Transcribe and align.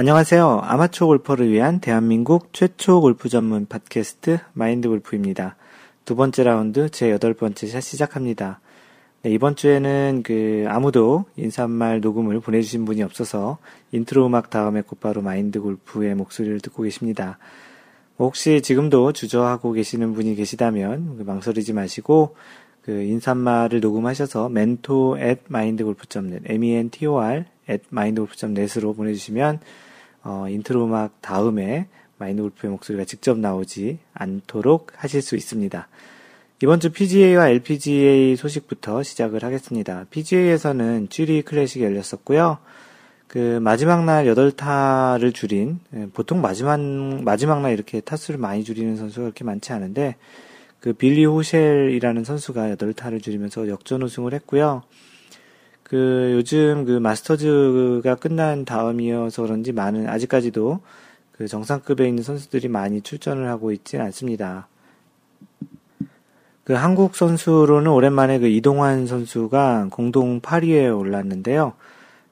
안녕하세요. 0.00 0.60
아마추어 0.62 1.08
골퍼를 1.08 1.50
위한 1.50 1.80
대한민국 1.80 2.52
최초 2.52 3.00
골프 3.00 3.28
전문 3.28 3.66
팟캐스트 3.66 4.38
마인드 4.52 4.88
골프입니다. 4.88 5.56
두 6.04 6.14
번째 6.14 6.44
라운드 6.44 6.88
제 6.90 7.10
여덟 7.10 7.34
번째 7.34 7.66
샷 7.66 7.80
시작합니다. 7.80 8.60
네, 9.22 9.30
이번 9.30 9.56
주에는 9.56 10.22
그 10.24 10.66
아무도 10.68 11.24
인사말 11.34 12.00
녹음을 12.00 12.38
보내주신 12.38 12.84
분이 12.84 13.02
없어서 13.02 13.58
인트로 13.90 14.24
음악 14.24 14.50
다음에 14.50 14.82
곧바로 14.82 15.20
마인드 15.20 15.60
골프의 15.60 16.14
목소리를 16.14 16.60
듣고 16.60 16.84
계십니다. 16.84 17.38
뭐 18.16 18.28
혹시 18.28 18.62
지금도 18.62 19.12
주저하고 19.12 19.72
계시는 19.72 20.14
분이 20.14 20.36
계시다면 20.36 21.16
그 21.16 21.24
망설이지 21.24 21.72
마시고 21.72 22.36
그 22.82 22.92
인사말을 23.02 23.80
녹음하셔서 23.80 24.46
mentor 24.46 25.20
at 25.20 25.40
mindgolf.net, 25.50 26.44
m-e-n-t-o-r 26.44 27.46
at 27.68 27.82
mindgolf.net으로 27.92 28.94
보내주시면 28.94 29.58
어, 30.24 30.46
인트로 30.48 30.84
음악 30.84 31.20
다음에 31.20 31.86
마인드 32.18 32.42
골프의 32.42 32.70
목소리가 32.72 33.04
직접 33.04 33.38
나오지 33.38 33.98
않도록 34.12 34.92
하실 34.96 35.22
수 35.22 35.36
있습니다. 35.36 35.88
이번 36.62 36.80
주 36.80 36.90
PGA와 36.90 37.50
LPGA 37.50 38.34
소식부터 38.34 39.04
시작을 39.04 39.44
하겠습니다. 39.44 40.06
PGA에서는 40.10 41.08
취리히 41.08 41.42
클래식이 41.42 41.84
열렸었고요. 41.84 42.58
그 43.28 43.60
마지막 43.60 44.04
날 44.04 44.24
8타를 44.24 45.32
줄인 45.34 45.80
예, 45.94 46.08
보통 46.12 46.40
마지막 46.40 46.80
마지막 47.22 47.60
날 47.60 47.74
이렇게 47.74 48.00
타수를 48.00 48.40
많이 48.40 48.64
줄이는 48.64 48.96
선수가 48.96 49.22
그렇게 49.22 49.44
많지 49.44 49.72
않은데 49.72 50.16
그 50.80 50.94
빌리 50.94 51.24
호셸이라는 51.26 52.24
선수가 52.24 52.74
8타를 52.76 53.22
줄이면서 53.22 53.68
역전 53.68 54.02
우승을 54.02 54.32
했고요. 54.34 54.82
그 55.88 56.32
요즘 56.34 56.84
그 56.84 56.92
마스터즈가 56.92 58.16
끝난 58.16 58.64
다음이어서 58.64 59.42
그런지 59.42 59.72
많은 59.72 60.08
아직까지도 60.08 60.80
그 61.32 61.48
정상급에 61.48 62.06
있는 62.06 62.22
선수들이 62.22 62.68
많이 62.68 63.00
출전을 63.00 63.48
하고 63.48 63.72
있지는 63.72 64.04
않습니다. 64.06 64.68
그 66.64 66.74
한국 66.74 67.16
선수로는 67.16 67.90
오랜만에 67.90 68.38
그 68.38 68.48
이동환 68.48 69.06
선수가 69.06 69.88
공동 69.90 70.42
8위에 70.42 70.94
올랐는데요. 70.96 71.72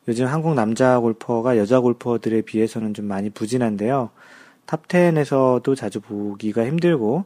요즘 0.08 0.27
한국 0.27 0.54
남자 0.54 1.00
골퍼가 1.00 1.56
여자 1.56 1.80
골퍼들에 1.80 2.42
비해서는 2.42 2.92
좀 2.92 3.06
많이 3.06 3.30
부진한데요. 3.30 4.10
탑 4.66 4.86
10에서도 4.88 5.74
자주 5.74 6.00
보기가 6.00 6.66
힘들고 6.66 7.24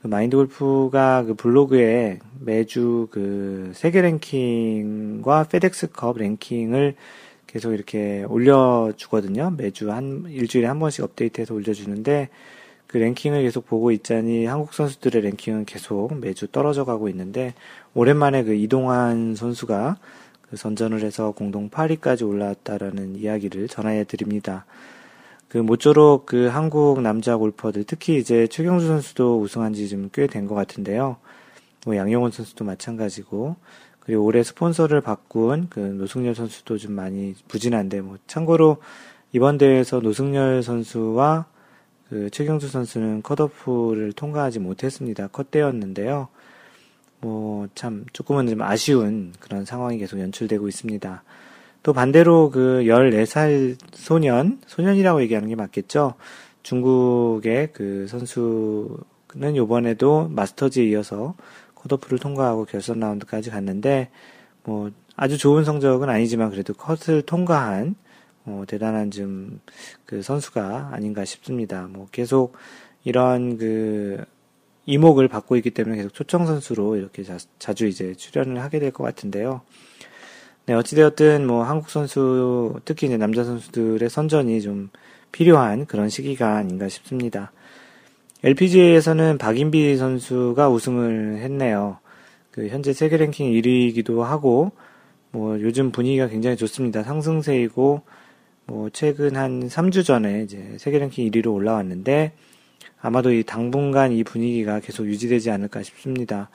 그 0.00 0.06
마인드 0.06 0.36
골프가 0.36 1.24
그 1.24 1.34
블로그에 1.34 2.20
매주 2.40 3.08
그 3.10 3.72
세계 3.74 4.00
랭킹과 4.00 5.44
페덱스컵 5.44 6.18
랭킹을 6.18 6.94
계속 7.48 7.72
이렇게 7.72 8.24
올려주거든요. 8.28 9.54
매주 9.56 9.90
한 9.90 10.24
일주일에 10.28 10.68
한 10.68 10.78
번씩 10.78 11.02
업데이트해서 11.02 11.54
올려주는데 11.54 12.28
그 12.86 12.98
랭킹을 12.98 13.42
계속 13.42 13.66
보고 13.66 13.90
있자니 13.90 14.46
한국 14.46 14.72
선수들의 14.72 15.22
랭킹은 15.22 15.64
계속 15.64 16.14
매주 16.20 16.46
떨어져 16.46 16.84
가고 16.84 17.08
있는데 17.08 17.54
오랜만에 17.94 18.44
그 18.44 18.54
이동환 18.54 19.34
선수가 19.34 19.96
그 20.48 20.56
선전을 20.56 21.02
해서 21.02 21.32
공동 21.32 21.68
8위까지 21.70 22.26
올라왔다라는 22.26 23.16
이야기를 23.16 23.68
전해 23.68 24.04
드립니다. 24.04 24.64
그 25.48 25.58
모쪼록 25.58 26.26
그 26.26 26.46
한국 26.46 27.00
남자 27.00 27.36
골퍼들 27.36 27.84
특히 27.84 28.18
이제 28.18 28.46
최경수 28.46 28.86
선수도 28.86 29.40
우승한 29.40 29.72
지 29.74 29.88
좀 29.88 30.10
꽤 30.10 30.26
된 30.28 30.46
것 30.46 30.54
같은데요. 30.54 31.16
뭐 31.86 31.96
양용원 31.96 32.30
선수도 32.32 32.64
마찬가지고 32.64 33.56
그리고 34.00 34.24
올해 34.24 34.42
스폰서를 34.42 35.00
바꾼 35.00 35.68
그 35.70 35.80
노승열 35.80 36.34
선수도 36.34 36.76
좀 36.78 36.92
많이 36.92 37.34
부진한데 37.48 38.00
뭐 38.02 38.18
참고로 38.26 38.78
이번 39.32 39.58
대회에서 39.58 40.00
노승열 40.00 40.62
선수와 40.62 41.46
그 42.08 42.30
최경수 42.30 42.68
선수는 42.68 43.22
컷오프를 43.22 44.12
통과하지 44.14 44.58
못했습니다. 44.60 45.28
컷대였는데요. 45.28 46.28
뭐 47.20 47.68
참 47.74 48.04
조금은 48.12 48.48
좀 48.48 48.62
아쉬운 48.62 49.32
그런 49.40 49.64
상황이 49.64 49.98
계속 49.98 50.20
연출되고 50.20 50.68
있습니다. 50.68 51.22
또 51.82 51.92
반대로 51.92 52.50
그 52.50 52.82
14살 52.86 53.76
소년, 53.92 54.60
소년이라고 54.66 55.22
얘기하는 55.22 55.48
게 55.48 55.54
맞겠죠? 55.56 56.14
중국의 56.62 57.70
그 57.72 58.06
선수는 58.08 59.56
요번에도 59.56 60.28
마스터즈에 60.28 60.84
이어서 60.86 61.34
컷오프를 61.74 62.18
통과하고 62.18 62.64
결선 62.66 63.00
라운드까지 63.00 63.50
갔는데, 63.50 64.10
뭐, 64.64 64.90
아주 65.16 65.38
좋은 65.38 65.64
성적은 65.64 66.08
아니지만 66.10 66.50
그래도 66.50 66.74
컷을 66.74 67.22
통과한, 67.22 67.94
어, 68.44 68.64
대단한 68.66 69.10
좀, 69.10 69.60
그 70.04 70.22
선수가 70.22 70.90
아닌가 70.92 71.24
싶습니다. 71.24 71.86
뭐, 71.90 72.08
계속 72.12 72.54
이런 73.04 73.56
그, 73.58 74.24
이목을 74.86 75.28
받고 75.28 75.56
있기 75.56 75.70
때문에 75.70 75.96
계속 75.96 76.14
초청 76.14 76.46
선수로 76.46 76.96
이렇게 76.96 77.22
자, 77.22 77.36
자주 77.58 77.86
이제 77.86 78.14
출연을 78.14 78.60
하게 78.62 78.78
될 78.80 78.90
것 78.90 79.04
같은데요. 79.04 79.60
네, 80.68 80.74
어찌되었든 80.74 81.46
뭐 81.46 81.62
한국 81.62 81.88
선수, 81.88 82.78
특히 82.84 83.06
이제 83.06 83.16
남자 83.16 83.42
선수들의 83.42 84.10
선전이 84.10 84.60
좀 84.60 84.90
필요한 85.32 85.86
그런 85.86 86.10
시기가 86.10 86.56
아닌가 86.56 86.90
싶습니다. 86.90 87.52
LPGA에서는 88.44 89.38
박인비 89.38 89.96
선수가 89.96 90.68
우승을 90.68 91.38
했네요. 91.38 91.96
그 92.50 92.68
현재 92.68 92.92
세계 92.92 93.16
랭킹 93.16 93.50
1위이기도 93.50 94.20
하고, 94.20 94.72
뭐 95.30 95.58
요즘 95.58 95.90
분위기가 95.90 96.28
굉장히 96.28 96.58
좋습니다. 96.58 97.02
상승세이고, 97.02 98.02
뭐 98.66 98.90
최근 98.92 99.36
한 99.36 99.68
3주 99.68 100.04
전에 100.04 100.42
이제 100.42 100.76
세계 100.76 100.98
랭킹 100.98 101.30
1위로 101.30 101.54
올라왔는데, 101.54 102.34
아마도 103.00 103.32
이 103.32 103.42
당분간 103.42 104.12
이 104.12 104.22
분위기가 104.22 104.80
계속 104.80 105.06
유지되지 105.06 105.50
않을까 105.50 105.82
싶습니다. 105.82 106.50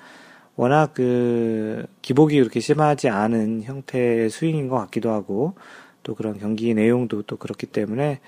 워낙 0.55 0.93
그 0.93 1.85
기복이 2.01 2.37
그렇게 2.39 2.59
심하지 2.59 3.09
않은 3.09 3.63
형태의 3.63 4.29
스윙인 4.29 4.67
것 4.67 4.77
같기도 4.77 5.11
하고 5.11 5.55
또 6.03 6.15
그런 6.15 6.37
경기 6.37 6.73
내용도 6.73 7.23
또 7.23 7.37
그렇기 7.37 7.67
때문에 7.67 8.19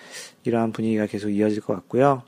이러한 0.44 0.72
분위기가 0.72 1.06
계속 1.06 1.30
이어질 1.30 1.62
것 1.62 1.74
같고요. 1.76 2.24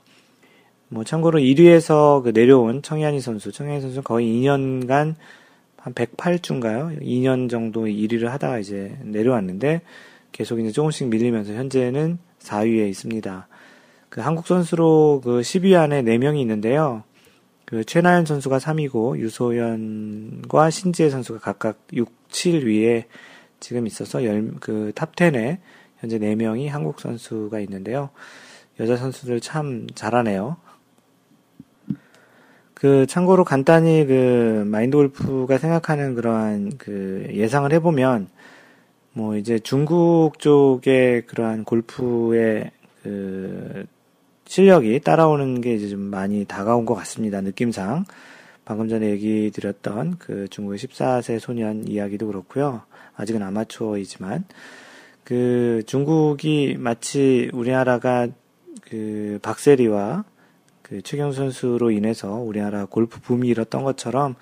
뭐 0.88 1.04
참고로 1.04 1.38
1위에서 1.40 2.22
그 2.22 2.30
내려온 2.30 2.82
청현희 2.82 3.20
선수, 3.20 3.52
청현희 3.52 3.80
선수 3.80 4.02
거의 4.02 4.26
2년간 4.28 5.16
한 5.76 5.94
108주인가요? 5.94 7.00
2년 7.02 7.50
정도 7.50 7.86
1위를 7.86 8.26
하다가 8.26 8.58
이제 8.58 8.96
내려왔는데 9.02 9.82
계속 10.32 10.60
이제 10.60 10.70
조금씩 10.70 11.08
밀리면서 11.08 11.52
현재는 11.52 12.18
4위에 12.40 12.88
있습니다. 12.88 13.48
그 14.08 14.20
한국 14.20 14.46
선수로 14.46 15.20
그 15.22 15.40
10위 15.40 15.78
안에 15.78 16.02
4명이 16.02 16.40
있는데요. 16.40 17.04
그 17.68 17.84
최나연 17.84 18.24
선수가 18.24 18.56
3위고 18.56 19.18
유소연과 19.18 20.70
신지혜 20.70 21.10
선수가 21.10 21.40
각각 21.40 21.76
6, 21.92 22.10
7 22.30 22.66
위에 22.66 23.04
지금 23.60 23.86
있어서 23.86 24.20
그탑 24.60 25.14
10에 25.14 25.58
현재 25.98 26.18
4명이 26.18 26.68
한국 26.68 26.98
선수가 26.98 27.60
있는데요. 27.60 28.08
여자 28.80 28.96
선수들 28.96 29.40
참 29.40 29.86
잘하네요. 29.94 30.56
그 32.72 33.04
참고로 33.04 33.44
간단히 33.44 34.06
그 34.06 34.64
마인드 34.66 34.96
골프가 34.96 35.58
생각하는 35.58 36.14
그러한 36.14 36.78
그 36.78 37.28
예상을 37.34 37.70
해보면 37.70 38.28
뭐 39.12 39.36
이제 39.36 39.58
중국 39.58 40.38
쪽의 40.38 41.26
그러한 41.26 41.64
골프의 41.64 42.70
그 43.02 43.84
실력이 44.48 45.00
따라오는 45.00 45.60
게 45.60 45.74
이제 45.74 45.88
좀 45.88 46.00
많이 46.00 46.46
다가온 46.46 46.86
것 46.86 46.94
같습니다. 46.94 47.42
느낌상. 47.42 48.06
방금 48.64 48.88
전에 48.88 49.10
얘기 49.10 49.50
드렸던 49.52 50.16
그 50.18 50.48
중국의 50.48 50.78
14세 50.78 51.38
소년 51.38 51.86
이야기도 51.86 52.26
그렇고요. 52.26 52.80
아직은 53.14 53.42
아마추어이지만 53.42 54.46
그 55.22 55.82
중국이 55.86 56.76
마치 56.78 57.50
우리나라가 57.52 58.26
그 58.80 59.38
박세리와 59.42 60.24
그 60.80 61.02
최경 61.02 61.32
선수로 61.32 61.90
인해서 61.90 62.32
우리나라 62.32 62.86
골프 62.86 63.20
붐이 63.20 63.48
일었던 63.48 63.84
것처럼 63.84 64.34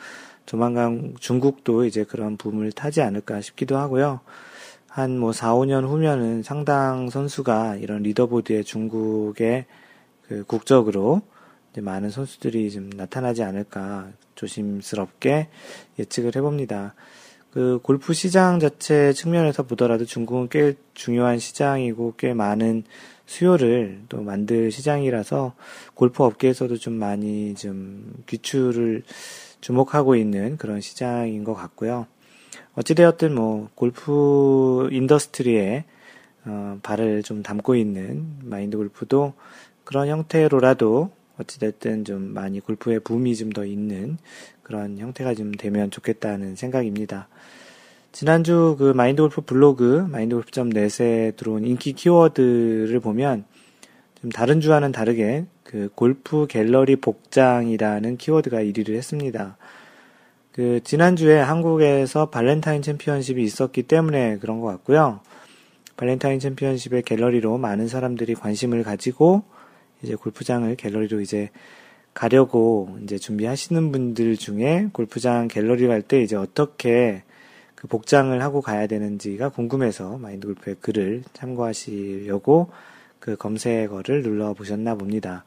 조만간 0.46 1.16
중국도 1.18 1.84
이제 1.84 2.04
그런 2.04 2.36
붐을 2.36 2.70
타지 2.70 3.02
않을까 3.02 3.40
싶기도 3.40 3.76
하고요. 3.76 4.20
한 4.88 5.18
뭐 5.18 5.32
4, 5.32 5.52
5년 5.54 5.84
후면은 5.84 6.44
상당 6.44 7.10
선수가 7.10 7.76
이런 7.76 8.04
리더보드에 8.04 8.62
중국의 8.62 9.66
그 10.28 10.44
국적으로 10.44 11.23
많은 11.76 12.11
선수들이 12.11 12.70
좀 12.70 12.90
나타나지 12.90 13.43
않을까 13.43 14.08
조심스럽게 14.34 15.49
예측을 15.99 16.37
해봅니다. 16.37 16.94
그 17.50 17.81
골프 17.82 18.12
시장 18.12 18.61
자체 18.61 19.12
측면에서 19.12 19.62
보더라도 19.62 20.05
중국은 20.05 20.49
꽤 20.50 20.75
중요한 20.94 21.38
시장이고 21.38 22.14
꽤 22.19 22.34
많은 22.34 22.84
수요를 23.25 24.02
또 24.08 24.23
만들 24.23 24.70
시장이라서 24.70 25.55
골프 25.94 26.23
업계에서도 26.23 26.76
좀 26.76 26.94
많이 26.94 27.55
좀 27.55 28.12
귀추를 28.26 29.02
주목하고 29.61 30.17
있는 30.17 30.56
그런 30.58 30.81
시장인 30.81 31.44
것 31.44 31.55
같고요. 31.55 32.06
어찌되었든 32.75 33.34
뭐 33.34 33.69
골프 33.75 34.88
industry에 34.92 35.84
어, 36.44 36.78
발을 36.82 37.23
좀 37.25 37.43
담고 37.43 37.75
있는 37.75 38.26
마인드 38.43 38.76
골프도 38.76 39.34
그런 39.86 40.08
형태로라도 40.08 41.10
어찌됐든 41.38 42.04
좀 42.04 42.34
많이 42.34 42.60
골프의 42.60 43.00
붐이 43.00 43.36
좀 43.36 43.50
더 43.52 43.64
있는 43.64 44.18
그런 44.62 44.98
형태가 44.98 45.34
좀 45.34 45.52
되면 45.52 45.90
좋겠다는 45.90 46.56
생각입니다. 46.56 47.28
지난주 48.10 48.74
그 48.78 48.92
마인드 48.92 49.22
골프 49.22 49.42
블로그 49.42 50.06
마인드 50.10 50.34
골프.net에 50.34 51.32
들어온 51.36 51.64
인기 51.64 51.92
키워드를 51.92 52.98
보면 53.00 53.44
좀 54.20 54.30
다른 54.30 54.60
주와는 54.60 54.90
다르게 54.90 55.46
그 55.62 55.88
골프 55.94 56.46
갤러리 56.48 56.96
복장이라는 56.96 58.16
키워드가 58.16 58.58
1위를 58.58 58.96
했습니다. 58.96 59.56
그 60.50 60.80
지난주에 60.82 61.38
한국에서 61.38 62.30
발렌타인 62.30 62.82
챔피언십이 62.82 63.40
있었기 63.44 63.84
때문에 63.84 64.38
그런 64.38 64.60
것 64.60 64.66
같고요. 64.68 65.20
발렌타인 65.96 66.40
챔피언십의 66.40 67.02
갤러리로 67.02 67.58
많은 67.58 67.86
사람들이 67.86 68.34
관심을 68.34 68.82
가지고 68.82 69.44
이제 70.02 70.14
골프장을 70.14 70.75
갤러리로 70.76 71.20
이제 71.20 71.50
가려고 72.14 72.96
이제 73.02 73.19
준비하시는 73.19 73.93
분들 73.93 74.37
중에 74.37 74.88
골프장 74.93 75.48
갤러리 75.48 75.87
갈 75.87 76.02
때 76.02 76.22
이제 76.22 76.37
어떻게 76.37 77.22
그 77.75 77.87
복장을 77.88 78.43
하고 78.43 78.62
가야 78.62 78.87
되는지가 78.87 79.50
궁금해서 79.50 80.16
마인드 80.19 80.46
골프의 80.46 80.76
글을 80.81 81.25
참고하시려고 81.34 82.70
그 83.20 83.37
검색어를 83.37 84.22
눌러 84.22 84.54
보셨나 84.54 84.94
봅니다. 84.94 85.44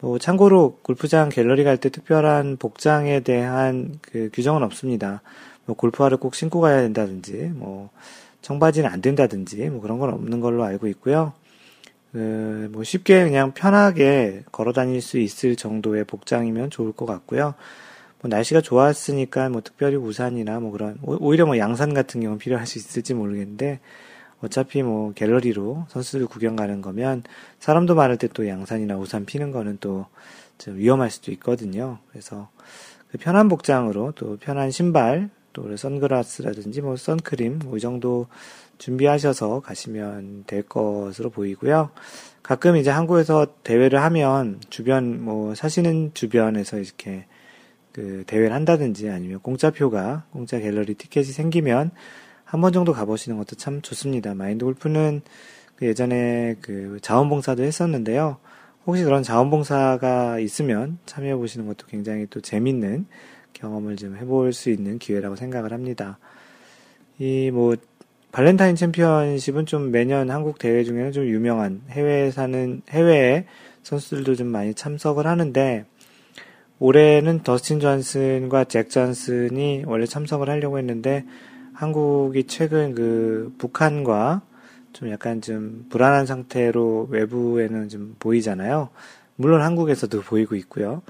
뭐 0.00 0.18
참고로 0.18 0.78
골프장 0.82 1.30
갤러리 1.30 1.64
갈 1.64 1.78
때 1.78 1.88
특별한 1.88 2.58
복장에 2.58 3.20
대한 3.20 3.98
그 4.02 4.28
규정은 4.32 4.62
없습니다. 4.62 5.22
뭐 5.64 5.74
골프화를 5.76 6.18
꼭 6.18 6.34
신고 6.34 6.60
가야 6.60 6.82
된다든지 6.82 7.52
뭐 7.54 7.90
청바지는 8.42 8.90
안 8.90 9.00
된다든지 9.00 9.70
뭐 9.70 9.80
그런 9.80 9.98
건 9.98 10.10
없는 10.10 10.40
걸로 10.40 10.64
알고 10.64 10.86
있고요. 10.88 11.32
그, 12.16 12.70
뭐 12.72 12.82
쉽게 12.82 13.24
그냥 13.24 13.52
편하게 13.52 14.42
걸어 14.50 14.72
다닐 14.72 15.02
수 15.02 15.18
있을 15.18 15.54
정도의 15.56 16.04
복장이면 16.04 16.70
좋을 16.70 16.92
것 16.92 17.04
같고요. 17.04 17.54
뭐 18.22 18.30
날씨가 18.30 18.62
좋았으니까 18.62 19.50
뭐 19.50 19.60
특별히 19.60 19.96
우산이나 19.96 20.60
뭐 20.60 20.70
그런, 20.72 20.98
오히려 21.02 21.44
뭐 21.44 21.58
양산 21.58 21.92
같은 21.92 22.20
경우는 22.22 22.38
필요할 22.38 22.66
수 22.66 22.78
있을지 22.78 23.12
모르겠는데, 23.14 23.80
어차피 24.40 24.82
뭐 24.82 25.12
갤러리로 25.14 25.86
선수들 25.88 26.26
구경 26.26 26.56
가는 26.56 26.80
거면 26.82 27.22
사람도 27.58 27.94
많을 27.94 28.16
때 28.18 28.28
또 28.28 28.46
양산이나 28.48 28.96
우산 28.96 29.24
피는 29.26 29.50
거는 29.52 29.78
또 29.80 30.06
좀 30.58 30.76
위험할 30.78 31.10
수도 31.10 31.30
있거든요. 31.32 31.98
그래서 32.10 32.48
그 33.10 33.18
편한 33.18 33.48
복장으로 33.48 34.12
또 34.16 34.36
편한 34.38 34.70
신발, 34.70 35.30
또 35.52 35.76
선글라스라든지 35.76 36.80
뭐 36.82 36.96
선크림 36.96 37.60
뭐 37.64 37.76
이 37.76 37.80
정도 37.80 38.26
준비하셔서 38.78 39.60
가시면 39.60 40.44
될 40.46 40.62
것으로 40.62 41.30
보이고요. 41.30 41.90
가끔 42.42 42.76
이제 42.76 42.90
한국에서 42.90 43.46
대회를 43.64 44.02
하면 44.02 44.60
주변 44.70 45.22
뭐 45.24 45.54
사시는 45.54 46.12
주변에서 46.14 46.78
이렇게 46.78 47.26
그 47.92 48.24
대회를 48.26 48.52
한다든지 48.52 49.08
아니면 49.10 49.40
공짜 49.40 49.70
표가 49.70 50.26
공짜 50.30 50.58
갤러리 50.60 50.94
티켓이 50.94 51.26
생기면 51.26 51.90
한 52.44 52.60
번 52.60 52.72
정도 52.72 52.92
가보시는 52.92 53.38
것도 53.38 53.56
참 53.56 53.82
좋습니다. 53.82 54.34
마인드 54.34 54.64
골프는 54.64 55.22
그 55.74 55.86
예전에 55.86 56.56
그 56.60 56.98
자원봉사도 57.02 57.64
했었는데요. 57.64 58.38
혹시 58.86 59.02
그런 59.02 59.22
자원봉사가 59.24 60.38
있으면 60.38 60.98
참여해 61.06 61.34
보시는 61.36 61.66
것도 61.66 61.86
굉장히 61.88 62.26
또 62.30 62.40
재밌는 62.40 63.06
경험을 63.52 63.96
좀 63.96 64.16
해볼 64.16 64.52
수 64.52 64.70
있는 64.70 64.98
기회라고 64.98 65.34
생각을 65.34 65.72
합니다. 65.72 66.18
이 67.18 67.50
뭐 67.52 67.74
발렌타인 68.36 68.76
챔피언십은 68.76 69.64
좀 69.64 69.90
매년 69.90 70.30
한국 70.30 70.58
대회 70.58 70.84
중에는 70.84 71.10
좀 71.12 71.24
유명한 71.24 71.80
해외에 71.88 72.30
사는 72.30 72.82
해외에 72.90 73.46
선수들도 73.82 74.34
좀 74.34 74.48
많이 74.48 74.74
참석을 74.74 75.26
하는데 75.26 75.86
올해는 76.78 77.42
더스틴 77.44 77.80
존슨과 77.80 78.64
잭 78.64 78.90
존슨이 78.90 79.84
원래 79.86 80.04
참석을 80.04 80.50
하려고 80.50 80.76
했는데 80.76 81.24
한국이 81.72 82.44
최근 82.44 82.94
그 82.94 83.54
북한과 83.56 84.42
좀 84.92 85.08
약간 85.08 85.40
좀 85.40 85.86
불안한 85.88 86.26
상태로 86.26 87.08
외부에는 87.10 87.88
좀 87.88 88.16
보이잖아요. 88.18 88.90
물론 89.36 89.62
한국에서도 89.62 90.20
보이고 90.20 90.56
있고요. 90.56 91.00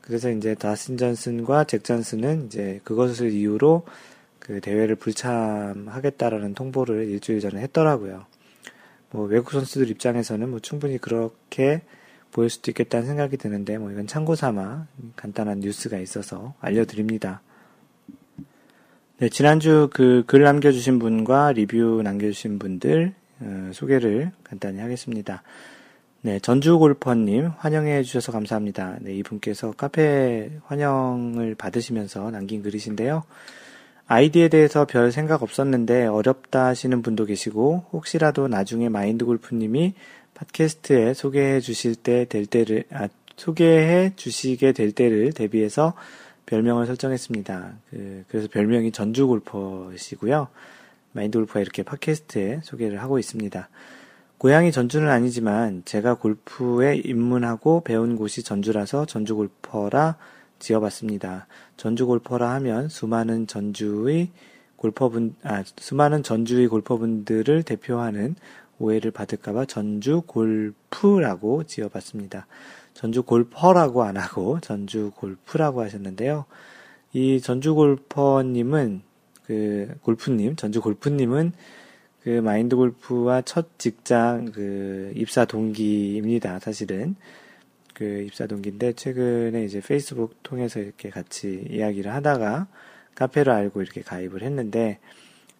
그래서 0.00 0.32
이제 0.32 0.56
더스틴 0.56 0.96
존슨과 0.96 1.62
잭 1.62 1.84
존슨은 1.84 2.46
이제 2.46 2.80
그것을 2.82 3.30
이유로 3.30 3.84
그 4.42 4.60
대회를 4.60 4.96
불참하겠다라는 4.96 6.54
통보를 6.54 7.08
일주일 7.08 7.38
전에 7.38 7.60
했더라고요. 7.62 8.26
뭐 9.10 9.26
외국 9.26 9.52
선수들 9.52 9.88
입장에서는 9.88 10.48
뭐 10.50 10.58
충분히 10.58 10.98
그렇게 10.98 11.82
보일 12.32 12.50
수도 12.50 12.72
있겠다는 12.72 13.06
생각이 13.06 13.36
드는데 13.36 13.78
뭐 13.78 13.92
이건 13.92 14.08
참고 14.08 14.34
삼아 14.34 14.88
간단한 15.14 15.60
뉴스가 15.60 15.98
있어서 15.98 16.54
알려드립니다. 16.60 17.40
네, 19.18 19.28
지난주 19.28 19.88
그 19.92 20.24
글 20.26 20.42
남겨주신 20.42 20.98
분과 20.98 21.52
리뷰 21.52 22.00
남겨주신 22.02 22.58
분들 22.58 23.14
어, 23.40 23.70
소개를 23.72 24.32
간단히 24.42 24.80
하겠습니다. 24.80 25.44
네, 26.22 26.40
전주 26.40 26.78
골퍼님 26.78 27.52
환영해 27.58 28.02
주셔서 28.02 28.32
감사합니다. 28.32 28.96
네, 29.02 29.14
이분께서 29.14 29.72
카페 29.76 30.50
환영을 30.64 31.54
받으시면서 31.54 32.32
남긴 32.32 32.62
글이신데요. 32.62 33.22
아이디에 34.12 34.48
대해서 34.48 34.84
별 34.84 35.10
생각 35.10 35.42
없었는데 35.42 36.04
어렵다 36.04 36.66
하시는 36.66 37.00
분도 37.00 37.24
계시고 37.24 37.86
혹시라도 37.94 38.46
나중에 38.46 38.90
마인드 38.90 39.24
골프님이 39.24 39.94
팟캐스트에 40.34 41.14
소개해 41.14 41.60
주실 41.60 41.94
때 41.94 42.26
될 42.26 42.44
때를 42.44 42.84
아, 42.90 43.08
소개해 43.38 44.12
주시게 44.16 44.72
될 44.72 44.92
때를 44.92 45.32
대비해서 45.32 45.94
별명을 46.44 46.84
설정했습니다. 46.84 47.72
그, 47.88 48.24
래서 48.30 48.48
별명이 48.52 48.92
전주 48.92 49.26
골퍼시고요. 49.26 50.48
마인드 51.12 51.38
골퍼가 51.38 51.60
이렇게 51.60 51.82
팟캐스트에 51.82 52.60
소개를 52.64 53.00
하고 53.00 53.18
있습니다. 53.18 53.70
고향이 54.36 54.72
전주는 54.72 55.08
아니지만 55.08 55.84
제가 55.86 56.16
골프에 56.16 56.96
입문하고 56.96 57.80
배운 57.82 58.16
곳이 58.16 58.42
전주라서 58.42 59.06
전주 59.06 59.36
골퍼라 59.36 60.16
지어봤습니다. 60.62 61.46
전주 61.76 62.06
골퍼라 62.06 62.50
하면 62.54 62.88
수많은 62.88 63.46
전주의 63.46 64.30
골퍼분, 64.76 65.34
아, 65.42 65.62
수많은 65.76 66.22
전주의 66.22 66.66
골퍼분들을 66.68 67.62
대표하는 67.64 68.36
오해를 68.78 69.10
받을까봐 69.10 69.66
전주 69.66 70.22
골프라고 70.26 71.64
지어봤습니다. 71.64 72.46
전주 72.94 73.22
골퍼라고 73.22 74.02
안 74.02 74.16
하고 74.16 74.58
전주 74.60 75.12
골프라고 75.16 75.82
하셨는데요. 75.82 76.46
이 77.12 77.40
전주 77.40 77.74
골퍼님은 77.74 79.02
그 79.44 79.94
골프님, 80.02 80.56
전주 80.56 80.80
골프님은 80.80 81.52
그 82.22 82.28
마인드 82.28 82.76
골프와 82.76 83.42
첫 83.42 83.78
직장 83.78 84.52
그 84.52 85.12
입사 85.16 85.44
동기입니다. 85.44 86.60
사실은 86.60 87.16
그 88.02 88.24
입사 88.26 88.48
동기인데 88.48 88.94
최근에 88.94 89.64
이제 89.64 89.80
페이스북 89.80 90.42
통해서 90.42 90.80
이렇게 90.80 91.08
같이 91.08 91.64
이야기를 91.70 92.12
하다가 92.12 92.66
카페를 93.14 93.52
알고 93.52 93.80
이렇게 93.80 94.02
가입을 94.02 94.42
했는데 94.42 94.98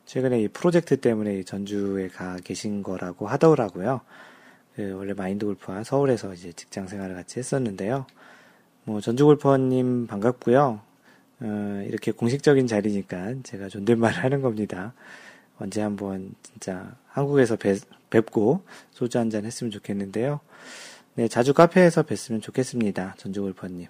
최근에 0.07 0.43
이 0.43 0.49
프로젝트 0.49 0.97
때문에 0.97 1.45
전주에 1.45 2.09
가 2.09 2.37
계신 2.43 2.83
거라고 2.83 3.29
하더라고요. 3.29 4.01
그 4.75 4.91
원래 4.91 5.13
마인드 5.13 5.47
골프와 5.47 5.85
서울에서 5.85 6.35
이제 6.35 6.53
직장 6.53 6.89
생활을 6.89 7.15
같이 7.15 7.39
했었는데요. 7.39 8.07
뭐 8.83 9.01
전주 9.01 9.25
골퍼님 9.25 10.09
반갑고요. 10.09 10.81
어, 11.43 11.85
이렇게 11.87 12.11
공식적인 12.11 12.67
자리니까 12.67 13.35
제가 13.45 13.69
존댓말을 13.69 14.25
하는 14.25 14.43
겁니다. 14.43 14.95
언제 15.61 15.81
한번 15.81 16.35
진짜 16.43 16.97
한국에서 17.07 17.55
뵙, 17.55 17.79
뵙고 18.11 18.65
소주 18.91 19.21
한 19.21 19.31
잔 19.31 19.45
했으면 19.45 19.71
좋겠는데요. 19.71 20.41
네, 21.14 21.28
자주 21.28 21.52
카페에서 21.52 22.04
뵀으면 22.04 22.40
좋겠습니다. 22.40 23.16
전주골퍼님. 23.19 23.87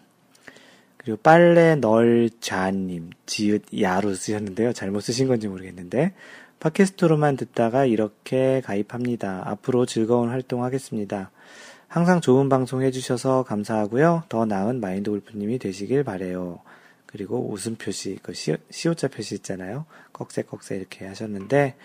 그리고 0.97 1.19
빨래 1.23 1.77
널자님, 1.77 3.11
지읒 3.27 3.81
야로 3.81 4.15
쓰셨는데요. 4.15 4.73
잘못 4.73 5.01
쓰신 5.01 5.29
건지 5.29 5.47
모르겠는데. 5.47 6.15
팟캐스트로만 6.59 7.37
듣다가 7.37 7.85
이렇게 7.87 8.61
가입합니다. 8.65 9.43
앞으로 9.45 9.87
즐거운 9.87 10.31
활동 10.31 10.65
하겠습니다. 10.65 11.31
항상 11.87 12.21
좋은 12.21 12.49
방송 12.49 12.83
해주셔서 12.83 13.45
감사하고요. 13.45 14.25
더 14.29 14.45
나은 14.45 14.81
마인드 14.81 15.11
골프님이 15.11 15.61
되시길 15.61 16.03
바래요. 16.03 16.61
그리고 17.07 17.51
웃음 17.53 17.77
표시, 17.77 18.19
그 18.23 18.33
시, 18.33 18.57
시오자 18.71 19.09
표시 19.09 19.37
있잖아요. 19.37 19.87
꺽쇠꺽쇠 20.13 20.77
이렇게 20.77 21.07
하셨는데, 21.07 21.77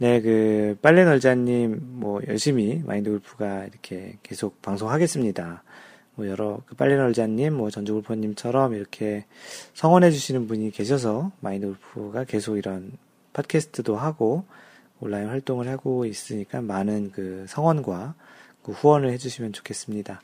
네, 0.00 0.20
그, 0.20 0.78
빨래 0.80 1.04
널자님, 1.04 1.80
뭐, 1.98 2.20
열심히 2.28 2.80
마인드 2.86 3.10
골프가 3.10 3.64
이렇게 3.64 4.16
계속 4.22 4.62
방송하겠습니다. 4.62 5.64
뭐, 6.14 6.28
여러, 6.28 6.60
그 6.66 6.76
빨래 6.76 6.94
널자님, 6.94 7.54
뭐, 7.54 7.68
전주 7.70 7.94
골퍼님처럼 7.94 8.74
이렇게 8.74 9.24
성원해 9.74 10.12
주시는 10.12 10.46
분이 10.46 10.70
계셔서 10.70 11.32
마인드 11.40 11.66
골프가 11.66 12.22
계속 12.22 12.58
이런 12.58 12.92
팟캐스트도 13.32 13.96
하고, 13.96 14.44
온라인 15.00 15.26
활동을 15.26 15.68
하고 15.68 16.04
있으니까 16.04 16.60
많은 16.60 17.10
그 17.10 17.46
성원과 17.48 18.14
그 18.62 18.70
후원을 18.70 19.10
해주시면 19.10 19.52
좋겠습니다. 19.52 20.20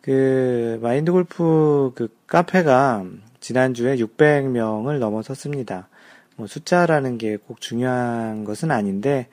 그 0.00 0.78
마인드 0.82 1.12
골프 1.12 1.92
그 1.94 2.08
카페가 2.26 3.04
지난주에 3.40 3.96
600명을 3.96 4.98
넘어섰습니다. 4.98 5.88
뭐 6.36 6.46
숫자라는 6.46 7.18
게 7.18 7.36
꼭 7.36 7.60
중요한 7.60 8.44
것은 8.44 8.70
아닌데 8.70 9.28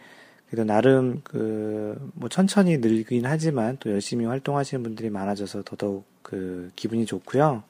그래도 0.50 0.64
나름 0.66 1.22
그 1.24 1.98
뭐 2.14 2.30
천천히 2.30 2.78
늘긴 2.78 3.26
하지만 3.26 3.78
또 3.80 3.92
열심히 3.92 4.26
활동하시는 4.26 4.84
분들이 4.84 5.10
많아져서 5.10 5.64
더더욱 5.64 6.06
그 6.22 6.72
기분이 6.76 7.06
좋고요. 7.06 7.64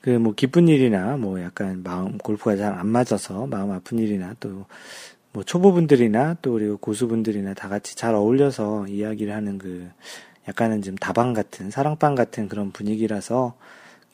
그 0.00 0.10
뭐 0.18 0.34
기쁜 0.34 0.68
일이나 0.68 1.16
뭐 1.16 1.40
약간 1.42 1.82
마음 1.82 2.18
골프가 2.18 2.56
잘 2.56 2.74
안 2.74 2.86
맞아서 2.88 3.46
마음 3.46 3.70
아픈 3.70 3.98
일이나 3.98 4.34
또 4.40 4.66
뭐 5.34 5.42
초보분들이나 5.44 6.36
또 6.42 6.52
그리고 6.52 6.76
고수분들이나 6.76 7.54
다 7.54 7.68
같이 7.70 7.96
잘 7.96 8.14
어울려서 8.14 8.86
이야기를 8.88 9.34
하는 9.34 9.56
그 9.56 9.88
약간은 10.46 10.82
좀 10.82 10.94
다방 10.96 11.32
같은 11.32 11.70
사랑방 11.70 12.14
같은 12.14 12.48
그런 12.48 12.70
분위기라서 12.70 13.54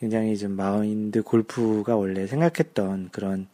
굉장히 0.01 0.37
좀 0.37 0.53
마인드 0.53 1.23
골프가 1.23 1.97
원래 1.97 2.27
생각했던 2.27 3.09
그런 3.11 3.47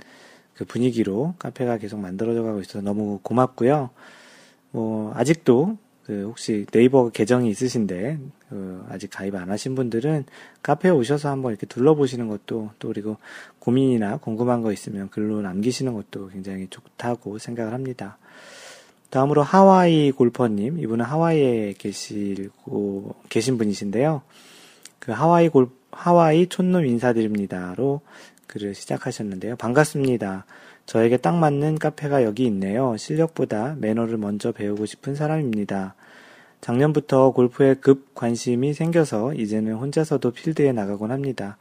그 0.54 0.64
분위기로 0.64 1.34
카페가 1.38 1.78
계속 1.78 1.98
만들어져 1.98 2.42
가고 2.42 2.60
있어서 2.60 2.80
너무 2.80 3.18
고맙고요. 3.22 3.90
뭐 4.70 5.12
아직도 5.14 5.78
그 6.04 6.24
혹시 6.26 6.66
네이버 6.70 7.08
계정이 7.08 7.48
있으신데 7.48 8.18
그 8.50 8.84
아직 8.90 9.10
가입 9.10 9.34
안 9.34 9.50
하신 9.50 9.74
분들은 9.74 10.26
카페에 10.62 10.90
오셔서 10.90 11.30
한번 11.30 11.52
이렇게 11.52 11.66
둘러보시는 11.66 12.28
것도 12.28 12.70
또 12.78 12.88
그리고 12.88 13.16
고민이나 13.58 14.18
궁금한 14.18 14.60
거 14.60 14.70
있으면 14.70 15.08
글로 15.08 15.40
남기시는 15.40 15.94
것도 15.94 16.28
굉장히 16.28 16.68
좋다고 16.68 17.38
생각을 17.38 17.72
합니다. 17.72 18.18
다음으로 19.08 19.42
하와이 19.42 20.10
골퍼님 20.10 20.78
이분은 20.78 21.04
하와이에 21.04 21.74
계시고 21.78 23.14
계신 23.30 23.56
분이신데요. 23.56 24.22
그 24.98 25.12
하와이 25.12 25.48
골 25.48 25.70
하와이 25.96 26.48
촌놈 26.48 26.86
인사드립니다로 26.86 28.00
글을 28.46 28.74
시작하셨는데요. 28.74 29.56
반갑습니다. 29.56 30.44
저에게 30.86 31.16
딱 31.16 31.36
맞는 31.36 31.78
카페가 31.78 32.24
여기 32.24 32.44
있네요. 32.46 32.96
실력보다 32.96 33.76
매너를 33.78 34.18
먼저 34.18 34.52
배우고 34.52 34.86
싶은 34.86 35.14
사람입니다. 35.14 35.94
작년부터 36.60 37.30
골프에 37.32 37.74
급 37.74 38.14
관심이 38.14 38.74
생겨서 38.74 39.34
이제는 39.34 39.74
혼자서도 39.74 40.30
필드에 40.30 40.72
나가곤 40.72 41.10
합니다. 41.10 41.56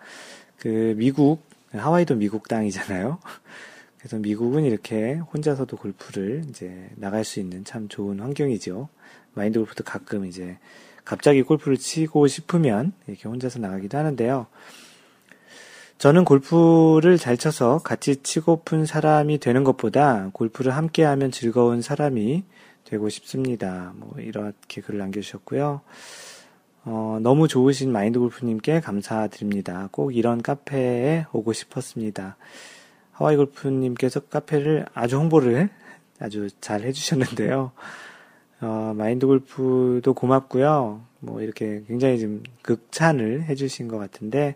그 0.58 0.94
미국, 0.98 1.42
하와이도 1.72 2.16
미국 2.16 2.48
땅이잖아요. 2.48 3.20
그래서 3.98 4.18
미국은 4.18 4.66
이렇게 4.66 5.16
혼자서도 5.16 5.78
골프를 5.78 6.44
이제 6.50 6.90
나갈 6.96 7.24
수 7.24 7.40
있는 7.40 7.64
참 7.64 7.88
좋은 7.88 8.20
환경이죠. 8.20 8.90
마인드 9.34 9.60
골프도 9.60 9.84
가끔 9.84 10.26
이제 10.26 10.58
갑자기 11.06 11.42
골프를 11.42 11.78
치고 11.78 12.28
싶으면 12.28 12.94
이렇게 13.08 13.28
혼자서 13.28 13.60
나가기도 13.60 13.98
하는데요. 13.98 14.48
저는 15.98 16.26
골프를 16.26 17.18
잘 17.18 17.38
쳐서 17.38 17.78
같이 17.78 18.18
치고픈 18.24 18.86
사람이 18.86 19.38
되는 19.40 19.64
것보다 19.64 20.30
골프를 20.34 20.76
함께 20.76 21.04
하면 21.04 21.32
즐거운 21.32 21.82
사람이 21.82 22.44
되고 22.84 23.10
싶습니다. 23.10 23.94
뭐, 23.96 24.14
이렇게 24.20 24.82
글을 24.82 25.00
남겨주셨고요. 25.00 25.82
어, 26.86 27.20
너무 27.22 27.48
좋으신 27.48 27.92
마인드 27.92 28.20
골프님께 28.20 28.82
감사드립니다. 28.82 29.88
꼭 29.92 30.14
이런 30.14 30.42
카페에 30.42 31.26
오고 31.32 31.54
싶었습니다. 31.54 32.36
하와이 33.14 33.38
골프님께서 33.38 34.22
카페를 34.22 34.86
아주 34.94 35.18
홍보를 35.18 35.70
아주 36.20 36.50
잘 36.60 36.82
해주셨는데요. 36.82 37.72
어, 38.64 38.94
마인드 38.96 39.28
골프도 39.28 40.14
고맙고요. 40.14 41.02
뭐 41.20 41.42
이렇게 41.42 41.84
굉장히 41.86 42.18
좀 42.18 42.44
극찬을 42.62 43.44
해주신 43.44 43.90
것 43.90 43.98
같은데 43.98 44.56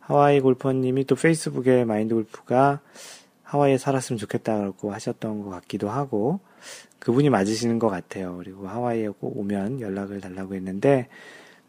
하와이 0.00 0.40
골퍼님이 0.40 1.04
또 1.04 1.16
페이스북에 1.16 1.84
마인드 1.84 2.14
골프가 2.14 2.80
하와이에 3.42 3.76
살았으면 3.76 4.18
좋겠다고 4.18 4.90
하셨던 4.90 5.42
것 5.42 5.50
같기도 5.50 5.90
하고 5.90 6.40
그분이 6.98 7.28
맞으시는 7.28 7.78
것 7.78 7.88
같아요. 7.88 8.36
그리고 8.38 8.68
하와이에 8.68 9.08
꼭 9.08 9.38
오면 9.38 9.82
연락을 9.82 10.22
달라고 10.22 10.54
했는데 10.54 11.08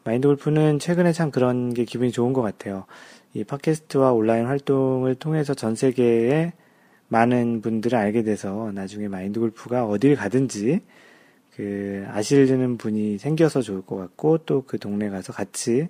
마인드 0.05 0.25
골프는 0.25 0.79
최근에 0.79 1.12
참 1.12 1.31
그런 1.31 1.74
게 1.74 1.83
기분이 1.83 2.13
좋은 2.13 2.31
것 2.31 2.41
같아요. 2.41 2.86
이 3.33 3.43
팟캐스트와 3.43 4.13
온라인 4.13 4.45
활동을 4.45 5.15
통해서 5.15 5.53
전 5.53 5.75
세계에 5.75 6.53
많은 7.09 7.62
분들을 7.62 7.97
알게 7.97 8.24
돼서 8.24 8.71
나중에 8.74 9.09
마인드 9.09 9.41
골프가 9.41 9.86
어딜 9.86 10.15
가든지 10.15 10.81
그 11.57 12.05
아시는 12.11 12.77
분이 12.77 13.17
생겨서 13.17 13.61
좋을 13.63 13.81
것 13.81 13.95
같고 13.97 14.37
또 14.45 14.61
그 14.67 14.77
동네 14.77 15.09
가서 15.09 15.33
같이 15.33 15.87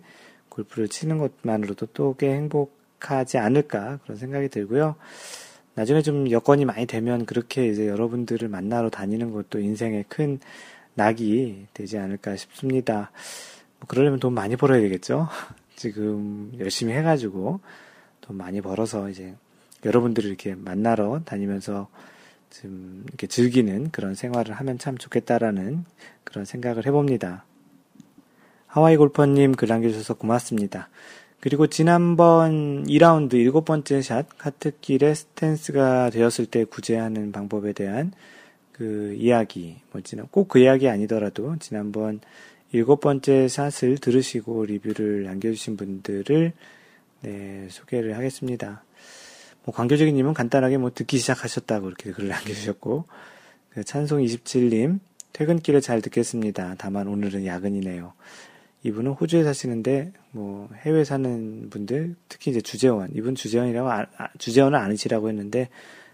골프를 0.50 0.88
치는 0.88 1.18
것만으로도 1.18 1.88
또 1.88 2.16
꽤 2.18 2.34
행복하지 2.34 3.38
않을까 3.38 4.00
그런 4.04 4.18
생각이 4.18 4.48
들고요. 4.50 4.96
나중에 5.76 6.02
좀 6.02 6.32
여건이 6.32 6.66
많이 6.66 6.86
되면 6.88 7.26
그렇게 7.26 7.68
이제 7.68 7.88
여러분들을 7.88 8.48
만나러 8.48 8.90
다니는 8.90 9.32
것도 9.32 9.60
인생의 9.60 10.06
큰 10.08 10.40
낙이 10.96 11.68
되지 11.74 11.98
않을까 12.00 12.36
싶습니다. 12.38 13.12
뭐 13.80 13.88
그러려면 13.88 14.20
돈 14.20 14.34
많이 14.34 14.56
벌어야 14.56 14.80
되겠죠? 14.82 15.28
지금 15.76 16.52
열심히 16.60 16.94
해가지고 16.94 17.60
돈 18.22 18.38
많이 18.38 18.62
벌어서 18.62 19.10
이제 19.10 19.36
여러분들을 19.86 20.28
이렇게 20.30 20.56
만나러 20.56 21.22
다니면서 21.26 21.90
좀 22.50 23.04
이렇게 23.08 23.28
즐기는 23.28 23.92
그런 23.92 24.16
생활을 24.16 24.54
하면 24.54 24.78
참 24.78 24.98
좋겠다라는 24.98 25.86
그런 26.24 26.46
생각을 26.46 26.86
해봅니다. 26.86 27.46
하와이 28.68 28.98
골퍼님 28.98 29.54
글 29.54 29.68
남겨주셔서 29.68 30.16
고맙습니다. 30.16 30.90
그리고 31.40 31.68
지난번 31.68 32.86
2라운드 32.86 33.36
일곱 33.36 33.66
번째 33.66 34.02
샷 34.02 34.28
카트길의 34.38 35.16
스탠스가 35.16 36.10
되었을 36.10 36.48
때 36.48 36.64
구제하는 36.64 37.32
방법에 37.32 37.74
대한 37.74 38.12
그 38.72 39.16
이야기, 39.18 39.78
뭐, 39.92 40.02
꼭그 40.30 40.60
이야기 40.60 40.88
아니더라도 40.90 41.56
지난번 41.60 42.20
일곱 42.72 43.00
번째 43.00 43.48
샷을 43.48 43.98
들으시고 43.98 44.66
리뷰를 44.66 45.24
남겨주신 45.24 45.78
분들을 45.78 46.54
네, 47.22 47.68
소개를 47.70 48.16
하겠습니다. 48.18 48.84
뭐, 49.68 49.76
광교적인님은 49.76 50.34
간단하게 50.34 50.78
뭐 50.78 50.92
듣기 50.94 51.18
시작하셨다고 51.18 51.90
이렇게 51.90 52.14
글을 52.14 52.30
남겨주셨고, 52.30 53.04
그 53.72 53.84
찬송 53.84 54.22
27님, 54.22 55.00
퇴근길에 55.34 55.82
잘 55.82 56.02
듣겠습니다. 56.02 56.76
다만 56.78 57.10
오늘은 57.10 57.46
야근이네요. 57.46 58.14
이분은 58.84 59.12
호주에 59.12 59.44
사시는데 59.44 60.14
뭐 60.32 60.70
해외 60.86 61.04
사는 61.04 61.70
분들 61.70 62.16
특히 62.30 62.52
이제 62.52 62.62
주재원 62.62 63.10
이분 63.14 63.36
주재원이라고 63.36 63.92
아, 63.92 64.06
아, 64.18 64.30
주재원은 64.38 64.80
아니시라고 64.80 65.28
했는데 65.28 65.68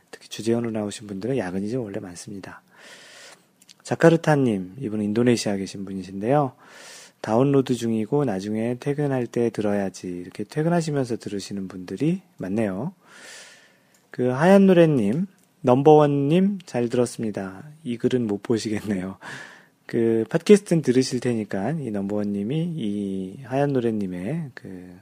특히 0.10 0.30
주재원으로 0.30 0.72
나오신 0.72 1.06
분들은 1.06 1.38
야근이 1.38 1.70
좀 1.70 1.84
원래 1.84 2.00
많습니다. 2.00 2.64
자카르타님 3.84 4.78
이분은 4.80 5.06
인도네시아 5.06 5.58
계신 5.58 5.86
분이신데요. 5.86 6.54
다운로드 7.22 7.76
중이고 7.76 8.26
나중에 8.26 8.78
퇴근할 8.80 9.28
때 9.28 9.52
들어야지 9.52 10.08
이렇게 10.08 10.44
퇴근하시면서 10.44 11.18
들으시는 11.18 11.68
분들이 11.68 12.22
많네요. 12.38 12.94
그 14.14 14.28
하얀 14.28 14.68
노래님 14.68 15.26
넘버원님 15.62 16.60
잘 16.68 16.88
들었습니다. 16.88 17.64
이 17.84 17.98
글은 17.98 18.28
못 18.28 18.44
보시겠네요. 18.44 19.18
그 19.88 20.24
팟캐스트는 20.30 20.84
들으실 20.84 21.20
테니까 21.20 21.72
이 21.72 21.90
넘버원님이 21.90 22.74
이 22.76 23.40
하얀 23.44 23.74
노래님의 23.74 24.52
그 24.54 24.96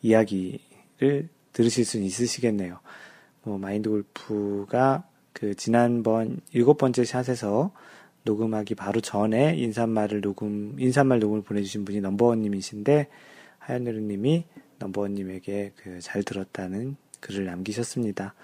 이야기를 0.00 1.28
들으실 1.52 1.84
수 1.84 1.98
있으시겠네요. 1.98 2.78
뭐 3.42 3.58
마인드 3.58 3.90
골프가 3.90 5.02
그 5.32 5.56
지난번 5.56 6.40
일곱 6.52 6.78
번째 6.78 7.04
샷에서 7.04 7.72
녹음하기 8.22 8.76
바로 8.76 9.00
전에 9.00 9.56
인사말을 9.56 10.20
녹음 10.20 10.76
인사말 10.78 11.18
녹음을 11.18 11.42
보내주신 11.42 11.84
분이 11.84 12.00
넘버원님이신데 12.00 13.08
하얀 13.58 13.82
노래님이 13.82 14.44
넘버원님에게 14.78 15.72
그 15.74 15.98
잘 16.00 16.22
들었다는 16.22 16.96
글을 17.20 17.44
남기셨습니다. 17.44 18.34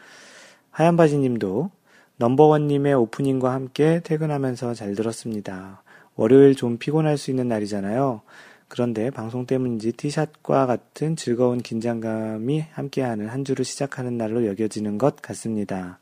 하얀 0.71 0.97
바지님도 0.97 1.71
넘버원님의 2.17 2.95
오프닝과 2.95 3.53
함께 3.53 4.01
퇴근하면서 4.05 4.75
잘 4.75 4.95
들었습니다. 4.95 5.83
월요일 6.15 6.55
좀 6.55 6.79
피곤할 6.79 7.19
수 7.19 7.31
있는 7.31 7.49
날이잖아요. 7.49 8.23
그런데 8.69 9.11
방송 9.11 9.45
때문인지 9.45 9.93
티샷과 9.93 10.67
같은 10.67 11.15
즐거운 11.17 11.59
긴장감이 11.59 12.65
함께하는 12.73 13.29
한 13.29 13.45
주를 13.45 13.65
시작하는 13.65 14.17
날로 14.17 14.47
여겨지는 14.47 14.99
것 14.99 15.17
같습니다. 15.21 15.99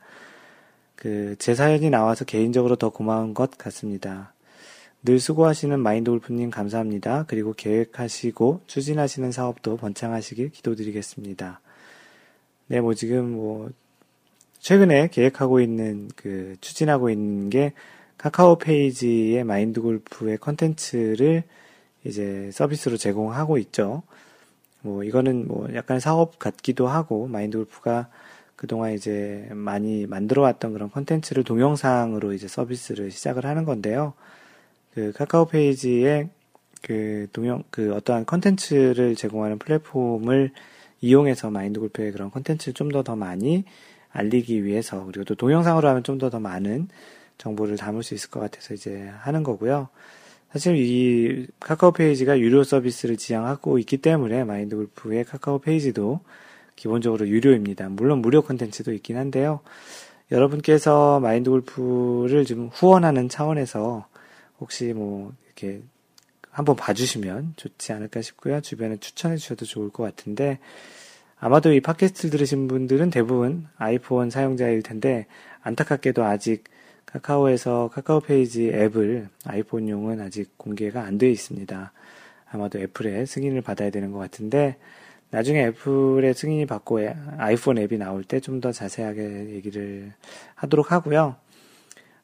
그, 0.95 1.35
제 1.39 1.55
사연이 1.55 1.91
나와서 1.91 2.25
개인적으로 2.25 2.77
더 2.77 2.91
고마운 2.91 3.35
것 3.35 3.57
같습니다. 3.57 4.35
늘 5.03 5.19
수고하시는 5.19 5.81
마인드 5.81 6.11
골프님 6.11 6.51
감사합니다. 6.51 7.25
그리고 7.27 7.55
계획하시고 7.55 8.61
추진하시는 8.67 9.33
사업도 9.33 9.79
번창하시길 9.79 10.51
기도드리겠습니다. 10.51 11.61
네, 12.71 12.81
뭐 12.81 12.95
지금 12.95 13.33
뭐 13.33 13.69
최근에 14.61 15.09
계획하고 15.09 15.59
있는 15.59 16.09
그 16.15 16.55
추진하고 16.61 17.11
있는 17.11 17.51
게 17.51 17.73
카카오 18.17 18.59
페이지의 18.59 19.43
마인드 19.43 19.83
골프의 19.83 20.39
컨텐츠를 20.39 21.43
이제 22.05 22.49
서비스로 22.53 22.97
제공하고 22.97 23.59
있죠. 23.59 24.05
뭐 24.83 25.03
이거는 25.03 25.49
뭐 25.49 25.67
약간 25.75 25.99
사업 25.99 26.39
같기도 26.39 26.87
하고 26.87 27.27
마인드 27.27 27.59
골프가 27.59 28.09
그동안 28.55 28.93
이제 28.93 29.49
많이 29.51 30.07
만들어 30.07 30.43
왔던 30.43 30.73
그런 30.73 30.93
컨텐츠를 30.93 31.43
동영상으로 31.43 32.35
이제 32.35 32.47
서비스를 32.47 33.11
시작을 33.11 33.47
하는 33.47 33.65
건데요. 33.65 34.13
그 34.95 35.11
카카오 35.11 35.47
페이지에 35.47 36.29
그 36.83 37.27
동영 37.33 37.65
그 37.71 37.93
어떠한 37.97 38.27
컨텐츠를 38.27 39.17
제공하는 39.17 39.59
플랫폼을 39.59 40.53
이용해서 41.01 41.51
마인드 41.51 41.81
골프의 41.81 42.13
그런 42.13 42.31
컨텐츠를 42.31 42.75
좀더더 42.75 43.17
많이 43.17 43.65
알리기 44.11 44.65
위해서 44.65 45.05
그리고 45.07 45.25
또 45.25 45.35
동영상으로 45.35 45.89
하면 45.89 46.03
좀더더 46.03 46.41
많은 46.41 46.89
정보를 47.39 47.77
담을 47.77 48.03
수 48.03 48.15
있을 48.15 48.31
것 48.31 48.41
같아서 48.41 48.75
이제 48.75 49.11
하는 49.19 49.43
거고요. 49.43 49.89
사실 50.53 50.77
이 50.77 51.47
카카오 51.61 51.93
페이지가 51.93 52.41
유료 52.41 52.65
서비스를 52.65 53.17
지향하고 53.17 53.79
있기 53.79 53.99
때문에 53.99 54.45
마인드 54.45 54.77
골프의 54.77 55.25
카카오 55.25 55.61
페이지도 55.61 56.21
기본적으로 56.75 57.29
유료입니다. 57.29 57.89
물론 57.89 58.21
무료 58.21 58.43
컨텐츠도 58.43 58.93
있긴 58.95 59.17
한데요. 59.17 59.61
여러분께서 60.33 61.21
마인드 61.21 61.51
골프를 61.51 62.45
좀 62.45 62.69
후원하는 62.73 63.29
차원에서 63.29 64.07
혹시 64.61 64.93
뭐 64.93 65.33
이렇게 65.47 65.83
한번 66.51 66.77
봐주시면 66.77 67.55
좋지 67.57 67.93
않을까 67.93 68.23
싶고요. 68.23 68.61
주변에 68.61 68.97
추천해 68.99 69.37
주셔도 69.37 69.65
좋을 69.65 69.91
것 69.91 70.03
같은데 70.03 70.59
아마도 71.39 71.73
이 71.73 71.81
팟캐스트를 71.81 72.31
들으신 72.31 72.69
분들은 72.69 73.11
대부분 73.11 73.67
아이폰 73.77 74.31
사용자일 74.31 74.83
텐데 74.83 75.27
안타깝게도 75.63 76.25
아직 76.25 76.65
카카오에서 77.07 77.91
카카오 77.93 78.21
페이지 78.21 78.69
앱을 78.69 79.29
아이폰용은 79.45 80.21
아직 80.21 80.57
공개가 80.59 81.03
안 81.03 81.19
되어 81.19 81.31
있습니다. 81.31 81.93
아마도 82.53 82.79
애플의 82.79 83.27
승인을 83.27 83.63
받아야 83.63 83.91
되는 83.91 84.13
것 84.13 84.19
같은데 84.19 84.77
나중에 85.31 85.67
애플의 85.67 86.35
승인이 86.35 86.67
받고 86.67 86.99
아이폰 87.39 87.79
앱이 87.79 87.99
나올 87.99 88.25
때 88.25 88.41
좀 88.41 88.61
더 88.61 88.73
자세하게 88.73 89.51
얘기를 89.51 90.13
하도록 90.57 90.93
하고요. 90.93 91.37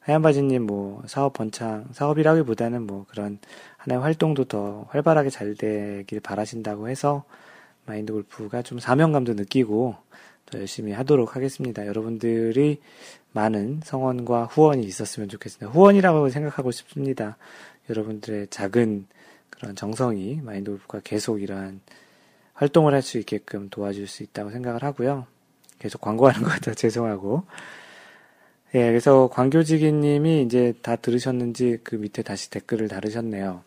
하얀바지님 0.01 0.63
뭐 0.63 1.03
사업 1.05 1.33
번창 1.33 1.85
사업이라기보다는 1.91 2.83
뭐 2.83 3.05
그런 3.09 3.39
하나의 3.87 4.01
활동도 4.01 4.45
더 4.45 4.85
활발하게 4.89 5.29
잘 5.29 5.55
되길 5.55 6.19
바라신다고 6.19 6.89
해서 6.89 7.23
마인드 7.85 8.11
골프가 8.11 8.61
좀 8.61 8.79
사명감도 8.79 9.33
느끼고 9.33 9.95
더 10.45 10.59
열심히 10.59 10.91
하도록 10.91 11.35
하겠습니다. 11.35 11.87
여러분들이 11.87 12.81
많은 13.31 13.79
성원과 13.83 14.45
후원이 14.45 14.85
있었으면 14.85 15.29
좋겠습니다. 15.29 15.71
후원이라고 15.71 16.29
생각하고 16.29 16.71
싶습니다. 16.71 17.37
여러분들의 17.89 18.47
작은 18.49 19.07
그런 19.49 19.75
정성이 19.75 20.41
마인드 20.43 20.69
골프가 20.71 20.99
계속 21.01 21.41
이러한 21.41 21.79
활동을 22.53 22.93
할 22.93 23.01
수 23.01 23.17
있게끔 23.19 23.69
도와줄 23.69 24.07
수 24.07 24.21
있다고 24.23 24.51
생각을 24.51 24.83
하고요. 24.83 25.27
계속 25.79 26.01
광고하는 26.01 26.43
것 26.43 26.49
같아 26.49 26.73
죄송하고. 26.73 27.43
예, 28.75 28.87
그래서 28.87 29.29
광교지기 29.31 29.93
님이 29.93 30.41
이제 30.41 30.73
다 30.81 30.97
들으셨는지 30.97 31.79
그 31.85 31.95
밑에 31.95 32.21
다시 32.21 32.49
댓글을 32.49 32.89
달으셨네요. 32.89 33.63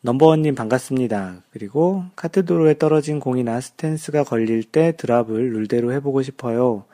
넘버원님 0.00 0.54
반갑습니다. 0.54 1.42
그리고 1.50 2.04
카트도로에 2.14 2.78
떨어진 2.78 3.18
공이나 3.18 3.60
스탠스가 3.60 4.22
걸릴 4.24 4.62
때 4.62 4.92
드랍을 4.96 5.52
룰대로 5.52 5.92
해보고 5.92 6.22
싶어요. 6.22 6.84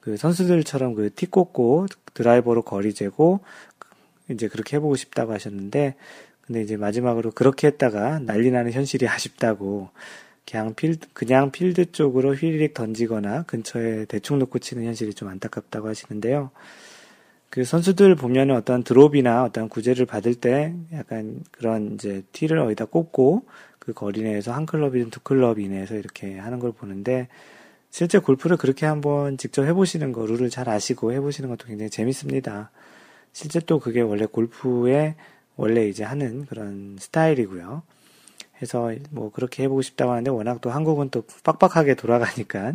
그 0.00 0.16
선수들처럼 0.16 0.94
그 0.94 1.10
티 1.10 1.26
꽂고 1.26 1.86
드라이버로 2.14 2.62
거리 2.62 2.94
재고 2.94 3.40
이제 4.30 4.46
그렇게 4.48 4.76
해보고 4.76 4.94
싶다고 4.96 5.32
하셨는데 5.32 5.96
근데 6.42 6.62
이제 6.62 6.76
마지막으로 6.76 7.32
그렇게 7.32 7.66
했다가 7.66 8.20
난리 8.20 8.52
나는 8.52 8.70
현실이 8.72 9.08
아쉽다고 9.10 9.90
그냥 10.48 10.74
필드, 10.74 11.08
그냥 11.12 11.50
필드 11.50 11.90
쪽으로 11.90 12.34
휘리릭 12.36 12.74
던지거나 12.74 13.42
근처에 13.44 14.04
대충 14.04 14.38
놓고 14.38 14.60
치는 14.60 14.84
현실이 14.84 15.14
좀 15.14 15.28
안타깝다고 15.28 15.88
하시는데요. 15.88 16.52
그 17.50 17.64
선수들 17.64 18.16
보면은 18.16 18.54
어떤 18.54 18.82
드롭이나 18.82 19.44
어떤 19.44 19.68
구제를 19.68 20.06
받을 20.06 20.34
때 20.34 20.74
약간 20.92 21.42
그런 21.52 21.94
이제 21.94 22.22
티를 22.32 22.58
어디다 22.58 22.86
꽂고 22.86 23.46
그 23.78 23.92
거리 23.92 24.22
내에서 24.22 24.52
한 24.52 24.66
클럽이든 24.66 25.10
두 25.10 25.20
클럽 25.20 25.58
이내에서 25.58 25.94
이렇게 25.94 26.38
하는 26.38 26.58
걸 26.58 26.72
보는데 26.72 27.28
실제 27.90 28.18
골프를 28.18 28.56
그렇게 28.56 28.84
한번 28.84 29.38
직접 29.38 29.64
해보시는 29.64 30.12
거, 30.12 30.26
룰을 30.26 30.50
잘 30.50 30.68
아시고 30.68 31.12
해보시는 31.12 31.48
것도 31.48 31.66
굉장히 31.66 31.88
재밌습니다. 31.88 32.70
실제 33.32 33.60
또 33.60 33.78
그게 33.78 34.00
원래 34.00 34.26
골프의 34.26 35.14
원래 35.56 35.86
이제 35.88 36.04
하는 36.04 36.46
그런 36.46 36.96
스타일이고요. 36.98 37.82
해서 38.60 38.92
뭐 39.10 39.30
그렇게 39.30 39.62
해보고 39.64 39.82
싶다고 39.82 40.12
하는데 40.12 40.30
워낙 40.30 40.60
또 40.60 40.70
한국은 40.70 41.10
또 41.10 41.24
빡빡하게 41.44 41.94
돌아가니까 41.94 42.74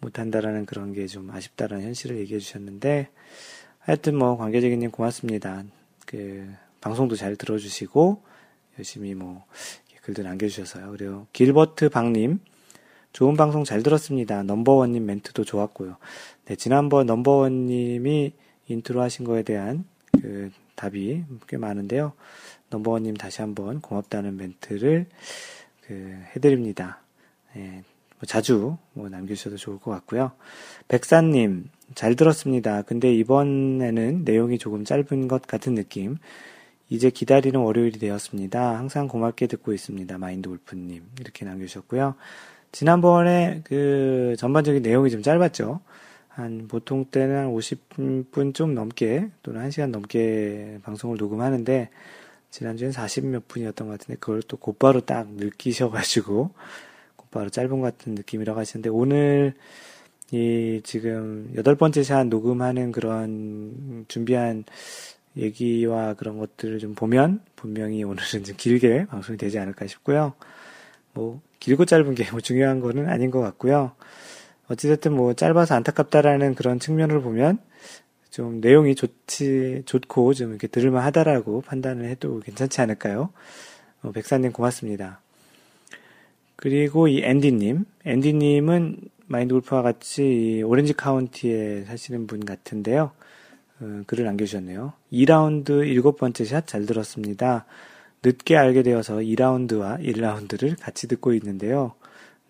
못한다라는 0.00 0.66
그런 0.66 0.92
게 0.92 1.06
좀 1.06 1.30
아쉽다라는 1.30 1.84
현실을 1.84 2.18
얘기해 2.18 2.40
주셨는데 2.40 3.08
하여튼 3.80 4.16
뭐 4.16 4.36
관계적인 4.36 4.90
고맙습니다. 4.90 5.64
그 6.06 6.48
방송도 6.80 7.16
잘 7.16 7.36
들어주시고 7.36 8.22
열심히 8.78 9.14
뭐 9.14 9.44
글도 10.02 10.22
남겨주셔서요. 10.22 10.90
그리고 10.92 11.26
길버트 11.32 11.90
박님 11.90 12.40
좋은 13.12 13.36
방송 13.36 13.64
잘 13.64 13.82
들었습니다. 13.82 14.42
넘버원님 14.42 15.04
멘트도 15.04 15.44
좋았고요. 15.44 15.96
네, 16.46 16.56
지난번 16.56 17.06
넘버원님이 17.06 18.32
인트로 18.68 19.00
하신 19.02 19.24
거에 19.24 19.42
대한 19.42 19.84
그 20.20 20.50
답이 20.76 21.24
꽤 21.48 21.56
많은데요. 21.56 22.12
넘버원님 22.70 23.16
다시 23.16 23.42
한번 23.42 23.80
고맙다는 23.80 24.36
멘트를 24.36 25.06
그 25.82 26.22
해드립니다. 26.34 27.02
예, 27.56 27.60
뭐 27.60 27.82
자주 28.26 28.76
뭐 28.92 29.08
남겨주셔도 29.08 29.56
좋을 29.56 29.78
것 29.78 29.90
같고요. 29.90 30.32
백사님 30.88 31.68
잘 31.94 32.16
들었습니다. 32.16 32.82
근데 32.82 33.12
이번에는 33.14 34.24
내용이 34.24 34.58
조금 34.58 34.84
짧은 34.84 35.28
것 35.28 35.46
같은 35.46 35.74
느낌. 35.74 36.16
이제 36.88 37.08
기다리는 37.08 37.58
월요일이 37.58 37.98
되었습니다. 37.98 38.76
항상 38.76 39.06
고맙게 39.06 39.46
듣고 39.46 39.72
있습니다. 39.72 40.18
마인드 40.18 40.48
골프님 40.48 41.02
이렇게 41.20 41.44
남겨주셨고요. 41.44 42.16
지난번에 42.72 43.62
그 43.64 44.34
전반적인 44.38 44.82
내용이 44.82 45.10
좀 45.10 45.22
짧았죠. 45.22 45.80
한 46.28 46.68
보통 46.68 47.04
때는 47.04 47.36
한 47.36 47.46
50분 47.52 48.54
좀 48.54 48.74
넘게 48.74 49.30
또는 49.42 49.68
1시간 49.68 49.90
넘게 49.90 50.78
방송을 50.82 51.16
녹음하는데 51.16 51.90
지난주엔 52.50 52.92
40 52.92 53.26
몇 53.26 53.46
분이었던 53.48 53.86
것 53.86 53.98
같은데 53.98 54.18
그걸 54.18 54.42
또 54.42 54.56
곧바로 54.56 55.00
딱 55.00 55.28
느끼셔가지고 55.28 56.50
곧 56.50 56.54
바로 57.30 57.48
짧은 57.50 57.68
것 57.68 57.80
같은 57.80 58.14
느낌이라고 58.14 58.58
하시는데 58.58 58.88
오늘 58.90 59.54
이 60.32 60.80
지금 60.84 61.50
여덟 61.56 61.74
번째 61.74 62.02
샷 62.02 62.26
녹음하는 62.26 62.92
그런 62.92 64.04
준비한 64.08 64.64
얘기와 65.36 66.14
그런 66.14 66.38
것들을 66.38 66.78
좀 66.78 66.94
보면 66.94 67.40
분명히 67.56 68.02
오늘은 68.04 68.44
좀 68.44 68.56
길게 68.56 69.06
방송이 69.06 69.38
되지 69.38 69.58
않을까 69.58 69.86
싶고요. 69.86 70.34
뭐 71.14 71.40
길고 71.58 71.84
짧은 71.84 72.14
게 72.14 72.30
뭐 72.30 72.40
중요한 72.40 72.80
거는 72.80 73.08
아닌 73.08 73.30
것 73.30 73.40
같고요. 73.40 73.92
어찌됐든 74.68 75.12
뭐 75.12 75.34
짧아서 75.34 75.74
안타깝다라는 75.74 76.54
그런 76.54 76.78
측면을 76.78 77.20
보면 77.22 77.58
좀 78.30 78.60
내용이 78.60 78.94
좋지, 78.94 79.82
좋고 79.86 80.34
좀 80.34 80.50
이렇게 80.50 80.68
들을만 80.68 81.02
하다라고 81.04 81.62
판단을 81.62 82.06
해도 82.06 82.38
괜찮지 82.40 82.80
않을까요? 82.80 83.30
어, 84.02 84.12
백사님 84.12 84.52
고맙습니다. 84.52 85.20
그리고 86.60 87.08
이 87.08 87.22
앤디님, 87.22 87.86
앤디님은 88.04 88.96
마인드 89.28 89.54
골프와 89.54 89.80
같이 89.80 90.62
오렌지 90.66 90.92
카운티에 90.92 91.84
사시는 91.84 92.26
분 92.26 92.44
같은데요. 92.44 93.12
어, 93.80 94.02
글을 94.06 94.26
남겨주셨네요. 94.26 94.92
2라운드 95.10 95.70
일곱 95.88 96.18
번째 96.18 96.44
샷 96.44 96.66
잘 96.66 96.84
들었습니다. 96.84 97.64
늦게 98.22 98.58
알게 98.58 98.82
되어서 98.82 99.16
2라운드와 99.16 100.04
1라운드를 100.04 100.78
같이 100.78 101.08
듣고 101.08 101.32
있는데요. 101.32 101.94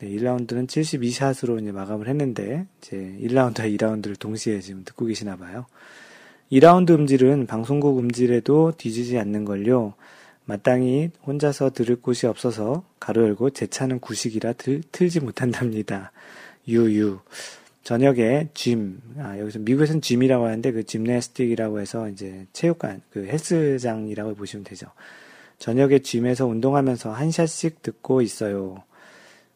네, 0.00 0.08
1라운드는 0.08 0.66
72샷으로 0.66 1.62
이제 1.62 1.70
마감을 1.70 2.08
했는데, 2.08 2.66
이제 2.80 3.16
1라운드와 3.20 3.72
2라운드를 3.78 4.18
동시에 4.18 4.58
지금 4.58 4.82
듣고 4.84 5.06
계시나 5.06 5.36
봐요. 5.36 5.66
2라운드 6.50 6.90
음질은 6.90 7.46
방송국 7.46 8.00
음질에도 8.00 8.72
뒤지지 8.76 9.18
않는 9.18 9.44
걸요. 9.44 9.94
마땅히 10.50 11.10
혼자서 11.24 11.70
들을 11.70 11.94
곳이 11.94 12.26
없어서 12.26 12.82
가로 12.98 13.22
열고 13.22 13.50
제 13.50 13.68
차는 13.68 14.00
구식이라 14.00 14.54
들, 14.54 14.82
틀지 14.90 15.20
못한답니다. 15.20 16.10
유유. 16.66 17.20
저녁에 17.84 18.48
짐, 18.52 19.00
아, 19.18 19.38
여기서 19.38 19.60
미국에서는 19.60 20.00
짐이라고 20.00 20.44
하는데 20.44 20.72
그 20.72 20.82
짐네스틱이라고 20.82 21.80
해서 21.80 22.08
이제 22.08 22.46
체육관, 22.52 23.00
그 23.10 23.26
헬스장이라고 23.26 24.34
보시면 24.34 24.64
되죠. 24.64 24.88
저녁에 25.58 26.00
짐에서 26.00 26.46
운동하면서 26.46 27.12
한 27.12 27.30
샷씩 27.30 27.82
듣고 27.82 28.20
있어요. 28.20 28.82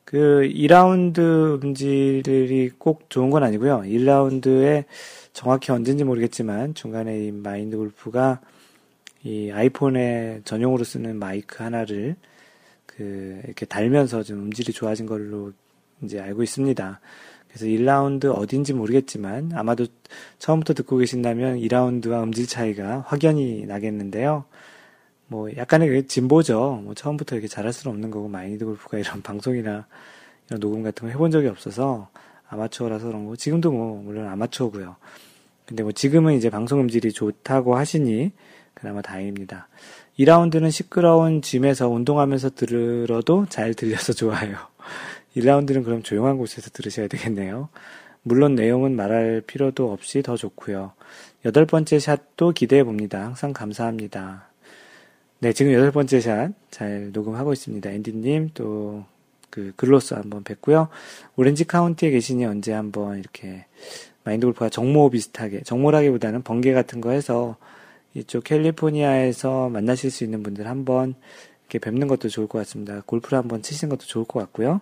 그 0.04 0.48
2라운드 0.54 1.62
음질이 1.64 2.70
꼭 2.78 3.11
좋은 3.11 3.30
건 3.30 3.42
아니고요. 3.42 3.83
1라운드에 3.85 4.85
정확히 5.33 5.72
언젠지 5.72 6.04
모르겠지만 6.04 6.74
중간에 6.74 7.26
이 7.26 7.33
마인드 7.33 7.76
골프가 7.76 8.40
이 9.25 9.51
아이폰에 9.51 10.43
전용으로 10.45 10.85
쓰는 10.85 11.19
마이크 11.19 11.63
하나를 11.63 12.17
그 12.87 13.41
이렇게 13.45 13.67
달면서 13.67 14.23
좀 14.23 14.45
음질이 14.45 14.73
좋아진 14.73 15.07
걸로 15.07 15.53
이제 16.03 16.21
알고 16.21 16.43
있습니다. 16.43 17.01
그래서 17.49 17.67
1라운드 17.67 18.27
어딘지 18.27 18.75
모르겠지만 18.75 19.53
아마도 19.55 19.87
처음부터 20.39 20.75
듣고 20.75 20.99
계신다면 20.99 21.59
2라운드와 21.59 22.23
음질 22.23 22.47
차이가 22.47 23.05
확연히 23.07 23.65
나겠는데요. 23.65 24.45
뭐 25.27 25.49
약간의 25.57 25.89
그 25.89 26.07
진보죠. 26.07 26.83
뭐 26.85 26.95
처음부터 26.95 27.37
이렇게 27.37 27.49
잘할 27.49 27.73
수는 27.73 27.95
없는 27.95 28.11
거고 28.11 28.29
마인드 28.29 28.65
골프가 28.65 28.99
이런 28.99 29.23
방송이나 29.23 29.87
이런 30.49 30.61
녹음 30.61 30.83
같은 30.83 31.07
거 31.07 31.13
해본 31.13 31.31
적이 31.31 31.49
없어서 31.49 32.11
아마추어라서 32.49 33.07
그런 33.07 33.25
거 33.25 33.37
지금도 33.37 33.73
뭐 33.73 34.03
물론 34.03 34.29
아마추어고요. 34.29 34.97
근데 35.65 35.83
뭐 35.83 35.93
지금은 35.93 36.35
이제 36.35 36.51
방송 36.51 36.81
음질이 36.81 37.13
좋다고 37.13 37.77
하시니 37.77 38.33
그나마 38.75 39.03
다행입니다. 39.03 39.69
2라운드는 40.19 40.71
시끄러운 40.71 41.43
짐에서 41.43 41.89
운동하면서 41.89 42.51
들으러도 42.51 43.47
잘 43.49 43.75
들려서 43.75 44.13
좋아요. 44.15 44.57
1라운드는 45.37 45.85
그럼 45.85 46.03
조용한 46.03 46.39
곳에서 46.39 46.71
들으셔야 46.71 47.09
되겠네요. 47.09 47.69
물론 48.23 48.55
내용은 48.55 48.97
말할 48.97 49.43
필요도 49.47 49.93
없이 49.93 50.23
더 50.23 50.37
좋고요. 50.37 50.93
여덟 51.45 51.67
번째 51.67 51.99
샷도 51.99 52.53
기대해 52.53 52.85
봅니다. 52.85 53.23
항상 53.23 53.53
감사합니다. 53.53 54.49
네, 55.41 55.53
지금 55.53 55.73
여덟 55.73 55.91
번째 55.91 56.21
샷 56.21 56.53
잘 56.71 57.11
녹음하고 57.13 57.53
있습니다. 57.53 57.91
앤디님 57.91 58.51
또 58.55 59.05
그 59.55 59.73
글로써 59.77 60.14
한번 60.15 60.43
뵙고요. 60.43 60.89
오렌지 61.37 61.65
카운티에 61.65 62.11
계시니 62.11 62.45
언제 62.45 62.73
한번 62.73 63.21
이렇게 63.21 63.67
마인드 64.25 64.47
골프가 64.47 64.69
정모 64.69 65.11
비슷하게 65.11 65.61
정모라기보다는 65.63 66.43
번개 66.43 66.73
같은 66.73 67.01
거 67.01 67.13
해서 67.13 67.57
이쪽 68.14 68.44
캘리포니아에서 68.44 69.68
만나실 69.68 70.11
수 70.11 70.24
있는 70.24 70.42
분들 70.42 70.66
한번 70.66 71.14
이렇게 71.62 71.79
뵙는 71.79 72.07
것도 72.09 72.29
좋을 72.29 72.46
것 72.46 72.59
같습니다. 72.59 73.03
골프를 73.07 73.38
한번 73.38 73.62
치시는 73.62 73.90
것도 73.90 74.07
좋을 74.07 74.24
것 74.24 74.38
같고요. 74.40 74.81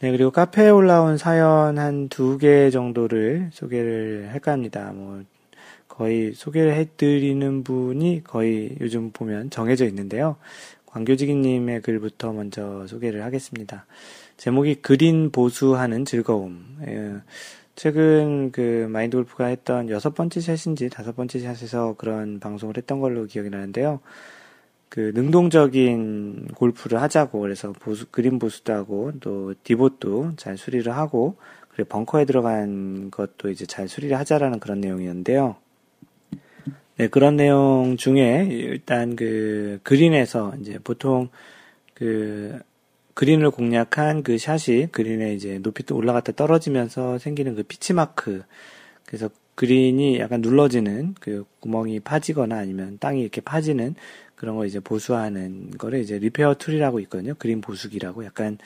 네, 0.00 0.12
그리고 0.12 0.30
카페에 0.30 0.68
올라온 0.70 1.16
사연 1.18 1.78
한 1.78 2.08
두 2.08 2.38
개 2.38 2.70
정도를 2.70 3.50
소개를 3.52 4.28
할까 4.30 4.52
합니다. 4.52 4.92
뭐, 4.94 5.22
거의 5.88 6.32
소개를 6.34 6.74
해드리는 6.74 7.64
분이 7.64 8.22
거의 8.22 8.76
요즘 8.80 9.10
보면 9.10 9.50
정해져 9.50 9.86
있는데요. 9.86 10.36
광교지기님의 10.86 11.82
글부터 11.82 12.32
먼저 12.32 12.86
소개를 12.86 13.24
하겠습니다. 13.24 13.86
제목이 14.36 14.76
그린 14.76 15.30
보수하는 15.32 16.04
즐거움. 16.04 16.78
예, 17.78 17.80
최근 17.80 18.50
그 18.50 18.88
마인드 18.90 19.16
골프가 19.16 19.46
했던 19.46 19.88
여섯 19.88 20.14
번째 20.14 20.40
샷인지 20.40 20.90
다섯 20.90 21.14
번째 21.14 21.38
샷에서 21.38 21.94
그런 21.96 22.40
방송을 22.40 22.76
했던 22.76 22.98
걸로 22.98 23.24
기억이 23.26 23.50
나는데요. 23.50 24.00
그 24.88 25.12
능동적인 25.14 26.48
골프를 26.56 27.00
하자고 27.00 27.40
그래서 27.40 27.72
보수 27.72 28.06
그린 28.10 28.38
보수도 28.38 28.72
하고 28.72 29.12
또 29.20 29.54
디봇도 29.62 30.32
잘 30.36 30.56
수리를 30.56 30.90
하고 30.92 31.36
그리고 31.68 31.88
벙커에 31.88 32.24
들어간 32.24 33.10
것도 33.10 33.50
이제 33.50 33.64
잘 33.64 33.86
수리를 33.86 34.16
하자라는 34.18 34.58
그런 34.58 34.80
내용이었는데요. 34.80 35.56
네, 36.96 37.06
그런 37.08 37.36
내용 37.36 37.96
중에 37.96 38.48
일단 38.50 39.14
그 39.14 39.78
그린에서 39.84 40.54
이제 40.60 40.78
보통 40.82 41.28
그 41.94 42.58
그린을 43.18 43.50
공략한 43.50 44.22
그 44.22 44.38
샷이 44.38 44.92
그린에 44.92 45.34
이제 45.34 45.58
높이 45.58 45.82
또 45.82 45.96
올라갔다 45.96 46.30
떨어지면서 46.36 47.18
생기는 47.18 47.56
그 47.56 47.64
pitch 47.64 47.92
mark. 47.92 48.44
그래서 49.04 49.28
그린이 49.56 50.20
약간 50.20 50.40
눌러지는 50.40 51.16
그 51.18 51.44
구멍이 51.58 51.98
파지거나 51.98 52.56
아니면 52.56 52.96
땅이 53.00 53.20
이렇게 53.20 53.40
파지는 53.40 53.96
그런 54.36 54.54
거 54.54 54.66
이제 54.66 54.78
보수하는 54.78 55.72
거를 55.72 55.98
이제 55.98 56.16
repair 56.16 56.54
tool이라고 56.58 57.00
있거든요. 57.00 57.34
그린 57.36 57.60
보수기라고 57.60 58.24
약간 58.24 58.56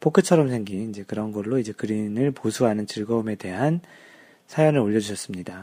포크처럼 0.00 0.50
생긴 0.50 0.90
이제 0.90 1.02
그런 1.02 1.32
걸로 1.32 1.58
이제 1.58 1.72
그린을 1.72 2.32
보수하는 2.32 2.86
즐거움에 2.86 3.36
대한 3.36 3.80
사연을 4.48 4.80
올려주셨습니다. 4.80 5.62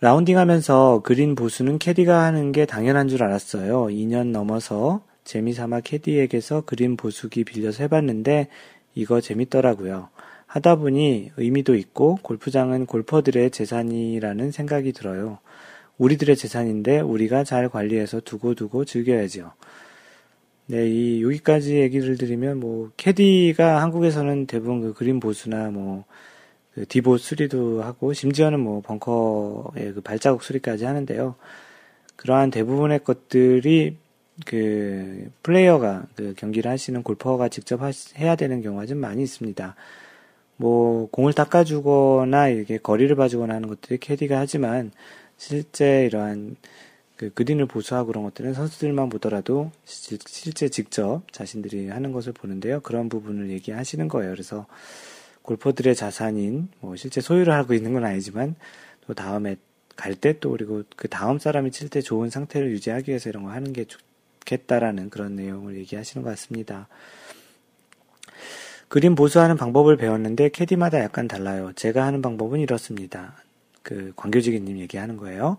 라운딩 0.00 0.38
하면서 0.38 1.00
그린 1.02 1.34
보수는 1.34 1.80
캐디가 1.80 2.22
하는 2.22 2.52
게 2.52 2.64
당연한 2.64 3.08
줄 3.08 3.24
알았어요. 3.24 3.86
2년 3.86 4.28
넘어서 4.28 5.02
재미삼아 5.24 5.80
캐디에게서 5.80 6.62
그린 6.62 6.96
보수기 6.96 7.44
빌려서 7.44 7.84
해봤는데 7.84 8.48
이거 8.94 9.20
재밌더라고요. 9.20 10.08
하다 10.46 10.76
보니 10.76 11.30
의미도 11.36 11.74
있고 11.76 12.18
골프장은 12.22 12.86
골퍼들의 12.86 13.50
재산이라는 13.50 14.50
생각이 14.50 14.92
들어요. 14.92 15.38
우리들의 15.98 16.36
재산인데 16.36 17.00
우리가 17.00 17.44
잘 17.44 17.68
관리해서 17.68 18.20
두고두고 18.20 18.84
즐겨야죠. 18.84 19.52
네, 20.66 20.88
이 20.88 21.22
여기까지 21.22 21.76
얘기를 21.76 22.16
드리면 22.16 22.60
뭐 22.60 22.90
캐디가 22.96 23.80
한국에서는 23.82 24.46
대부분 24.46 24.80
그 24.80 24.94
그린 24.94 25.20
보수나 25.20 25.70
뭐 25.70 26.04
그 26.74 26.86
디보 26.86 27.18
수리도 27.18 27.82
하고 27.82 28.12
심지어는 28.12 28.60
뭐 28.60 28.80
벙커의 28.80 29.94
그 29.94 30.00
발자국 30.02 30.42
수리까지 30.42 30.84
하는데요. 30.84 31.34
그러한 32.16 32.50
대부분의 32.50 33.04
것들이 33.04 33.96
그 34.46 35.30
플레이어가 35.42 36.06
그 36.16 36.34
경기를 36.36 36.70
하시는 36.70 37.02
골퍼가 37.02 37.48
직접 37.48 37.82
하시, 37.82 38.16
해야 38.18 38.36
되는 38.36 38.62
경우가 38.62 38.86
좀 38.86 38.98
많이 38.98 39.22
있습니다. 39.22 39.74
뭐 40.56 41.08
공을 41.10 41.32
닦아주거나 41.34 42.48
이렇게 42.48 42.78
거리를 42.78 43.14
봐주거나 43.16 43.54
하는 43.54 43.68
것들이 43.68 43.98
캐디가 43.98 44.38
하지만 44.38 44.92
실제 45.36 46.06
이러한 46.06 46.56
그 47.16 47.30
그린을 47.34 47.66
보수하고 47.66 48.08
그런 48.08 48.24
것들은 48.24 48.54
선수들만 48.54 49.08
보더라도 49.08 49.70
실제 49.84 50.68
직접 50.68 51.22
자신들이 51.32 51.88
하는 51.88 52.12
것을 52.12 52.32
보는데요. 52.32 52.80
그런 52.80 53.08
부분을 53.08 53.50
얘기하시는 53.50 54.08
거예요. 54.08 54.32
그래서 54.32 54.66
골퍼들의 55.42 55.94
자산인 55.94 56.68
뭐 56.80 56.96
실제 56.96 57.20
소유를 57.20 57.52
하고 57.52 57.74
있는 57.74 57.92
건 57.92 58.04
아니지만 58.04 58.54
또 59.06 59.14
다음에 59.14 59.56
갈 59.96 60.14
때 60.16 60.34
또 60.40 60.50
그리고 60.52 60.82
그 60.96 61.08
다음 61.08 61.38
사람이 61.38 61.70
칠 61.70 61.88
때 61.90 62.00
좋은 62.00 62.30
상태를 62.30 62.70
유지하기 62.70 63.10
위해서 63.10 63.28
이런 63.28 63.44
거 63.44 63.50
하는 63.50 63.72
게 63.72 63.84
좋겠다라는 64.42 65.10
그런 65.10 65.36
내용을 65.36 65.76
얘기하시는 65.78 66.22
것 66.22 66.30
같습니다. 66.30 66.88
그림 68.88 69.14
보수하는 69.14 69.56
방법을 69.56 69.96
배웠는데 69.96 70.50
캐디마다 70.50 71.00
약간 71.00 71.26
달라요. 71.26 71.72
제가 71.74 72.04
하는 72.04 72.20
방법은 72.20 72.60
이렇습니다. 72.60 73.34
그 73.82 74.12
광교지기님 74.16 74.78
얘기하는 74.80 75.16
거예요. 75.16 75.58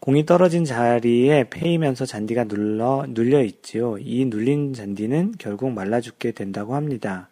공이 0.00 0.26
떨어진 0.26 0.64
자리에 0.64 1.48
패이면서 1.50 2.06
잔디가 2.06 2.44
눌러 2.44 3.04
눌려 3.08 3.42
있지요. 3.42 3.98
이 3.98 4.24
눌린 4.24 4.72
잔디는 4.72 5.34
결국 5.38 5.70
말라 5.70 6.00
죽게 6.00 6.32
된다고 6.32 6.74
합니다. 6.74 7.28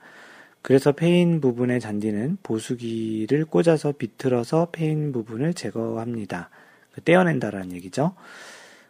그래서 0.63 0.93
패인 0.93 1.41
부분의 1.41 1.81
잔디는 1.81 2.39
보수기를 2.43 3.45
꽂아서 3.45 3.93
비틀어서 3.93 4.69
패인 4.73 5.13
부분을 5.13 5.55
제거합니다. 5.55 6.51
그 6.93 7.01
떼어낸다라는 7.03 7.73
얘기죠. 7.73 8.15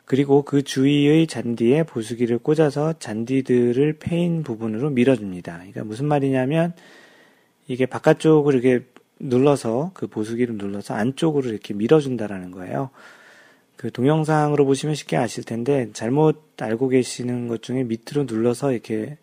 그리고 0.07 0.43
그 0.43 0.63
주위의 0.63 1.27
잔디에 1.27 1.83
보수기를 1.83 2.39
꽂아서 2.39 2.95
잔디들을 3.01 3.97
패인 3.99 4.45
부분으로 4.45 4.91
밀어줍니다. 4.91 5.57
그러니까 5.57 5.85
무슨 5.85 6.07
말이냐면 6.07 6.73
이게 7.67 7.87
바깥쪽을 7.87 8.55
이렇게 8.55 8.87
눌러서 9.19 9.91
그 9.95 10.07
보수기를 10.07 10.57
눌러서 10.57 10.95
안쪽으로 10.95 11.49
이렇게 11.49 11.75
밀어준다라는 11.75 12.53
거예요. 12.53 12.91
그 13.77 13.91
동영상으로 13.91 14.65
보시면 14.65 14.95
쉽게 14.95 15.17
아실 15.17 15.43
텐데 15.43 15.91
잘못 15.93 16.41
알고 16.59 16.89
계시는 16.89 17.49
것 17.49 17.63
중에 17.63 17.83
밑으로 17.83 18.25
눌러서 18.29 18.73
이렇게 18.73 19.19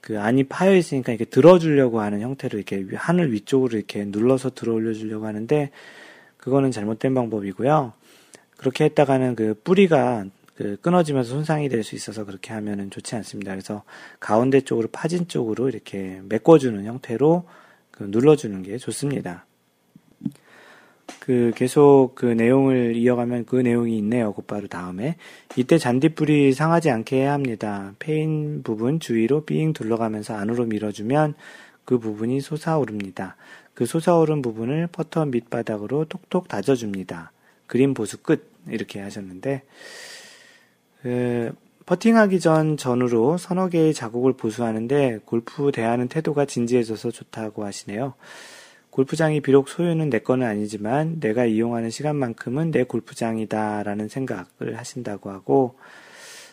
그 0.00 0.20
안이 0.20 0.44
파여 0.44 0.74
있으니까 0.74 1.12
이렇게 1.12 1.24
들어주려고 1.26 2.00
하는 2.00 2.20
형태로 2.20 2.58
이렇게 2.58 2.84
하늘 2.96 3.32
위쪽으로 3.32 3.76
이렇게 3.78 4.04
눌러서 4.04 4.50
들어 4.50 4.74
올려주려고 4.74 5.26
하는데 5.26 5.70
그거는 6.38 6.72
잘못된 6.72 7.14
방법이고요. 7.14 7.92
그렇게 8.56 8.84
했다가는 8.84 9.34
그 9.36 9.60
뿌리가 9.64 10.24
그 10.54 10.76
끊어지면서 10.80 11.30
손상이 11.30 11.68
될 11.68 11.82
수 11.82 11.94
있어서 11.96 12.24
그렇게 12.24 12.52
하면은 12.52 12.90
좋지 12.90 13.16
않습니다. 13.16 13.52
그래서 13.52 13.82
가운데 14.20 14.60
쪽으로 14.60 14.88
파진 14.92 15.26
쪽으로 15.28 15.68
이렇게 15.68 16.20
메꿔주는 16.28 16.84
형태로 16.84 17.44
그 17.90 18.04
눌러주는 18.04 18.62
게 18.62 18.78
좋습니다. 18.78 19.46
그 21.20 21.52
계속 21.54 22.12
그 22.14 22.26
내용을 22.26 22.96
이어가면 22.96 23.46
그 23.46 23.56
내용이 23.56 23.96
있네요. 23.98 24.32
곧바로 24.32 24.66
다음에. 24.68 25.16
이때 25.56 25.78
잔디 25.78 26.15
뿌리 26.15 26.52
상하지 26.52 26.90
않게 26.90 27.16
해야 27.16 27.32
합니다. 27.32 27.92
패인 27.98 28.62
부분 28.62 29.00
주위로 29.00 29.44
삥 29.44 29.72
둘러가면서 29.72 30.34
안으로 30.34 30.64
밀어주면 30.66 31.34
그 31.84 31.98
부분이 31.98 32.40
솟아오릅니다. 32.40 33.36
그 33.74 33.86
솟아오른 33.86 34.40
부분을 34.40 34.86
퍼터 34.86 35.26
밑바닥으로 35.26 36.06
톡톡 36.06 36.48
다져줍니다. 36.48 37.32
그린 37.66 37.94
보수 37.94 38.22
끝. 38.22 38.52
이렇게 38.68 39.00
하셨는데, 39.00 39.62
그, 41.02 41.52
퍼팅하기 41.86 42.40
전 42.40 42.76
전후로 42.78 43.36
서너 43.36 43.68
개의 43.68 43.92
자국을 43.92 44.32
보수하는데 44.32 45.20
골프 45.26 45.70
대하는 45.70 46.08
태도가 46.08 46.46
진지해져서 46.46 47.10
좋다고 47.10 47.64
하시네요. 47.64 48.14
골프장이 48.88 49.40
비록 49.40 49.68
소유는 49.68 50.08
내 50.08 50.20
거는 50.20 50.46
아니지만 50.46 51.20
내가 51.20 51.44
이용하는 51.44 51.90
시간만큼은 51.90 52.70
내 52.70 52.84
골프장이다라는 52.84 54.08
생각을 54.08 54.78
하신다고 54.78 55.30
하고 55.30 55.76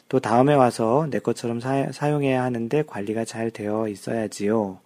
또 0.10 0.20
다음에 0.20 0.54
와서 0.54 1.08
내 1.10 1.20
것처럼 1.20 1.62
사, 1.62 2.12
용해야 2.12 2.44
하는데 2.44 2.84
관리가 2.84 3.24
잘 3.24 3.52
되어 3.52 3.88
있어야지요. 3.88 4.80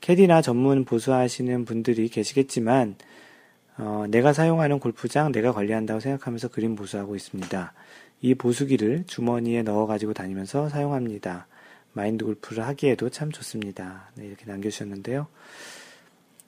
캐디나 0.00 0.42
전문 0.42 0.84
보수하시는 0.84 1.64
분들이 1.64 2.08
계시겠지만 2.08 2.94
어, 3.78 4.06
내가 4.08 4.32
사용하는 4.32 4.78
골프장 4.78 5.32
내가 5.32 5.52
관리한다고 5.52 6.00
생각하면서 6.00 6.48
그림 6.48 6.76
보수하고 6.76 7.14
있습니다. 7.14 7.72
이 8.22 8.34
보수기를 8.34 9.04
주머니에 9.06 9.62
넣어 9.62 9.86
가지고 9.86 10.14
다니면서 10.14 10.68
사용합니다. 10.68 11.46
마인드 11.92 12.24
골프를 12.24 12.66
하기에도 12.66 13.10
참 13.10 13.30
좋습니다. 13.30 14.10
네, 14.14 14.26
이렇게 14.26 14.46
남겨주셨는데요. 14.46 15.26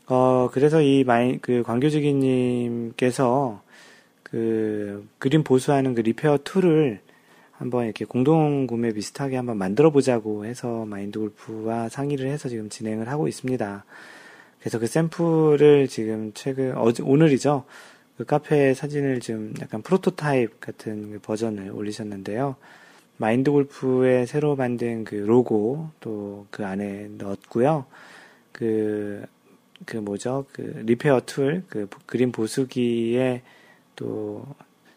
어, 0.07 0.49
그래서 0.53 0.81
이 0.81 1.05
마인, 1.05 1.39
그 1.41 1.63
광교지기님께서 1.63 3.63
그 4.23 5.07
그린 5.19 5.45
보수하는 5.45 5.95
그 5.95 6.01
repair 6.01 6.39
tool을 6.45 7.01
한번 7.53 7.85
이렇게 7.85 8.05
공동 8.05 8.67
구매 8.67 8.93
비슷하게 8.93 9.37
한번 9.37 9.59
만들어 9.59 9.91
보자고 9.91 10.45
해서 10.45 10.87
마인드 10.87 11.19
골프와 11.19 11.89
상의를 11.89 12.29
해서 12.29 12.49
지금 12.49 12.69
진행을 12.69 13.09
하고 13.09 13.27
있습니다. 13.27 13.85
그래서 14.61 14.79
그 14.79 14.87
샘플을 14.87 15.89
지금 15.89 16.33
최근, 16.35 16.77
어제, 16.77 17.03
오늘이죠. 17.03 17.65
그 18.17 18.25
카페 18.25 18.75
사진을 18.75 19.21
좀 19.21 19.55
약간 19.61 19.83
프로토타입 19.83 20.61
같은 20.61 21.13
그 21.13 21.19
버전을 21.21 21.71
올리셨는데요. 21.71 22.57
마인드 23.17 23.51
골프의 23.51 24.27
새로 24.27 24.57
만든 24.57 25.05
그 25.05 25.15
로고 25.15 25.91
또 26.01 26.29
그 26.51 26.65
안에 26.67 27.09
넣었고요. 27.19 27.87
그, 28.53 29.25
그 29.87 29.97
뭐죠? 29.97 30.47
그 30.53 30.83
repair 30.85 31.23
tool, 31.27 31.65
그 31.69 31.89
그린 32.07 32.33
보수기에 32.33 33.43
또 33.97 34.45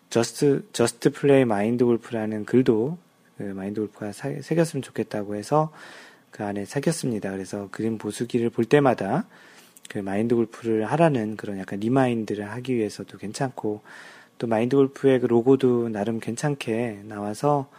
just, 0.10 0.66
just 0.74 1.12
play 1.12 1.46
마인드 1.46 1.86
골프라는 1.86 2.46
글도 2.46 2.98
그 3.38 3.44
마인드 3.44 3.80
골프가 3.82 4.12
사, 4.12 4.30
새겼으면 4.42 4.82
좋겠다고 4.82 5.36
해서 5.36 5.72
그 6.32 6.44
안에 6.44 6.66
새겼습니다. 6.66 7.32
그래서 7.32 7.70
그린 7.72 7.98
보수기를 7.98 8.50
볼 8.50 8.66
때마다 8.66 9.28
그 9.90 10.00
마인드 10.00 10.36
골프를 10.36 10.86
하라는 10.86 11.36
그런 11.38 11.60
약간 11.60 11.80
remind를 11.80 12.50
하기 12.52 12.76
위해서도 12.76 13.18
괜찮고 13.18 13.82
또 14.38 14.48
마인드 14.48 14.76
골프의 14.76 15.20
그 15.20 15.26
로고도 15.26 15.90
나름 15.90 16.20
괜찮게 16.20 17.02
나와서 17.06 17.70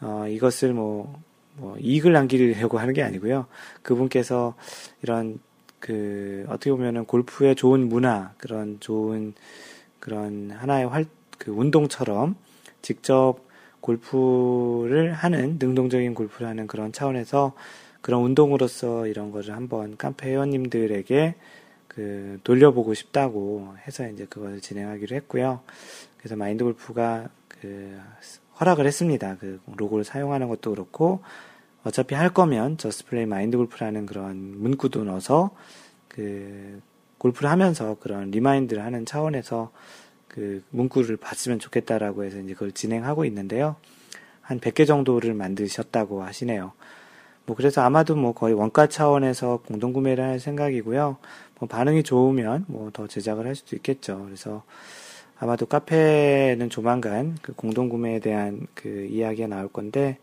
어 0.00 0.26
이것을 0.28 0.72
뭐, 0.72 1.20
뭐 1.54 1.76
이익을 1.78 2.12
남기려고 2.12 2.78
하는 2.78 2.94
게 2.94 3.02
아니고요. 3.02 3.46
그분께서 3.82 4.54
이런 5.02 5.38
그 5.80 6.44
어떻게 6.48 6.70
보면은 6.70 7.04
골프의 7.04 7.54
좋은 7.54 7.88
문화 7.88 8.32
그런 8.38 8.78
좋은 8.80 9.34
그런 10.00 10.50
하나의 10.50 10.86
활 10.88 11.04
그 11.38 11.52
운동처럼 11.52 12.36
직접 12.82 13.36
골프를 13.80 15.12
하는 15.12 15.56
능동적인 15.58 16.14
골프를 16.14 16.48
하는 16.48 16.66
그런 16.66 16.92
차원에서 16.92 17.54
그런 18.00 18.22
운동으로서 18.22 19.06
이런 19.06 19.30
거를 19.30 19.54
한번 19.54 19.96
카페 19.96 20.30
회원님들에게 20.30 21.34
그 21.88 22.38
돌려보고 22.44 22.94
싶다고 22.94 23.74
해서 23.86 24.08
이제 24.08 24.26
그것을 24.26 24.60
진행하기로 24.60 25.16
했고요. 25.16 25.60
그래서 26.18 26.36
마인드 26.36 26.64
골프가 26.64 27.28
그 27.48 27.98
허락을 28.60 28.86
했습니다. 28.86 29.36
그 29.38 29.60
로고를 29.76 30.04
사용하는 30.04 30.48
것도 30.48 30.70
그렇고 30.70 31.20
어차피 31.84 32.14
할 32.14 32.32
거면 32.32 32.76
just 32.76 33.06
play 33.06 33.26
마인드 33.26 33.56
골프라는 33.56 34.06
그런 34.06 34.60
문구도 34.60 35.04
넣어서 35.04 35.50
그 36.08 36.80
골프를 37.18 37.50
하면서 37.50 37.96
그런 37.98 38.30
remind를 38.30 38.84
하는 38.84 39.04
차원에서 39.04 39.72
그 40.28 40.62
문구를 40.70 41.16
봤으면 41.16 41.58
좋겠다라고 41.58 42.24
해서 42.24 42.38
이제 42.38 42.52
그걸 42.52 42.72
진행하고 42.72 43.24
있는데요. 43.24 43.76
한 44.40 44.60
100개 44.60 44.86
정도를 44.86 45.34
만드셨다고 45.34 46.22
하시네요. 46.22 46.72
뭐 47.48 47.56
그래서 47.56 47.80
아마도 47.80 48.14
뭐 48.14 48.32
거의 48.34 48.52
원가 48.54 48.86
차원에서 48.88 49.62
공동 49.66 49.94
구매를 49.94 50.22
할 50.22 50.38
생각이고요. 50.38 51.16
뭐 51.58 51.68
반응이 51.68 52.02
좋으면 52.02 52.66
뭐 52.68 52.90
더 52.92 53.06
제작을 53.06 53.46
할 53.46 53.54
수도 53.54 53.74
있겠죠. 53.76 54.22
그래서 54.26 54.64
아마도 55.38 55.64
카페는 55.64 56.68
조만간 56.68 57.38
그 57.40 57.54
공동 57.54 57.88
구매에 57.88 58.20
대한 58.20 58.66
그 58.74 59.06
이야기가 59.10 59.48
나올 59.48 59.68
건데 59.68 60.18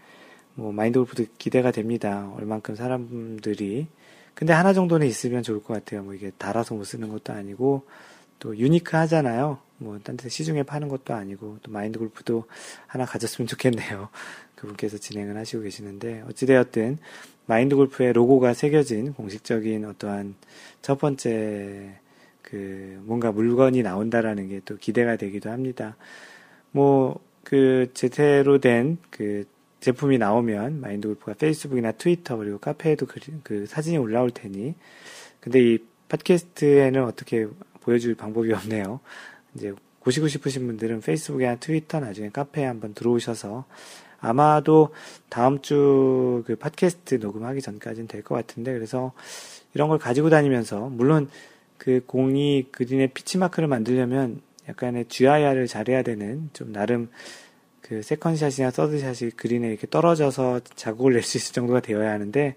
뭐 0.53 0.71
마인드 0.71 0.99
골프도 0.99 1.25
기대가 1.39 1.71
됩니다. 1.71 2.31
얼만큼 2.37 2.75
사람들이 2.75 3.87
근데 4.35 4.53
하나 4.53 4.73
정도는 4.73 5.07
있으면 5.07 5.41
좋을 5.41 5.63
것 5.63 5.73
같아요. 5.73 6.03
뭐 6.03 6.13
이게 6.13 6.31
달아서 6.37 6.75
못 6.75 6.83
쓰는 6.83 7.09
것도 7.09 7.33
아니고 7.33 7.85
또 8.37 8.55
유니크 8.55 8.95
하잖아요. 8.97 9.57
뭐, 9.77 9.99
딴데 9.99 10.29
시중에 10.29 10.63
파는 10.63 10.87
것도 10.87 11.13
아니고, 11.13 11.59
또 11.63 11.71
마인드 11.71 11.99
골프도 11.99 12.45
하나 12.87 13.05
가졌으면 13.05 13.47
좋겠네요. 13.47 14.09
그분께서 14.55 14.97
진행을 14.97 15.37
하시고 15.37 15.63
계시는데, 15.63 16.23
어찌되었든, 16.29 16.97
마인드 17.47 17.75
골프의 17.75 18.13
로고가 18.13 18.53
새겨진 18.53 19.13
공식적인 19.13 19.85
어떠한 19.85 20.35
첫 20.81 20.97
번째, 20.99 21.99
그, 22.41 23.01
뭔가 23.05 23.31
물건이 23.31 23.83
나온다라는 23.83 24.49
게 24.49 24.61
또 24.65 24.77
기대가 24.77 25.15
되기도 25.17 25.49
합니다. 25.49 25.95
뭐, 26.71 27.19
그, 27.43 27.91
제대로 27.93 28.59
된, 28.59 28.97
그, 29.09 29.45
제품이 29.81 30.17
나오면, 30.17 30.81
마인드 30.81 31.07
골프가 31.07 31.33
페이스북이나 31.33 31.91
트위터, 31.93 32.37
그리고 32.37 32.57
카페에도 32.59 33.05
그, 33.05 33.19
그 33.43 33.65
사진이 33.67 33.97
올라올 33.97 34.31
테니, 34.31 34.75
근데 35.39 35.59
이 35.61 35.79
팟캐스트에는 36.09 37.03
어떻게 37.03 37.47
보여줄 37.81 38.15
방법이 38.15 38.51
없네요. 38.53 38.99
이제 39.55 39.73
보시고 40.01 40.27
싶으신 40.27 40.67
분들은 40.67 41.01
페이스북이나 41.01 41.55
트위터 41.57 41.99
나중에 41.99 42.29
카페에 42.29 42.65
한번 42.65 42.93
들어오셔서 42.93 43.65
아마도 44.19 44.93
다음 45.29 45.61
주 45.61 46.43
그 46.45 46.55
팟캐스트 46.55 47.15
녹음하기 47.15 47.61
전까지는 47.61 48.07
될 48.07 48.21
것 48.23 48.35
같은데 48.35 48.73
그래서 48.73 49.13
이런 49.73 49.89
걸 49.89 49.97
가지고 49.99 50.29
다니면서 50.29 50.89
물론 50.89 51.29
그 51.77 52.01
공이 52.05 52.67
그린의 52.71 53.09
pitch 53.09 53.31
mark를 53.31 53.67
만들려면 53.67 54.41
약간의 54.69 55.05
GIR을 55.07 55.67
잘해야 55.67 56.01
되는 56.03 56.49
좀 56.53 56.71
나름 56.71 57.09
그 57.81 58.01
세컨샷이나 58.01 58.71
서드샷이 58.71 59.31
그린에 59.31 59.69
이렇게 59.69 59.87
떨어져서 59.89 60.61
자국을 60.75 61.13
낼 61.13 61.23
수 61.23 61.37
있을 61.37 61.53
정도가 61.53 61.81
되어야 61.81 62.11
하는데 62.11 62.55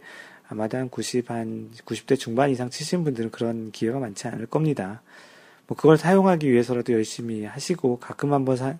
아마도 0.49 0.79
한 0.79 0.89
90, 0.89 1.31
한 1.31 1.71
90대 1.85 2.19
중반 2.19 2.51
이상 2.51 2.71
치신 2.71 3.05
분들은 3.05 3.31
그런 3.31 3.71
기회가 3.71 3.99
많지 3.99 4.27
않을 4.29 4.47
겁니다. 4.47 5.03
뭐 5.69 5.77
그걸 5.77 5.99
사용하기 5.99 6.51
위해서라도 6.51 6.95
열심히 6.95 7.45
하시고 7.45 8.01
가끔 8.01 8.33
한번 8.35 8.57
사, 8.57 8.77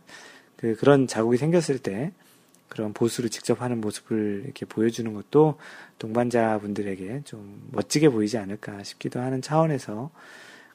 그 0.57 0.75
그런 0.77 1.07
자국이 1.07 1.37
생겼을 1.39 1.79
때 1.81 2.13
그런 2.69 2.93
보수를 2.93 3.31
직접 3.31 3.63
하는 3.63 3.81
모습을 3.81 4.43
이렇게 4.47 4.67
보여주는 4.67 5.13
것도 5.15 5.57
동반자분들에게 5.99 7.23
좀 7.25 7.69
멋지게 7.73 8.11
보이지 8.11 8.39
않을까 8.39 8.83
싶기도 8.85 9.21
하는 9.21 9.43
차원에서 9.43 10.11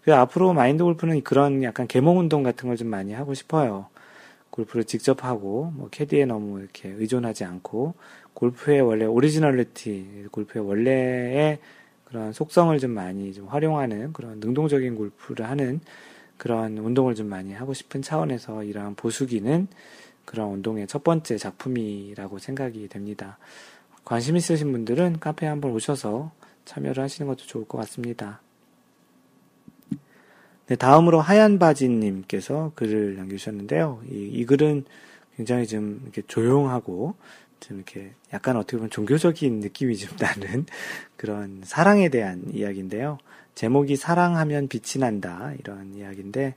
그 0.03 0.13
앞으로 0.15 0.53
마인드 0.53 0.83
골프는 0.83 1.23
그런 1.23 1.63
약간 1.63 1.87
계몽 1.87 2.19
운동 2.19 2.43
같은 2.43 2.69
걸 2.69 2.77
좀 2.77 2.89
많이 2.89 3.13
하고 3.13 3.33
싶어요. 3.33 3.87
골프를 4.51 4.83
직접 4.85 5.23
하고 5.25 5.71
뭐 5.75 5.89
캐디에 5.89 6.25
너무 6.25 6.59
이렇게 6.59 6.89
의존하지 6.89 7.43
않고 7.45 7.95
골프의 8.33 8.81
원래 8.81 9.05
originality, 9.05 10.27
골프의 10.31 10.65
원래의 10.67 11.59
그런 12.13 12.31
속성을 12.31 12.77
좀 12.77 12.91
많이 12.91 13.33
좀 13.33 13.47
활용하는 13.47 14.13
그런 14.13 14.39
능동적인 14.39 14.93
골프를 14.93 15.49
하는 15.49 15.79
그런 16.37 16.77
운동을 16.77 17.15
좀 17.15 17.27
많이 17.27 17.53
하고 17.53 17.73
싶은 17.73 18.03
차원에서 18.03 18.63
이러한 18.63 18.93
보수기는 18.93 19.67
그런 20.23 20.49
운동의 20.51 20.85
첫 20.85 21.03
번째 21.03 21.39
작품이라고 21.39 22.37
생각이 22.37 22.87
됩니다. 22.87 23.39
관심 24.05 24.37
있으신 24.37 24.71
분들은 24.71 25.21
카페에 25.21 25.49
한번 25.49 25.71
오셔서 25.71 26.31
참여를 26.65 27.01
하시는 27.01 27.27
것도 27.27 27.47
좋을 27.47 27.67
것 27.67 27.79
같습니다. 27.79 28.41
네, 30.67 30.75
다음으로 30.75 31.19
하얀 31.19 31.57
바지님께서 31.57 32.73
글을 32.75 33.15
남겨주셨는데요. 33.15 34.03
이, 34.11 34.29
이 34.33 34.45
글은 34.45 34.85
굉장히 35.35 35.65
좀 35.65 36.01
이렇게 36.03 36.21
조용하고 36.27 37.15
좀 37.63 37.77
이렇게 37.77 38.11
약간 38.33 38.57
어떻게 38.57 38.77
보면 38.77 38.89
종교적인 38.89 39.61
느낌이 39.61 39.95
좀 39.95 40.17
나는 40.19 40.65
그런 41.15 41.61
사랑에 41.63 42.09
대한 42.09 42.43
이야기인데요. 42.51 43.17
제목이 43.55 43.95
사랑하면 43.95 44.67
빛이 44.67 44.99
난다 44.99 45.53
이런 45.59 45.95
이야기인데 45.95 46.55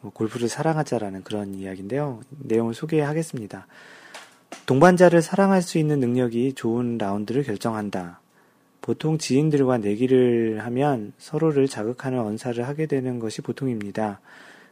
뭐 0.00 0.10
골프를 0.12 0.48
사랑하자라는 0.48 1.24
그런 1.24 1.54
이야기인데요. 1.54 2.20
내용을 2.30 2.72
소개하겠습니다. 2.72 3.66
동반자를 4.66 5.20
사랑할 5.20 5.62
수 5.62 5.78
있는 5.78 6.00
능력이 6.00 6.54
좋은 6.54 6.96
라운드를 6.96 7.42
결정한다. 7.42 8.20
보통 8.80 9.18
지인들과 9.18 9.78
내기를 9.78 10.60
하면 10.64 11.12
서로를 11.18 11.68
자극하는 11.68 12.18
언사를 12.18 12.66
하게 12.66 12.86
되는 12.86 13.18
것이 13.18 13.42
보통입니다. 13.42 14.20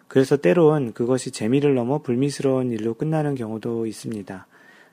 그래서 0.09 0.39
때론 0.39 0.95
그것이 0.95 1.31
재미를 1.31 1.75
넘어 1.75 1.99
불미스러운 1.99 2.73
일로 2.73 2.95
끝나는 2.95 3.35
경우도 3.35 3.87
있습니다. 3.87 4.47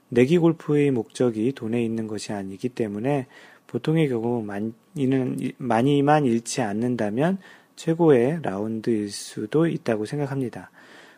내기 0.10 0.38
골프의 0.38 0.92
목적이 0.92 1.54
돈에 1.54 1.84
있는 1.84 2.08
것이 2.08 2.32
아니기 2.32 2.70
때문에 2.70 3.28
보통의 3.68 4.10
경우 4.10 4.44
많이는, 4.44 5.38
많이만 5.58 6.26
잃지 6.26 6.62
않는다면 6.62 7.40
최고의 7.76 8.40
라운드일 8.42 9.12
수도 9.12 9.68
있다고 9.68 10.06
생각합니다. 10.06 10.72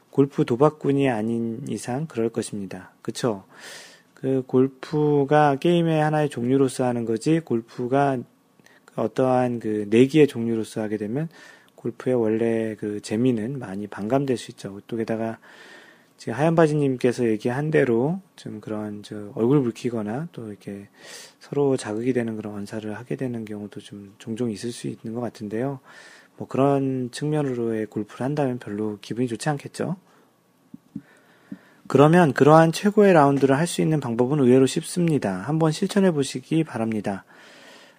골프 0.10 0.45
도박꾼이 0.45 1.10
아닌 1.10 1.62
이상 1.67 2.08
그럴 2.08 2.30
것입니다. 2.30 2.91
그쵸? 3.02 3.43
그 4.15 4.41
골프가 4.47 5.58
게임의 5.58 6.02
하나의 6.02 6.30
종류로서 6.30 6.86
하는 6.86 7.06
거지 7.06 7.39
골프가 7.39 8.17
어떠한 8.95 9.60
그 9.60 9.86
내기의 9.91 10.26
종류로서 10.26 10.82
하게 10.82 10.97
되면 10.97 11.30
골프의 11.76 12.15
원래 12.15 12.76
그 12.80 13.00
재미는 13.02 13.60
많이 13.60 13.86
반감될 13.86 14.38
수 14.38 14.50
있죠. 14.52 14.82
또 14.88 14.97
게다가 14.97 15.38
지금 16.17 16.34
하얀 16.34 16.56
바지님께서 16.56 17.25
얘기한 17.27 17.69
대로 17.69 18.19
좀 18.36 18.60
그런 18.60 19.03
저 19.03 19.32
얼굴 19.36 19.62
붉히거나 19.62 20.30
또 20.32 20.47
이렇게 20.47 20.88
서로 21.39 21.77
자극이 21.77 22.12
되는 22.12 22.36
그런 22.36 22.56
언사를 22.56 22.91
하게 22.97 23.15
되는 23.15 23.45
경우도 23.45 23.80
좀 23.82 24.15
종종 24.17 24.49
있을 24.49 24.71
수 24.71 24.88
있는 24.88 25.13
것 25.13 25.21
같은데요. 25.21 25.80
뭐 26.38 26.47
그런 26.47 27.10
측면으로의 27.12 27.86
골프를 27.88 28.25
한다면 28.25 28.58
별로 28.60 28.97
기분이 29.01 29.27
좋지 29.27 29.47
않겠죠. 29.49 29.95
그러면 31.88 32.34
그러한 32.34 32.71
최고의 32.73 33.13
라운드를 33.13 33.58
할 33.58 33.67
수 33.67 33.82
있는 33.82 33.99
방법은 33.99 34.39
의외로 34.39 34.65
쉽습니다. 34.65 35.41
한번 35.41 35.71
실천해 35.71 36.12
보시기 36.12 36.63
바랍니다. 36.63 37.25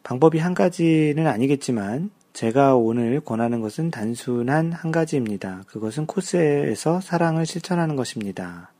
방법이 0.03 0.39
한 0.39 0.55
가지는 0.55 1.27
아니겠지만 1.27 2.11
제가 2.39 2.77
오늘 2.77 3.19
권하는 3.19 3.61
것은 3.61 3.91
단순한 3.91 4.71
한 4.71 4.93
가지입니다. 4.93 5.65
그것은 5.67 6.07
코스에서 6.07 7.01
사랑을 7.01 7.45
실천하는 7.47 7.97
것입니다. 7.97 8.71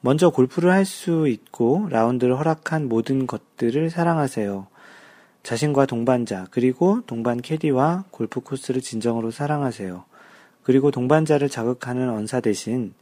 먼저 0.00 0.30
골프를 0.30 0.72
할 0.72 0.86
수 0.86 1.28
있고 1.28 1.86
라운드를 1.90 2.38
허락한 2.38 2.88
모든 2.88 3.26
것들을 3.26 3.90
사랑하세요. 3.90 4.68
자신과 5.42 5.84
동반자, 5.84 6.46
그리고 6.50 7.02
동반 7.06 7.42
캐디와 7.42 8.04
골프 8.10 8.40
코스를 8.40 8.80
진정으로 8.80 9.30
사랑하세요. 9.30 10.04
그리고 10.62 10.90
동반자를 10.90 11.50
자극하는 11.50 12.08
언사 12.08 12.40
대신 12.40 12.94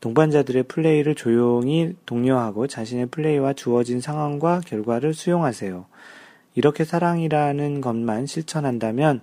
동반자들의 0.00 0.64
플레이를 0.64 1.14
조용히 1.14 1.94
독려하고 2.04 2.66
자신의 2.66 3.06
플레이와 3.06 3.52
주어진 3.52 4.00
상황과 4.00 4.62
결과를 4.66 5.14
수용하세요. 5.14 5.86
이렇게 6.58 6.84
사랑이라는 6.84 7.80
것만 7.80 8.26
실천한다면 8.26 9.20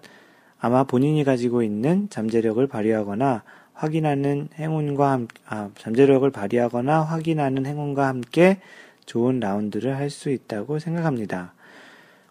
아마 0.58 0.86
본인이 0.86 1.26
가지고 1.26 1.63
있는 1.63 2.08
잠재력을 2.10 2.65
발휘하거나 2.65 3.43
확인하는 3.74 4.48
행운과 4.58 5.12
함, 5.12 5.28
아, 5.45 5.69
잠재력을 5.78 6.32
발휘하거나 6.32 7.02
확인하는 7.02 7.65
행운과 7.65 8.08
함께 8.08 8.62
좋은 9.06 9.41
라운드를 9.41 9.98
할 9.98 10.10
수 10.10 10.30
있다고 10.30 10.80
생각합니다. 10.80 11.54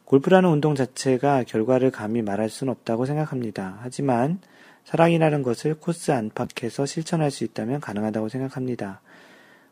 골프라는 0.07 0.49
운동 0.49 0.75
자체가 0.75 1.45
결과를 1.45 1.91
감히 1.91 2.23
말할 2.23 2.49
수는 2.49 2.71
없다고 2.71 3.05
생각합니다. 3.05 3.77
하지만 3.83 4.39
사랑이라는 4.85 5.43
것을 5.43 5.75
코스 5.75 6.13
안팎에서 6.13 6.87
실천할 6.87 7.31
수 7.31 7.45
있다면 7.45 7.81
가능하다고 7.81 8.31
생각합니다. 8.31 9.03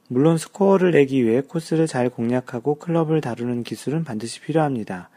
물론 0.08 0.36
스코어를 0.36 0.90
내기 0.90 1.24
위해 1.24 1.40
코스를 1.40 1.86
잘 1.86 2.10
공략하고 2.10 2.74
클럽을 2.74 3.22
다루는 3.22 3.62
기술은 3.62 4.04
반드시 4.04 4.42
필요합니다. 4.42 5.08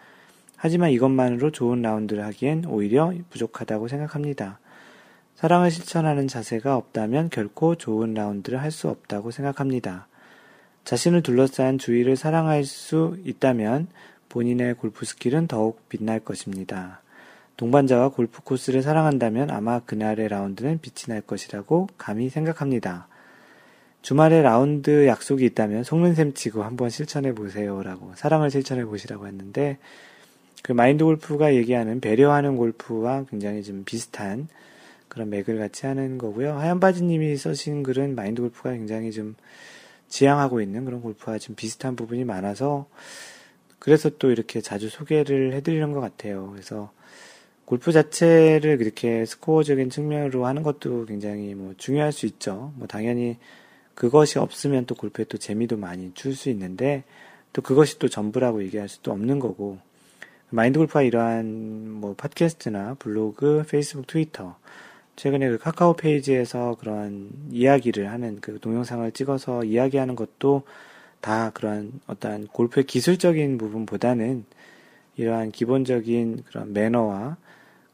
하지만 0.57 0.91
이것만으로 0.91 1.51
좋은 1.51 1.81
라운드를 1.81 2.23
하기엔 2.25 2.65
오히려 2.65 3.13
부족하다고 3.29 3.87
생각합니다. 3.87 4.59
사랑을 5.35 5.69
실천하는 5.69 6.27
자세가 6.27 6.75
없다면 6.75 7.29
결코 7.29 7.75
좋은 7.75 8.13
라운드를 8.13 8.61
할 8.61 8.71
수 8.71 8.89
없다고 8.89 9.31
생각합니다. 9.31 10.07
자신을 10.85 11.23
둘러싼 11.23 11.77
주위를 11.77 12.15
사랑할 12.15 12.63
수 12.63 13.17
있다면 13.25 13.87
본인의 14.29 14.75
골프 14.75 15.05
스킬은 15.05 15.47
더욱 15.47 15.87
빛날 15.89 16.19
것입니다. 16.19 17.01
동반자와 17.57 18.09
골프 18.09 18.41
코스를 18.43 18.81
사랑한다면 18.81 19.49
아마 19.49 19.79
그날의 19.79 20.27
라운드는 20.27 20.79
빛이 20.81 21.07
날 21.07 21.21
것이라고 21.21 21.87
감히 21.97 22.29
생각합니다. 22.29 23.07
주말에 24.01 24.41
라운드 24.41 25.07
약속이 25.07 25.43
있다면 25.45 25.83
속는 25.83 26.13
셈 26.15 26.33
치고 26.33 26.63
한번 26.63 26.89
실천해 26.89 27.33
보세요라고 27.33 28.11
사랑을 28.15 28.51
실천해 28.51 28.85
보시라고 28.85 29.25
했는데 29.27 29.79
그 30.65 30.71
마인드 30.71 31.03
골프가 31.03 31.53
얘기하는 31.53 31.99
배려하는 31.99 32.57
골프와 32.57 33.25
굉장히 33.29 33.61
좀 33.61 33.83
비슷한 33.85 34.47
그런 35.09 35.29
맥을 35.29 35.59
같이 35.59 35.85
하는 35.85 36.17
거고요. 36.17 36.57
하얀 36.57 36.79
바지님이 36.79 37.37
써신 37.37 37.83
글은 37.83 38.15
마인드 38.15 38.41
골프가 38.41 38.71
굉장히 38.71 39.11
좀 39.11 39.35
지향하고 40.07 40.61
있는 40.61 40.83
그런 40.83 41.03
골프와 41.03 41.37
좀 41.37 41.55
비슷한 41.55 41.95
부분이 41.95 42.23
많아서 42.23 42.87
그래서 43.77 44.09
또 44.17 44.31
이렇게 44.31 44.59
자주 44.59 44.89
소개를 44.89 45.53
해드리는 45.53 45.91
것 45.91 45.99
같아요. 45.99 46.49
그래서 46.49 46.91
골프 47.65 47.91
자체를 47.91 48.79
그렇게 48.79 49.23
스코어적인 49.23 49.91
측면으로 49.91 50.47
하는 50.47 50.63
것도 50.63 51.05
굉장히 51.05 51.53
뭐 51.53 51.75
중요할 51.77 52.11
수 52.11 52.25
있죠. 52.25 52.73
뭐 52.77 52.87
당연히 52.87 53.37
그것이 53.93 54.39
없으면 54.39 54.87
또 54.87 54.95
골프에 54.95 55.25
또 55.25 55.37
재미도 55.37 55.77
많이 55.77 56.11
줄 56.15 56.33
수 56.33 56.49
있는데 56.49 57.03
또 57.53 57.61
그것이 57.61 57.99
또 57.99 58.09
전부라고 58.09 58.63
얘기할 58.63 58.89
수도 58.89 59.11
없는 59.11 59.37
거고 59.37 59.77
마인드 60.49 60.79
골프가 60.79 61.01
이러한 61.01 61.89
뭐 61.91 62.15
팟캐스트나 62.15 62.95
블로그, 62.99 63.63
페이스북, 63.67 64.07
트위터, 64.07 64.57
최근에 65.15 65.49
그 65.49 65.57
카카오 65.57 65.95
페이지에서 65.95 66.75
그런 66.79 67.29
이야기를 67.51 68.11
하는 68.11 68.39
그 68.41 68.59
동영상을 68.59 69.09
찍어서 69.11 69.63
이야기하는 69.63 70.15
것도 70.15 70.63
다 71.21 71.51
그런 71.53 71.93
어떠한 72.07 72.47
골프의 72.47 72.85
기술적인 72.85 73.57
부분보다는 73.57 74.45
이러한 75.17 75.51
기본적인 75.51 76.43
그런 76.47 76.73
매너와 76.73 77.37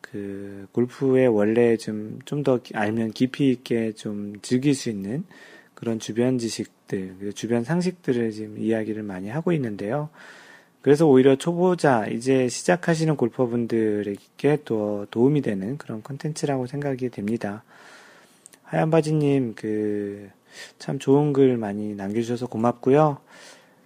그 0.01 0.67
골프의 0.73 1.27
원래 1.29 1.77
좀 1.77 2.19
좀 2.25 2.43
더 2.43 2.59
알면 2.73 3.11
깊이 3.11 3.51
있게 3.51 3.93
좀 3.93 4.35
즐길 4.41 4.75
수 4.75 4.89
있는 4.89 5.23
그런 5.75 5.99
주변 5.99 6.37
지식들, 6.37 7.33
주변 7.35 7.63
상식들을 7.63 8.31
지금 8.31 8.57
이야기를 8.57 9.03
많이 9.03 9.29
하고 9.29 9.51
있는데요. 9.53 10.09
그래서 10.82 11.06
오히려 11.06 11.36
초보자, 11.36 12.08
이제 12.08 12.48
시작하시는 12.48 13.15
골퍼분들에게 13.15 14.60
또 14.65 15.06
도움이 15.12 15.41
되는 15.41 15.78
그런 15.78 16.02
컨텐츠라고 16.02 16.65
생각이 16.65 17.10
됩니다. 17.10 17.63
하얀 18.63 18.89
바지님, 18.89 19.54
그, 19.56 20.30
참 20.80 20.98
좋은 20.98 21.34
글 21.34 21.58
많이 21.58 21.94
남겨주셔서 21.94 22.48
고맙고요. 22.48 23.20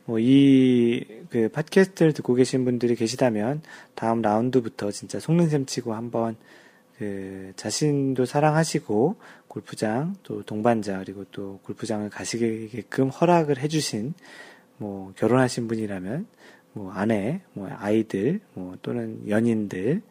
뭐, 0.05 0.19
이, 0.19 1.03
그, 1.29 1.49
팟캐스트를 1.49 2.13
듣고 2.13 2.33
계신 2.35 2.63
분들이 2.63 2.95
계시다면, 2.95 3.61
다음 3.95 4.21
라운드부터 4.21 4.91
진짜 4.91 5.19
속는 5.19 5.49
셈 5.49 5.65
치고 5.65 5.93
한번, 5.93 6.37
그, 6.97 7.51
자신도 7.57 8.25
사랑하시고, 8.25 9.17
골프장, 9.49 10.15
또 10.23 10.43
동반자, 10.43 10.99
그리고 10.99 11.25
또 11.31 11.59
골프장을 11.63 12.09
가시게끔 12.09 13.09
허락을 13.09 13.57
해주신, 13.57 14.13
뭐, 14.77 15.11
결혼하신 15.17 15.67
분이라면, 15.67 16.27
뭐 16.75 16.91
아내, 16.91 17.39
뭐 17.53 17.69
아이들, 17.71 18.41
뭐 18.53 18.77
또는 18.81 19.29
연인들, 19.29 20.01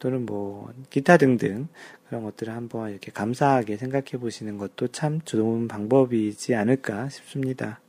또는 0.00 0.26
뭐 0.26 0.72
기타 0.90 1.16
등등 1.16 1.68
그런 2.08 2.24
것들을 2.24 2.52
한번 2.52 2.90
이렇게 2.90 3.12
감사하게 3.12 3.76
생각해 3.76 4.18
보시는 4.18 4.58
것도 4.58 4.88
참 4.88 5.20
좋은 5.24 5.68
방법이지 5.68 6.56
않을까 6.56 7.08
싶습니다. 7.08 7.80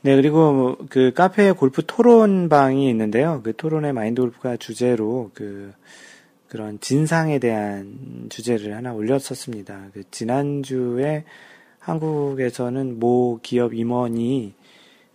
네, 0.00 0.16
그리고 0.16 0.52
뭐그 0.54 1.12
카페에 1.14 1.52
골프 1.52 1.82
토론방이 1.86 2.88
있는데요. 2.88 3.42
그 3.44 3.54
토론의 3.54 3.92
마인드 3.92 4.22
골프가 4.22 4.56
주제로 4.56 5.30
그 5.34 5.74
그런 6.48 6.80
진상에 6.80 7.38
대한 7.38 8.26
주제를 8.30 8.74
하나 8.74 8.94
올렸었습니다. 8.94 9.88
그 9.92 10.04
지난주에 10.10 11.24
한국에서는 11.78 12.98
모 12.98 13.38
기업 13.42 13.74
임원이 13.74 14.54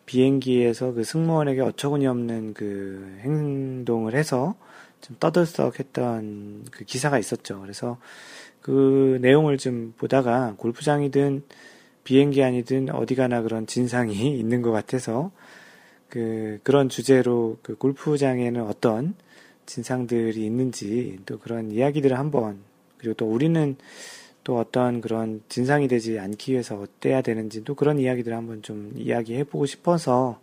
비행기에서 0.05 0.93
그 0.93 1.03
승무원에게 1.03 1.61
어처구니 1.61 2.07
없는 2.07 2.53
그 2.53 3.19
행동을 3.21 4.15
해서 4.15 4.55
좀 5.01 5.17
떠들썩했던 5.19 6.65
그 6.71 6.85
기사가 6.85 7.19
있었죠. 7.19 7.59
그래서 7.61 7.97
그 8.61 9.19
내용을 9.21 9.57
좀 9.57 9.93
보다가 9.97 10.55
골프장이든 10.57 11.43
비행기 12.03 12.43
아니든 12.43 12.89
어디 12.93 13.15
가나 13.15 13.41
그런 13.41 13.67
진상이 13.67 14.13
있는 14.39 14.61
것 14.61 14.71
같아서 14.71 15.31
그 16.09 16.59
그런 16.63 16.89
주제로 16.89 17.57
그 17.61 17.75
골프장에는 17.75 18.61
어떤 18.61 19.15
진상들이 19.65 20.45
있는지 20.45 21.19
또 21.25 21.39
그런 21.39 21.71
이야기들을 21.71 22.17
한번 22.17 22.59
그리고 22.97 23.13
또 23.15 23.25
우리는 23.25 23.75
또 24.43 24.57
어떤 24.57 25.01
그런 25.01 25.41
진상이 25.47 25.87
되지 25.87 26.19
않기 26.19 26.51
위해서 26.51 26.75
어때야 26.75 27.21
되는지 27.21 27.63
또 27.63 27.75
그런 27.75 27.99
이야기들을 27.99 28.35
한번 28.35 28.61
좀 28.61 28.93
이야기해보고 28.95 29.65
싶어서 29.65 30.39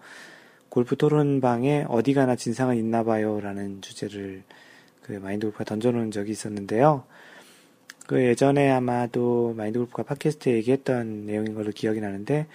골프 0.69 0.97
토론방에 0.97 1.87
어디 1.89 2.15
가나 2.15 2.37
진상은 2.37 2.77
있나 2.77 3.03
봐요 3.03 3.41
라는 3.41 3.83
주제를 3.83 4.43
그 5.03 5.13
마인드 5.13 5.47
골프가 5.47 5.65
던져놓은 5.65 6.11
적이 6.13 6.31
있었는데요. 6.33 7.05
그 8.07 8.23
예전에 8.25 8.71
아마도 8.71 9.55
마인드 9.57 9.79
골프가 9.79 10.03
팟캐스트에 10.03 10.55
얘기했던 10.55 11.27
내용인 11.27 11.55
걸로 11.55 11.71
기억이 11.71 12.01
나는데 12.01 12.47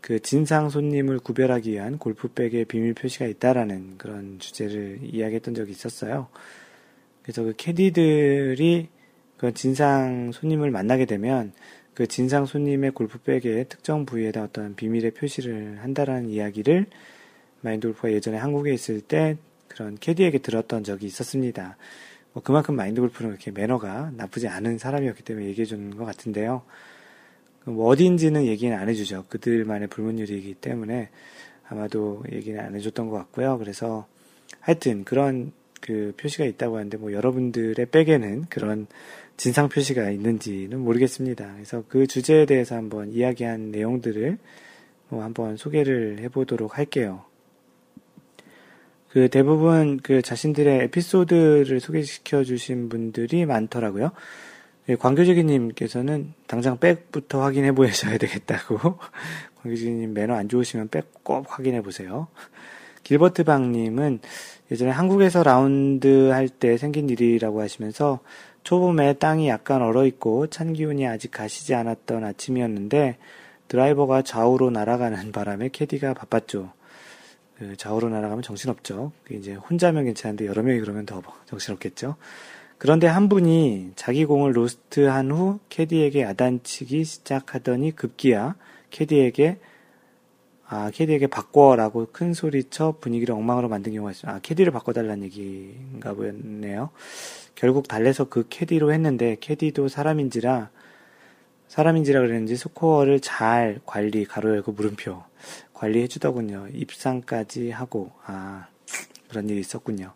그 0.00 0.20
진상 0.20 0.70
손님을 0.70 1.18
구별하기 1.18 1.72
위한 1.72 1.98
골프백에 1.98 2.64
비밀 2.64 2.94
표시가 2.94 3.26
있다라는 3.26 3.98
그런 3.98 4.38
주제를 4.38 5.00
이야기했던 5.02 5.54
적이 5.54 5.72
있었어요. 5.72 6.28
그래서 7.22 7.42
그 7.42 7.52
캐디들이 7.56 8.88
그 9.40 9.54
진상 9.54 10.32
손님을 10.32 10.70
만나게 10.70 11.06
되면 11.06 11.54
그 11.94 12.06
진상 12.06 12.44
손님의 12.44 12.90
골프백의 12.90 13.70
특정 13.70 14.04
부위에다 14.04 14.42
어떤 14.42 14.74
비밀의 14.74 15.12
표시를 15.12 15.78
한다라는 15.80 16.28
이야기를 16.28 16.84
마인드 17.62 17.88
골프가 17.88 18.12
예전에 18.12 18.36
한국에 18.36 18.70
있을 18.74 19.00
때 19.00 19.38
그런 19.66 19.96
캐디에게 19.98 20.40
들었던 20.40 20.84
적이 20.84 21.06
있었습니다. 21.06 21.78
뭐 22.34 22.42
그만큼 22.42 22.76
마인드 22.76 23.00
골프는 23.00 23.30
그렇게 23.30 23.50
매너가 23.50 24.12
나쁘지 24.14 24.46
않은 24.46 24.76
사람이었기 24.76 25.22
때문에 25.22 25.46
얘기해 25.46 25.64
주는 25.64 25.96
것 25.96 26.04
같은데요. 26.04 26.60
뭐 27.64 27.86
어디인지는 27.86 28.44
얘기는 28.44 28.76
안 28.76 28.90
해주죠. 28.90 29.24
그들만의 29.30 29.88
불문율이기 29.88 30.52
때문에 30.56 31.08
아마도 31.66 32.24
얘기는 32.30 32.60
안 32.60 32.74
해줬던 32.74 33.08
것 33.08 33.16
같고요. 33.16 33.56
그래서 33.56 34.06
하여튼 34.60 35.04
그런 35.04 35.52
그 35.80 36.12
표시가 36.18 36.44
있다고 36.44 36.76
하는데 36.76 36.96
뭐 36.98 37.12
여러분들의 37.12 37.86
백에는 37.86 38.44
그런 38.50 38.86
진상 39.40 39.70
표시가 39.70 40.10
있는지는 40.10 40.80
모르겠습니다. 40.80 41.54
그래서 41.54 41.82
그 41.88 42.06
주제에 42.06 42.44
대해서 42.44 42.74
한번 42.76 43.10
이야기한 43.10 43.70
내용들을 43.70 44.36
뭐 45.08 45.22
한번 45.22 45.56
소개를 45.56 46.18
해보도록 46.20 46.76
할게요. 46.76 47.24
그 49.08 49.30
대부분 49.30 49.98
그 50.02 50.20
자신들의 50.20 50.80
에피소드를 50.80 51.80
소개시켜 51.80 52.44
주신 52.44 52.90
분들이 52.90 53.46
많더라고요. 53.46 54.10
예, 54.90 54.96
광교지기님께서는 54.96 56.34
당장 56.46 56.78
백부터 56.78 57.42
확인해 57.42 57.72
보셔야 57.72 58.18
되겠다고. 58.18 58.98
광교지기님 59.62 60.12
매너 60.12 60.34
안 60.34 60.50
좋으시면 60.50 60.88
백 60.90 61.14
꼭 61.22 61.46
확인해 61.48 61.80
보세요. 61.80 62.28
길버트 63.04 63.44
방님은 63.44 64.20
예전에 64.70 64.90
한국에서 64.90 65.42
라운드 65.42 66.28
할 66.28 66.48
때 66.48 66.76
생긴 66.76 67.08
일이라고 67.08 67.62
하시면서 67.62 68.20
초봄에 68.62 69.14
땅이 69.14 69.48
약간 69.48 69.82
얼어 69.82 70.06
있고 70.06 70.46
찬 70.48 70.72
기운이 70.72 71.06
아직 71.06 71.30
가시지 71.30 71.74
않았던 71.74 72.24
아침이었는데 72.24 73.18
드라이버가 73.68 74.22
좌우로 74.22 74.70
날아가는 74.70 75.30
바람에 75.32 75.70
캐디가 75.70 76.14
바빴죠. 76.14 76.72
그 77.58 77.76
좌우로 77.76 78.08
날아가면 78.08 78.42
정신없죠. 78.42 79.12
이제 79.30 79.54
혼자면 79.54 80.04
괜찮은데 80.04 80.46
여러 80.46 80.62
명이 80.62 80.80
그러면 80.80 81.06
더 81.06 81.22
정신없겠죠. 81.46 82.16
그런데 82.78 83.06
한 83.06 83.28
분이 83.28 83.92
자기 83.94 84.24
공을 84.24 84.56
로스트한 84.56 85.30
후 85.30 85.58
캐디에게 85.68 86.22
야단치기 86.22 87.04
시작하더니 87.04 87.94
급기야 87.94 88.56
캐디에게 88.88 89.58
아 90.72 90.88
캐디에게 90.92 91.26
바꿔라고 91.26 92.06
큰 92.12 92.32
소리쳐 92.32 92.94
분위기를 93.00 93.34
엉망으로 93.34 93.68
만든 93.68 93.92
경우가 93.92 94.12
있어요. 94.12 94.32
아 94.32 94.38
캐디를 94.38 94.70
바꿔달라는 94.70 95.24
얘기인가 95.24 96.14
보였네요. 96.14 96.90
결국 97.56 97.88
달래서 97.88 98.28
그 98.28 98.46
캐디로 98.48 98.92
했는데 98.92 99.36
캐디도 99.40 99.88
사람인지라 99.88 100.70
사람인지라 101.66 102.20
그랬는지 102.20 102.56
스코어를 102.56 103.18
잘 103.18 103.80
관리 103.84 104.24
가로 104.24 104.50
열고 104.50 104.70
물음표 104.70 105.20
관리해 105.74 106.06
주더군요. 106.06 106.68
입상까지 106.72 107.72
하고 107.72 108.12
아 108.24 108.68
그런 109.28 109.48
일이 109.48 109.58
있었군요. 109.58 110.12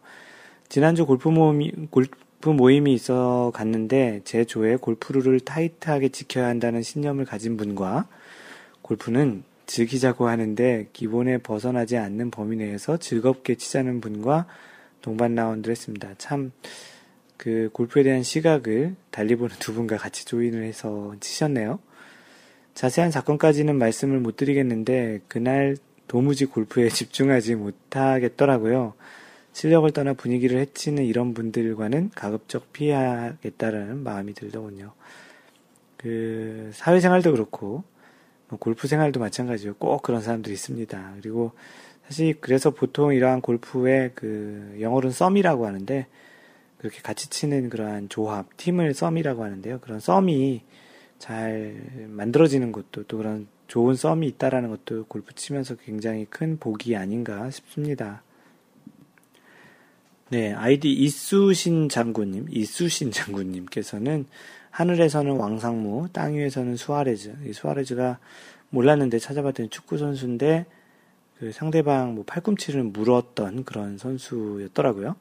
지난주 0.69 1.05
골프 1.05 1.29
모임이 1.29 1.73
골프 1.91 2.49
모임이 2.49 2.95
있어 2.95 3.51
갔는데 3.53 4.21
제 4.25 4.45
조에 4.45 4.77
골프룰을 4.77 5.41
타이트하게 5.41 6.11
지켜야 6.11 6.47
한다는 6.47 6.83
신념을 6.83 7.25
가진 7.25 7.57
분과 7.57 8.07
골프는 8.83 9.43
즐기자고 9.67 10.29
하는데 10.29 10.89
기본에 10.93 11.39
벗어나지 11.39 11.97
않는 11.97 12.31
범위 12.31 12.57
내에서 12.57 12.97
즐겁게 12.97 13.55
치자는 13.55 14.01
분과 14.01 14.47
동반 15.03 15.35
라운드를 15.35 15.73
했습니다. 15.73 16.15
참, 16.19 16.53
그 17.37 17.69
골프에 17.73 18.03
대한 18.03 18.23
시각을 18.23 18.95
달리 19.11 19.37
보는 19.37 19.57
두 19.59 19.75
분과 19.75 19.97
같이 19.97 20.25
조인을 20.25 20.65
해서 20.65 21.15
치셨네요. 21.21 21.79
자세한 22.75 23.11
사건까지는 23.11 23.77
말씀을 23.77 24.19
못 24.21 24.37
드리겠는데, 24.37 25.21
그날 25.29 25.77
도무지 26.09 26.47
골프에 26.47 26.89
집중하지 26.91 27.55
못하겠더라고요. 27.55 28.95
실력을 29.53 29.89
떠나 29.93 30.15
분위기를 30.15 30.59
해치는 30.59 31.05
이런 31.05 31.33
분들과는 31.33 32.11
가급적 32.15 32.73
피해야겠다라는 32.73 34.03
마음이 34.03 34.35
들더군요. 34.35 34.93
그 35.97 36.71
사회생활도 36.75 37.33
그렇고 37.33 37.67
뭐 37.69 37.94
골프 38.61 38.87
생활도 38.87 39.21
마찬가지로 39.21 39.75
꼭 39.75 40.03
그런 40.03 40.21
사람들이 40.21 40.55
있습니다. 40.55 41.15
그리고 41.21 41.53
사실 42.07 42.41
그래서 42.41 42.71
보통 42.71 43.15
이러한 43.15 43.41
골프의 43.41 44.13
그 44.15 44.77
영어로는 44.81 45.13
썸이라고 45.13 45.67
하는데 45.67 46.07
그렇게 46.79 47.01
같이 47.01 47.31
치는 47.31 47.71
그러한 47.71 48.11
조합, 48.11 48.57
팀을 48.57 48.93
썸이라고 48.93 49.43
하는데요. 49.43 49.81
그런 49.81 50.01
썸이 50.01 50.63
잘 51.19 51.81
만들어지는 52.09 52.73
것도 52.73 53.05
또 53.05 53.17
그런 53.17 53.47
좋은 53.69 53.97
썸이 53.97 54.27
있다라는 54.27 54.69
것도 54.69 55.07
골프 55.07 55.35
치면서 55.35 55.77
굉장히 55.77 56.27
큰 56.27 56.59
복이 56.59 56.97
아닌가 56.97 57.51
싶습니다. 57.51 58.23
네, 60.29 60.53
아이디 60.53 60.93
이수신 60.93 61.89
장군님, 61.89 62.49
이수신 62.51 63.13
장군님께서는 63.13 64.27
하늘에서는 64.75 65.37
왕상무, 65.37 66.09
땅 66.13 66.35
위에서는 66.35 66.75
수아레즈. 66.75 67.37
이 67.47 67.53
수아레즈가 67.53 68.19
몰랐는데 68.71 69.21
찾아봤더니 69.21 69.69
축구 69.69 69.99
선수인데 69.99 70.67
그 71.39 71.53
상대방 71.53 72.17
뭐 72.17 72.25
팔꿈치를 72.27 72.83
물었던 72.83 73.63
그런 73.63 73.99
선수였더라고요. 73.99 75.15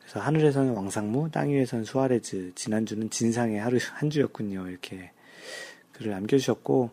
그래서 0.00 0.18
하늘에서는 0.18 0.72
왕상무, 0.72 1.30
땅 1.30 1.50
위에서는 1.50 1.84
수아레즈. 1.84 2.54
지난주는 2.56 3.08
진상의 3.08 3.60
하루 3.60 3.78
한 3.92 4.10
주였군요. 4.10 4.68
이렇게 4.68 5.12
글을 5.92 6.10
남겨주셨고 6.10 6.90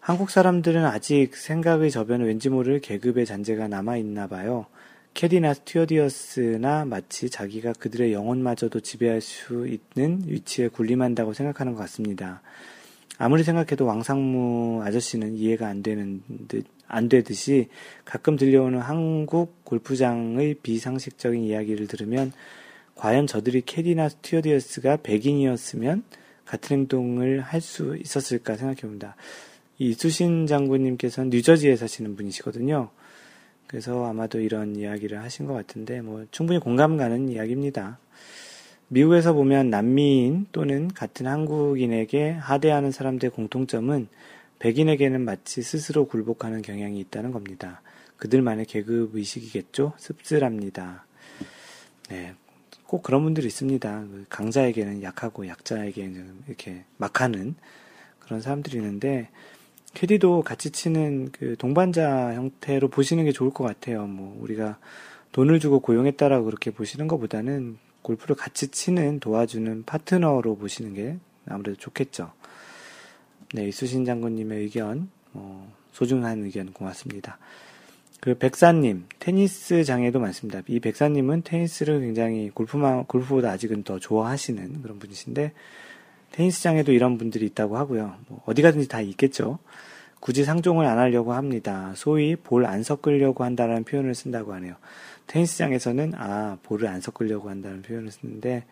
한국 0.00 0.30
사람들은 0.30 0.84
아직 0.84 1.36
생각의 1.36 1.92
저변에 1.92 2.24
왠지 2.24 2.48
모를 2.48 2.80
계급의 2.80 3.24
잔재가 3.24 3.68
남아 3.68 3.98
있나 3.98 4.26
봐요. 4.26 4.66
캐디나 5.14 5.54
스튜어디어스나 5.54 6.84
마치 6.86 7.30
자기가 7.30 7.72
그들의 7.74 8.12
영혼마저도 8.12 8.80
지배할 8.80 9.20
수 9.20 9.66
있는 9.66 10.22
위치에 10.26 10.66
군림한다고 10.68 11.32
생각하는 11.32 11.72
것 11.72 11.78
같습니다. 11.82 12.42
아무리 13.16 13.44
생각해도 13.44 13.86
왕상무 13.86 14.82
아저씨는 14.82 15.36
이해가 15.36 15.68
안 15.68 15.84
되는 15.84 16.20
듯, 16.48 16.66
안 16.88 17.08
되듯이 17.08 17.68
가끔 18.04 18.36
들려오는 18.36 18.80
한국 18.80 19.64
골프장의 19.64 20.54
비상식적인 20.62 21.44
이야기를 21.44 21.86
들으면 21.86 22.32
과연 22.96 23.28
저들이 23.28 23.62
캐디나 23.62 24.08
스튜어디어스가 24.08 24.98
백인이었으면 24.98 26.02
같은 26.44 26.78
행동을 26.78 27.40
할 27.40 27.60
수 27.60 27.96
있었을까 27.96 28.56
생각해 28.56 28.80
봅니다. 28.80 29.14
이 29.78 29.90
이수신 29.90 30.48
장군님께서는 30.48 31.30
뉴저지에 31.30 31.76
사시는 31.76 32.16
분이시거든요. 32.16 32.90
그래서 33.74 34.06
아마도 34.06 34.38
이런 34.38 34.76
이야기를 34.76 35.20
하신 35.20 35.46
것 35.46 35.52
같은데, 35.52 36.00
뭐, 36.00 36.24
충분히 36.30 36.60
공감 36.60 36.96
가는 36.96 37.28
이야기입니다. 37.28 37.98
미국에서 38.86 39.32
보면 39.32 39.68
난미인 39.68 40.46
또는 40.52 40.86
같은 40.86 41.26
한국인에게 41.26 42.30
하대하는 42.30 42.92
사람들의 42.92 43.32
공통점은 43.32 44.06
백인에게는 44.60 45.22
마치 45.22 45.62
스스로 45.62 46.06
굴복하는 46.06 46.62
경향이 46.62 47.00
있다는 47.00 47.32
겁니다. 47.32 47.82
그들만의 48.16 48.66
계급 48.66 49.16
의식이겠죠? 49.16 49.94
씁쓸합니다. 49.96 51.04
네. 52.10 52.34
꼭 52.86 53.02
그런 53.02 53.24
분들이 53.24 53.48
있습니다. 53.48 54.00
그 54.02 54.24
강자에게는 54.28 55.02
약하고 55.02 55.48
약자에게는 55.48 56.44
이렇게 56.46 56.84
막하는 56.96 57.56
그런 58.20 58.40
사람들이 58.40 58.76
있는데, 58.76 59.30
캐디도 59.94 60.42
같이 60.42 60.70
치는 60.70 61.30
그 61.32 61.56
동반자 61.56 62.34
형태로 62.34 62.88
보시는 62.88 63.24
게 63.24 63.32
좋을 63.32 63.50
것 63.50 63.64
같아요. 63.64 64.06
뭐 64.06 64.36
우리가 64.40 64.78
돈을 65.32 65.60
주고 65.60 65.80
고용했다라고 65.80 66.44
그렇게 66.44 66.70
보시는 66.70 67.08
것보다는 67.08 67.78
골프를 68.02 68.36
같이 68.36 68.68
치는 68.68 69.20
도와주는 69.20 69.84
파트너로 69.84 70.56
보시는 70.56 70.94
게 70.94 71.16
아무래도 71.46 71.78
좋겠죠. 71.78 72.32
네, 73.54 73.68
이수신 73.68 74.04
장군님의 74.04 74.60
의견, 74.60 75.08
어, 75.32 75.72
소중한 75.92 76.44
의견 76.44 76.72
고맙습니다. 76.72 77.38
그 78.20 78.34
백사님, 78.36 79.04
테니스장에도 79.18 80.18
많습니다. 80.18 80.62
이 80.66 80.80
백사님은 80.80 81.42
테니스를 81.42 82.00
굉장히 82.00 82.50
골프만, 82.50 83.04
골프보다 83.04 83.50
아직은 83.50 83.84
더 83.84 83.98
좋아하시는 83.98 84.82
그런 84.82 84.98
분이신데, 84.98 85.52
테니스장에도 86.34 86.90
이런 86.90 87.16
분들이 87.16 87.46
있다고 87.46 87.76
하고요. 87.76 88.16
뭐 88.28 88.42
어디 88.44 88.60
가든지 88.60 88.88
다 88.88 89.00
있겠죠. 89.00 89.60
굳이 90.18 90.44
상종을 90.44 90.84
안 90.84 90.98
하려고 90.98 91.32
합니다. 91.32 91.92
소위 91.94 92.34
볼 92.34 92.66
안 92.66 92.82
섞으려고 92.82 93.44
한다는 93.44 93.84
표현을 93.84 94.16
쓴다고 94.16 94.52
하네요. 94.54 94.74
테니스장에서는 95.28 96.14
아 96.16 96.58
볼을 96.64 96.88
안 96.88 97.00
섞으려고 97.00 97.50
한다는 97.50 97.82
표현을 97.82 98.10
쓰는데 98.10 98.64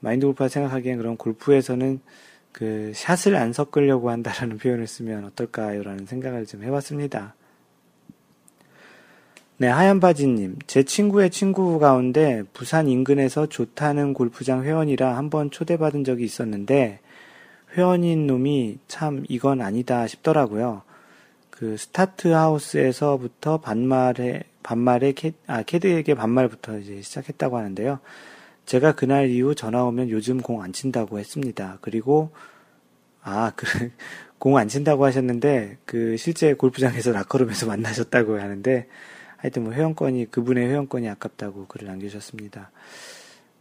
마인드 0.00 0.26
골프가 0.26 0.48
생각하기엔 0.48 0.98
그런 0.98 1.16
골프에서는 1.16 2.00
그 2.52 2.92
샷을 2.94 3.36
안 3.36 3.54
섞으려고 3.54 4.10
한다라는 4.10 4.58
표현을 4.58 4.86
쓰면 4.86 5.24
어떨까요? 5.24 5.82
라는 5.82 6.04
생각을 6.04 6.44
좀 6.44 6.62
해봤습니다. 6.62 7.34
네, 9.60 9.66
하얀 9.66 9.98
바지님. 9.98 10.56
제 10.68 10.84
친구의 10.84 11.30
친구 11.30 11.78
가운데 11.80 12.44
부산 12.52 12.86
인근에서 12.86 13.46
좋다는 13.46 14.14
골프장 14.14 14.62
회원이라 14.62 15.16
한번 15.16 15.50
초대받은 15.50 16.04
적이 16.04 16.24
있었는데, 16.24 17.00
회원인 17.76 18.26
놈이 18.28 18.78
참 18.86 19.24
이건 19.28 19.60
아니다 19.60 20.06
싶더라고요. 20.06 20.82
그 21.50 21.76
start 21.76 22.28
house에서부터 22.28 23.58
반말에, 23.58 24.44
반말에, 24.62 25.12
캐, 25.12 25.32
아, 25.48 25.62
캐디에게 25.64 26.14
반말부터 26.14 26.78
이제 26.78 27.02
시작했다고 27.02 27.56
하는데요. 27.58 27.98
제가 28.66 28.94
그날 28.94 29.28
이후 29.30 29.54
전화 29.56 29.82
오면 29.84 30.10
요즘 30.10 30.40
공 30.40 30.62
안 30.62 30.72
친다고 30.72 31.18
했습니다. 31.18 31.78
그리고, 31.80 32.30
아, 33.22 33.52
그, 33.56 33.66
공 34.38 34.56
안 34.56 34.68
친다고 34.68 35.04
하셨는데, 35.04 35.78
그 35.84 36.16
실제 36.16 36.54
골프장에서 36.54 37.12
라커룸에서 37.12 37.66
만나셨다고 37.68 38.40
하는데, 38.40 38.86
하여튼 39.38 39.64
뭐 39.64 39.72
회원권이 39.72 40.30
그분의 40.30 40.68
회원권이 40.68 41.08
아깝다고 41.08 41.66
글을 41.66 41.88
남기셨습니다. 41.88 42.70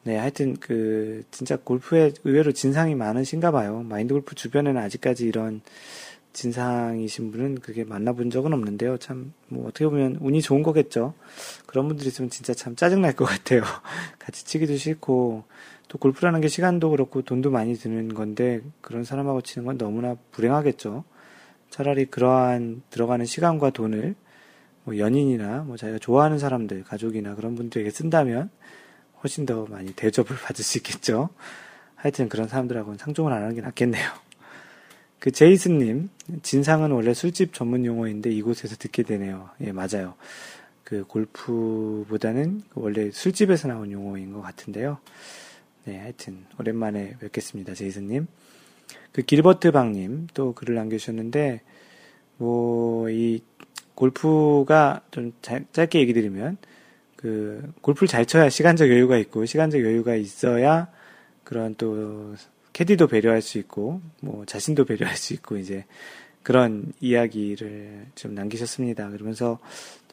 네, 0.03 0.17
하여튼 0.17 0.55
그 0.59 1.23
진짜 1.31 1.57
골프에 1.57 2.11
의외로 2.23 2.51
진상이 2.51 2.95
많으신가 2.95 3.51
봐요. 3.51 3.83
마인드 3.83 4.13
골프 4.13 4.35
주변에는 4.35 4.81
아직까지 4.81 5.25
이런 5.25 5.61
진상이신 6.33 7.31
분은 7.31 7.55
그게 7.61 7.83
만나본 7.83 8.29
적은 8.29 8.53
없는데요. 8.53 8.97
참 8.97 9.33
뭐 9.49 9.67
어떻게 9.67 9.85
보면 9.85 10.17
운이 10.21 10.41
좋은 10.41 10.61
거겠죠. 10.63 11.13
그런 11.65 11.87
분들이 11.87 12.09
있으면 12.09 12.29
진짜 12.29 12.53
참 12.53 12.75
짜증 12.75 13.01
날 13.01 13.13
것 13.15 13.25
같아요. 13.25 13.61
같이 14.19 14.45
치기도 14.45 14.75
싫고 14.75 15.43
또 15.87 15.97
골프라는 15.97 16.41
게 16.41 16.47
시간도 16.47 16.89
그렇고 16.91 17.21
돈도 17.21 17.49
많이 17.49 17.73
드는 17.75 18.13
건데 18.13 18.61
그런 18.81 19.03
사람하고 19.03 19.41
치는 19.41 19.65
건 19.65 19.77
너무나 19.77 20.15
불행하겠죠. 20.31 21.03
차라리 21.69 22.05
그러한 22.05 22.81
들어가는 22.91 23.25
시간과 23.25 23.71
돈을 23.71 24.15
뭐 24.87 24.97
연인이나 24.97 25.63
뭐 25.63 25.75
자기가 25.75 25.99
좋아하는 25.99 26.39
사람들, 26.39 26.85
가족이나 26.85 27.35
그런 27.35 27.55
분들에게 27.55 27.89
쓴다면 27.89 28.49
훨씬 29.21 29.45
더 29.45 29.65
많이 29.65 29.91
대접을 29.93 30.37
받을 30.41 30.63
수 30.63 30.77
있겠죠. 30.77 31.27
하여튼 31.95 32.29
그런 32.29 32.47
사람들하고는 32.47 32.97
상종을 32.97 33.33
안 33.33 33.43
하는 33.43 33.53
게 33.53 33.59
낫겠네요. 33.59 34.09
그 35.19 35.31
제이슨님, 35.31 36.09
진상은 36.41 36.91
원래 36.91 37.13
술집 37.13 37.53
전문 37.53 37.83
용어인데 37.85 38.29
이곳에서 38.31 38.77
듣게 38.77 39.03
되네요. 39.03 39.49
예, 39.59 39.73
맞아요. 39.73 40.13
그 40.85 41.03
골프보다는 41.03 42.61
그 42.69 42.81
원래 42.81 43.11
술집에서 43.11 43.67
나온 43.67 43.91
용어인 43.91 44.31
것 44.31 44.41
같은데요. 44.41 44.99
네, 45.83 45.97
하여튼 45.97 46.45
오랜만에 46.57 47.17
뵙겠습니다, 47.19 47.73
제이슨님. 47.73 48.27
그 49.11 49.21
길버트 49.21 49.71
방님 49.71 50.27
또 50.33 50.53
글을 50.53 50.75
남겨주셨는데 50.75 51.61
뭐 52.37 53.09
이 53.09 53.41
골프가 53.97 55.01
좀 55.09 55.33
짧게 55.41 55.99
얘기 55.99 56.13
드리면 56.13 56.57
그 57.15 57.73
골프를 57.81 58.07
잘 58.07 58.27
쳐야 58.27 58.47
시간적 58.47 58.89
여유가 58.91 59.17
있고 59.17 59.47
시간적 59.47 59.81
여유가 59.81 60.13
있어야 60.13 60.87
그런 61.43 61.73
또 61.75 62.35
캐디도 62.73 63.07
배려할 63.07 63.41
수 63.41 63.57
있고 63.57 64.01
뭐 64.21 64.45
자신도 64.45 64.85
배려할 64.85 65.17
수 65.17 65.33
있고 65.33 65.57
이제 65.57 65.83
그런 66.43 66.93
이야기를 67.01 68.05
좀 68.13 68.35
남기셨습니다. 68.35 69.09
그러면서 69.09 69.57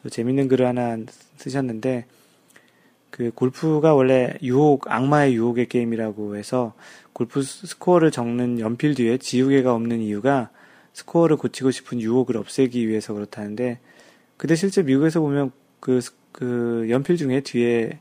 또 0.01 0.09
재밌는 0.09 0.47
글을 0.47 0.65
하나 0.65 0.97
쓰셨는데 1.37 2.07
그 3.11 3.29
골프가 3.35 3.93
원래 3.93 4.33
유혹 4.41 4.91
악마의 4.91 5.35
유혹의 5.35 5.67
게임이라고 5.67 6.37
해서 6.37 6.73
골프 7.13 7.43
스코어를 7.43 8.09
적는 8.09 8.59
연필 8.59 8.95
뒤에 8.95 9.19
지우개가 9.19 9.75
없는 9.75 10.01
이유가 10.01 10.49
스코어를 10.95 11.35
고치고 11.35 11.71
싶은 11.71 11.99
유혹을 11.99 12.37
없애기 12.37 12.87
위해서 12.87 13.13
그렇다는데, 13.13 13.79
근데 14.37 14.55
실제 14.55 14.81
미국에서 14.81 15.19
보면 15.19 15.51
그, 15.81 15.99
그 16.31 16.87
연필 16.89 17.17
중에 17.17 17.41
뒤에 17.41 17.99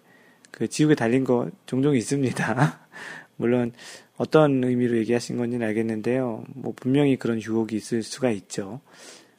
그 0.53 0.69
지우개 0.69 0.95
달린 0.95 1.25
거 1.25 1.51
종종 1.67 1.97
있습니다. 1.97 2.81
물론 3.37 3.73
어떤 4.17 4.63
의미로 4.63 4.97
얘기하신 4.99 5.37
건지는 5.37 5.67
알겠는데요. 5.67 6.45
뭐 6.55 6.73
분명히 6.77 7.17
그런 7.17 7.43
유혹이 7.43 7.75
있을 7.75 8.05
수가 8.05 8.31
있죠. 8.31 8.81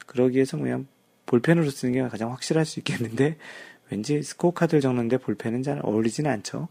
그러기 0.04 0.36
위해서 0.36 0.58
그냥 0.58 0.86
볼펜으로 1.24 1.70
쓰는 1.70 1.94
게 1.94 2.02
가장 2.02 2.32
확실할 2.32 2.66
수 2.66 2.78
있겠는데, 2.80 3.38
왠지 3.90 4.22
스코어 4.22 4.50
카드를 4.52 4.82
적는데 4.82 5.16
볼펜은 5.16 5.62
잘 5.62 5.80
어울리지는 5.82 6.30
않죠. 6.30 6.68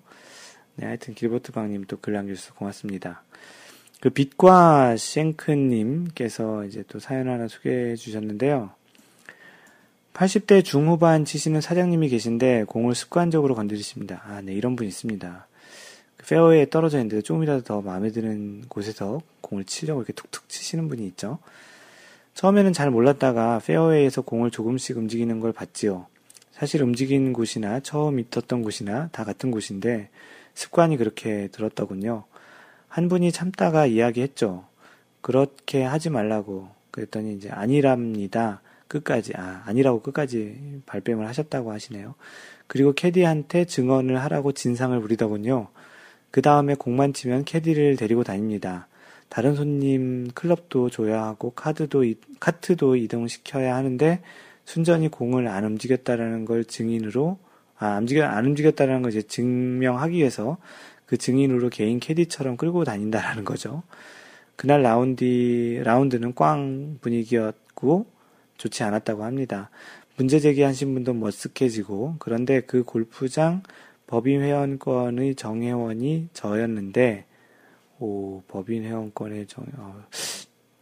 네, 0.76 0.86
하여튼 0.86 1.16
길버트 1.16 1.52
방님 1.52 1.86
또 1.86 1.98
글 1.98 2.14
남겨주셔서 2.14 2.54
고맙습니다. 2.54 3.24
그 4.02 4.10
빛과 4.10 4.98
쉔크님께서 4.98 6.66
이제 6.66 6.84
또 6.88 7.00
사연 7.00 7.28
하나 7.28 7.48
소개해 7.48 7.96
주셨는데요. 7.96 8.72
80대 10.14 10.64
중후반 10.64 11.26
치시는 11.26 11.60
사장님이 11.60 12.10
계신데 12.10 12.66
공을 12.68 12.96
습관적으로 12.96 13.54
건드리십니다. 13.56 14.24
아, 14.26 14.42
네, 14.42 14.54
이런 14.54 14.76
분 14.76 14.88
있습니다. 14.88 15.48
그 16.18 16.26
페어웨이에 16.28 16.70
떨어져 16.70 16.98
있는데 17.00 17.22
조금이라도 17.22 17.64
더 17.64 17.82
마음에 17.82 18.12
드는 18.12 18.64
곳에서 18.70 19.22
공을 19.42 19.66
치려고 19.66 20.02
이렇게 20.02 20.14
툭툭 20.14 20.48
치시는 20.48 20.88
분이 20.88 21.06
있죠. 21.08 21.40
처음에는 22.36 22.74
잘 22.74 22.92
몰랐다가 22.92 23.60
페어웨이에서 23.66 24.22
공을 24.22 24.52
조금씩 24.52 24.98
움직이는 24.98 25.40
걸 25.40 25.52
봤지요. 25.52 26.08
사실 26.52 26.82
움직인 26.82 27.34
곳이나 27.34 27.82
처음 27.82 28.20
있었던 28.20 28.62
곳이나 28.62 29.10
다 29.12 29.26
같은 29.26 29.52
곳인데 29.52 30.10
습관이 30.54 30.96
그렇게 30.96 31.50
들었더군요. 31.52 32.24
한 32.96 33.10
분이 33.10 33.34
참다가 33.34 33.86
이야기했죠. 33.86 34.64
그렇게 35.20 35.84
하지 35.84 36.10
말라고. 36.10 36.70
그랬더니 36.92 37.34
이제 37.34 37.50
아니랍니다. 37.50 38.62
끝까지, 38.88 39.34
아, 39.36 39.64
아니라고 39.66 40.02
끝까지 40.02 40.82
발뺌을 40.86 41.28
하셨다고 41.28 41.74
하시네요. 41.74 42.16
그리고 42.68 42.94
캐디한테 42.94 43.66
증언을 43.66 44.24
하라고 44.24 44.54
진상을 44.54 44.98
부리더군요. 45.02 45.68
그 46.32 46.42
다음에 46.42 46.74
공만 46.74 47.12
치면 47.12 47.44
캐디를 47.44 47.98
데리고 47.98 48.24
다닙니다. 48.24 48.88
다른 49.28 49.56
손님 49.56 50.30
클럽도 50.34 50.90
줘야 50.90 51.24
하고 51.24 51.50
카드도, 51.50 52.06
카트도 52.40 52.96
이동시켜야 52.96 53.76
하는데 53.76 54.22
순전히 54.64 55.10
공을 55.10 55.50
안 55.50 55.66
움직였다라는 55.66 56.46
걸 56.46 56.64
증인으로, 56.64 57.40
아, 57.78 57.88
안, 57.88 58.04
움직여, 58.04 58.24
안 58.24 58.46
움직였다라는 58.46 59.02
걸 59.02 59.12
이제 59.12 59.22
증명하기 59.22 60.16
위해서 60.16 60.58
그 61.06 61.18
증인으로 61.18 61.70
개인 61.70 62.00
캐디처럼 62.00 62.58
끌고 62.58 62.84
다닌다라는 62.84 63.46
거죠. 63.46 63.84
그날 64.56 64.82
라운디, 64.82 65.82
라운드는 65.84 66.34
꽝 66.36 66.98
분위기였고 67.02 68.06
좋지 68.58 68.84
않았다고 68.84 69.24
합니다. 69.24 69.70
문제 70.18 70.40
제기하신 70.40 70.94
분도 70.94 71.14
머쓱해지고 71.14 72.16
그런데 72.20 72.62
그 72.62 72.84
골프장 72.84 73.64
법인 74.08 74.42
회원권의 74.42 75.36
정회원이 75.36 76.30
저였는데 76.34 77.26
오 78.00 78.42
법인 78.48 78.84
회원권의 78.84 79.48
정 79.48 79.66
어, 79.78 80.04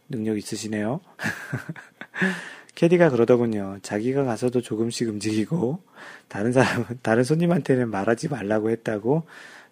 능력 0.08 0.38
있으시네요. 0.38 1.00
캐디가 2.74 3.10
그러더군요. 3.10 3.78
자기가 3.82 4.24
가서도 4.24 4.60
조금씩 4.60 5.08
움직이고 5.08 5.80
다른 6.28 6.52
사람 6.52 6.84
다른 7.02 7.24
손님한테는 7.24 7.90
말하지 7.90 8.28
말라고 8.28 8.70
했다고 8.70 9.24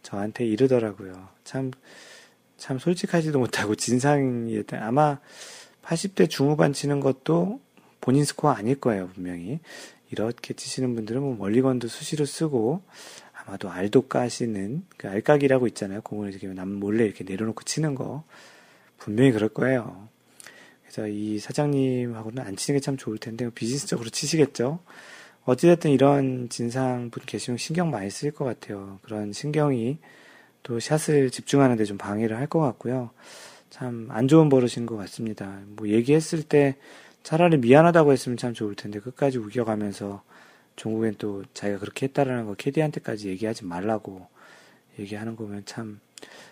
저한테 0.03 0.45
이르더라고요. 0.47 1.29
참, 1.45 1.71
참 2.57 2.79
솔직하지도 2.79 3.39
못하고 3.39 3.75
진상이 3.75 4.63
아마 4.73 5.19
80대 5.83 6.29
중후반 6.29 6.73
치는 6.73 7.01
것도 7.01 7.61
본인 8.01 8.25
스코어 8.25 8.53
아닐 8.53 8.79
거예요, 8.81 9.09
분명히. 9.09 9.61
이렇게 10.11 10.55
치시는 10.55 10.95
분들은 10.95 11.23
뭐 11.23 11.37
멀리건도 11.37 11.89
수시로 11.89 12.25
쓰고 12.25 12.83
아마도 13.33 13.71
알도 13.71 14.09
까시는 14.09 14.85
그 14.97 15.09
알까기라고 15.09 15.67
있잖아요. 15.69 16.03
공을 16.03 16.31
이렇게 16.31 16.47
남 16.49 16.69
몰래 16.73 17.05
이렇게 17.05 17.25
내려놓고 17.25 17.63
치는 17.65 17.95
거. 17.95 18.25
분명히 18.99 19.33
그럴 19.33 19.49
거예요. 19.49 20.09
그래서 20.83 21.09
이 21.09 21.39
사장님하고는 21.39 22.43
안 22.43 22.57
치는 22.57 22.79
게 22.79 22.85
참 22.85 22.97
좋을 22.97 23.19
텐데 23.19 23.49
비즈니스적으로 23.51 24.11
치시겠죠. 24.11 24.81
어찌됐든 25.45 25.91
이런 25.91 26.49
진상분 26.49 27.25
계시면 27.27 27.59
신경 27.59 27.91
많이 27.91 28.11
쓰일 28.11 28.33
것 28.33 28.45
같아요. 28.45 28.99
그런 29.03 29.33
신경이 29.33 29.99
또 30.63 30.79
샷을 30.81 31.31
집중하는데 31.31 31.85
좀 31.85 31.99
방해를 31.99 32.37
할 32.37 32.47
것 32.47 32.61
같고요. 32.61 33.11
참 33.71 34.09
안 34.11 34.29
좋은 34.29 34.49
버릇인 34.49 34.87
것 34.87 34.97
같습니다. 34.97 35.61
뭐 35.77 35.89
얘기했을 35.89 36.43
때 36.43 36.77
차라리 37.23 37.57
미안하다고 37.57 38.13
했으면 38.13 38.37
참 38.37 38.53
좋을 38.55 38.75
텐데 38.75 39.01
끝까지 39.01 39.39
우겨가면서 39.39 40.23
종국엔 40.77 41.17
또 41.19 41.45
자기가 41.55 41.79
그렇게 41.81 42.07
했다라는 42.07 42.47
거 42.47 42.55
캐디한테까지 42.55 43.29
얘기하지 43.29 43.65
말라고 43.65 44.27
얘기하는 44.99 45.37
거면 45.37 45.65
참 45.67 46.01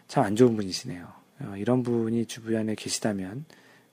참 0.09 0.25
안 0.25 0.35
좋은 0.35 0.57
분이시네요. 0.57 1.07
어, 1.43 1.55
이런 1.57 1.83
분이 1.85 2.27
주변에 2.27 2.75
계시다면 2.75 3.45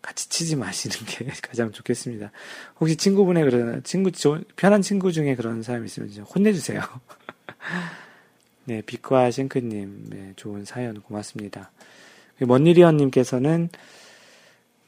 같이 0.08 0.30
치지 0.30 0.56
마시는 0.56 0.96
게 1.06 1.26
가장 1.44 1.70
좋겠습니다. 1.74 2.32
혹시 2.80 2.96
친구분의 2.96 3.44
그런 3.44 3.84
친구 3.84 4.10
편한 4.56 4.82
친구 4.82 5.12
중에 5.12 5.36
그런 5.36 5.62
사람이 5.62 5.86
있으면 5.86 6.10
좀 6.10 6.24
혼내주세요. 6.24 6.80
네, 8.64 8.82
빛과 8.86 9.32
싱크님, 9.32 10.06
네, 10.10 10.34
좋은 10.38 10.64
사연 10.64 11.02
고맙습니다. 11.02 11.72
먼니리언님께서는 12.40 13.68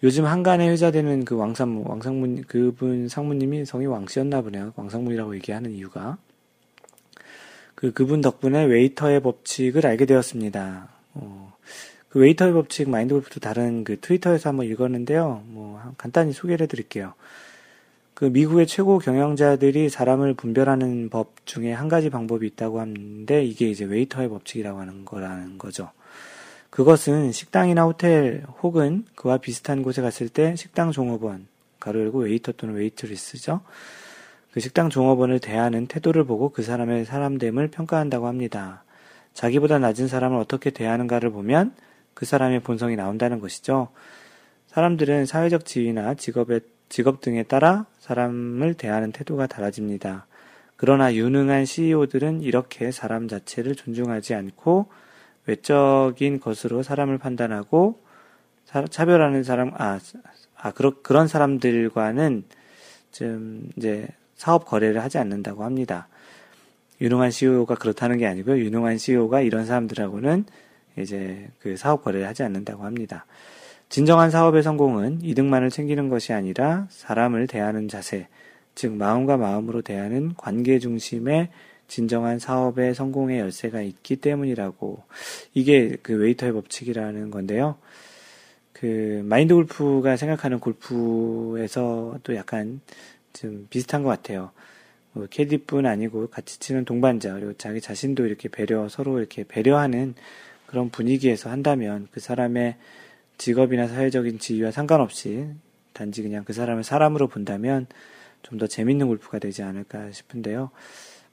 요즘 0.03 0.25
한간에 0.25 0.69
회자되는 0.69 1.25
그 1.25 1.35
왕상무, 1.35 1.83
왕상문, 1.85 2.43
그분 2.43 3.09
상무님이 3.09 3.65
성이 3.65 3.87
왕씨였나 3.87 4.41
보네요. 4.41 4.71
왕상문이라고 4.77 5.35
얘기하는 5.35 5.71
이유가. 5.71 6.17
그, 7.75 7.91
그분 7.91 8.21
덕분에 8.21 8.63
웨이터의 8.63 9.21
법칙을 9.21 9.85
알게 9.85 10.05
되었습니다. 10.05 10.89
어, 11.15 11.48
그 12.09 12.19
웨이터의 12.19 12.53
법칙 12.53 12.89
마인드 12.89 13.13
골프도 13.13 13.39
다른 13.39 13.83
그 13.83 13.99
트위터에서 13.99 14.49
한번 14.49 14.65
읽었는데요. 14.65 15.43
뭐, 15.45 15.79
간단히 15.97 16.33
소개를 16.33 16.63
해드릴게요. 16.63 17.13
그 18.15 18.25
미국의 18.25 18.67
최고 18.67 18.97
경영자들이 18.97 19.89
사람을 19.89 20.33
분별하는 20.33 21.09
법 21.09 21.45
중에 21.45 21.71
한 21.71 21.87
가지 21.87 22.09
방법이 22.09 22.45
있다고 22.47 22.81
하는데 22.81 23.45
이게 23.45 23.69
이제 23.69 23.85
웨이터의 23.85 24.27
법칙이라고 24.27 24.79
하는 24.79 25.05
거라는 25.05 25.57
거죠. 25.57 25.91
그것은 26.69 27.31
식당이나 27.31 27.85
호텔 27.85 28.43
혹은 28.61 29.05
그와 29.15 29.37
비슷한 29.37 29.83
곳에 29.83 30.01
갔을 30.01 30.29
때 30.29 30.55
식당 30.57 30.91
종업원, 30.91 31.47
가로 31.79 32.01
열고 32.01 32.23
웨이터 32.23 32.53
또는 32.53 32.75
웨이트리스죠. 32.75 33.61
그 34.51 34.59
식당 34.59 34.89
종업원을 34.89 35.39
대하는 35.39 35.87
태도를 35.87 36.25
보고 36.25 36.49
그 36.49 36.63
사람의 36.63 37.05
사람됨을 37.05 37.69
평가한다고 37.69 38.27
합니다. 38.27 38.83
자기보다 39.33 39.79
낮은 39.79 40.07
사람을 40.07 40.37
어떻게 40.37 40.71
대하는가를 40.71 41.29
보면 41.29 41.73
그 42.19 42.25
사람의 42.25 42.59
본성이 42.59 42.97
나온다는 42.97 43.39
것이죠. 43.39 43.87
사람들은 44.67 45.25
사회적 45.25 45.63
지위나 45.63 46.15
직업의, 46.15 46.59
직업 46.89 47.21
등에 47.21 47.43
따라 47.43 47.85
사람을 47.99 48.73
대하는 48.73 49.13
태도가 49.13 49.47
달라집니다. 49.47 50.27
그러나 50.75 51.15
유능한 51.15 51.63
CEO들은 51.63 52.41
이렇게 52.41 52.91
사람 52.91 53.29
자체를 53.29 53.73
존중하지 53.75 54.35
않고 54.35 54.89
외적인 55.45 56.41
것으로 56.41 56.83
사람을 56.83 57.19
판단하고 57.19 58.01
차별하는 58.89 59.43
사람 59.43 59.71
아, 59.77 59.97
아 60.57 60.71
그러, 60.71 61.01
그런 61.01 61.29
사람들과는 61.29 62.43
좀 63.13 63.69
이제 63.77 64.09
사업 64.35 64.65
거래를 64.65 65.01
하지 65.01 65.19
않는다고 65.19 65.63
합니다. 65.63 66.09
유능한 66.99 67.31
CEO가 67.31 67.75
그렇다는 67.75 68.17
게 68.17 68.27
아니고요. 68.27 68.57
유능한 68.57 68.97
CEO가 68.97 69.39
이런 69.39 69.65
사람들하고는 69.65 70.43
이제 71.01 71.49
그 71.59 71.77
사업 71.77 72.03
거래를 72.03 72.27
하지 72.27 72.43
않는다고 72.43 72.83
합니다. 72.83 73.25
진정한 73.89 74.29
사업의 74.29 74.61
성공은 74.61 75.21
이득만을 75.23 75.69
챙기는 75.69 76.09
것이 76.09 76.31
아니라 76.33 76.87
사람을 76.89 77.47
대하는 77.47 77.87
자세, 77.87 78.27
즉 78.75 78.93
마음과 78.93 79.37
마음으로 79.37 79.81
대하는 79.81 80.33
관계 80.35 80.79
중심의 80.79 81.49
진정한 81.87 82.37
사업의 82.37 82.93
성공의 82.93 83.39
열쇠가 83.39 83.81
있기 83.81 84.17
때문이라고 84.17 85.03
이게 85.55 85.97
그 86.03 86.13
웨이터의 86.13 86.53
법칙이라는 86.53 87.31
건데요. 87.31 87.77
그 88.71 89.21
마인드 89.25 89.53
골프가 89.53 90.15
생각하는 90.15 90.59
골프에서 90.59 92.19
또 92.23 92.35
약간 92.35 92.79
좀 93.33 93.67
비슷한 93.69 94.03
것 94.03 94.09
같아요. 94.09 94.51
뭐 95.11 95.25
캐디뿐 95.29 95.85
아니고 95.85 96.27
같이 96.27 96.59
치는 96.59 96.85
동반자 96.85 97.33
그리고 97.33 97.53
자기 97.53 97.81
자신도 97.81 98.25
이렇게 98.25 98.47
배려 98.47 98.87
서로 98.87 99.17
이렇게 99.17 99.43
배려하는 99.43 100.13
그런 100.69 100.91
분위기에서 100.91 101.49
한다면 101.49 102.07
그 102.11 102.19
사람의 102.19 102.75
직업이나 103.39 103.87
사회적인 103.87 104.37
지위와 104.37 104.69
상관없이 104.69 105.47
단지 105.93 106.21
그냥 106.21 106.43
그 106.45 106.53
사람을 106.53 106.83
사람으로 106.83 107.27
본다면 107.27 107.87
좀 108.43 108.59
더 108.59 108.67
재밌는 108.67 109.07
골프가 109.07 109.39
되지 109.39 109.63
않을까 109.63 110.11
싶은데요. 110.11 110.69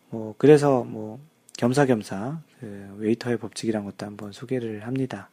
뭐 0.08 0.34
그래서 0.38 0.84
뭐 0.84 1.20
겸사겸사 1.58 2.40
그 2.60 2.96
웨이터의 2.98 3.36
법칙이란 3.36 3.84
것도 3.84 4.06
한번 4.06 4.32
소개를 4.32 4.86
합니다. 4.86 5.28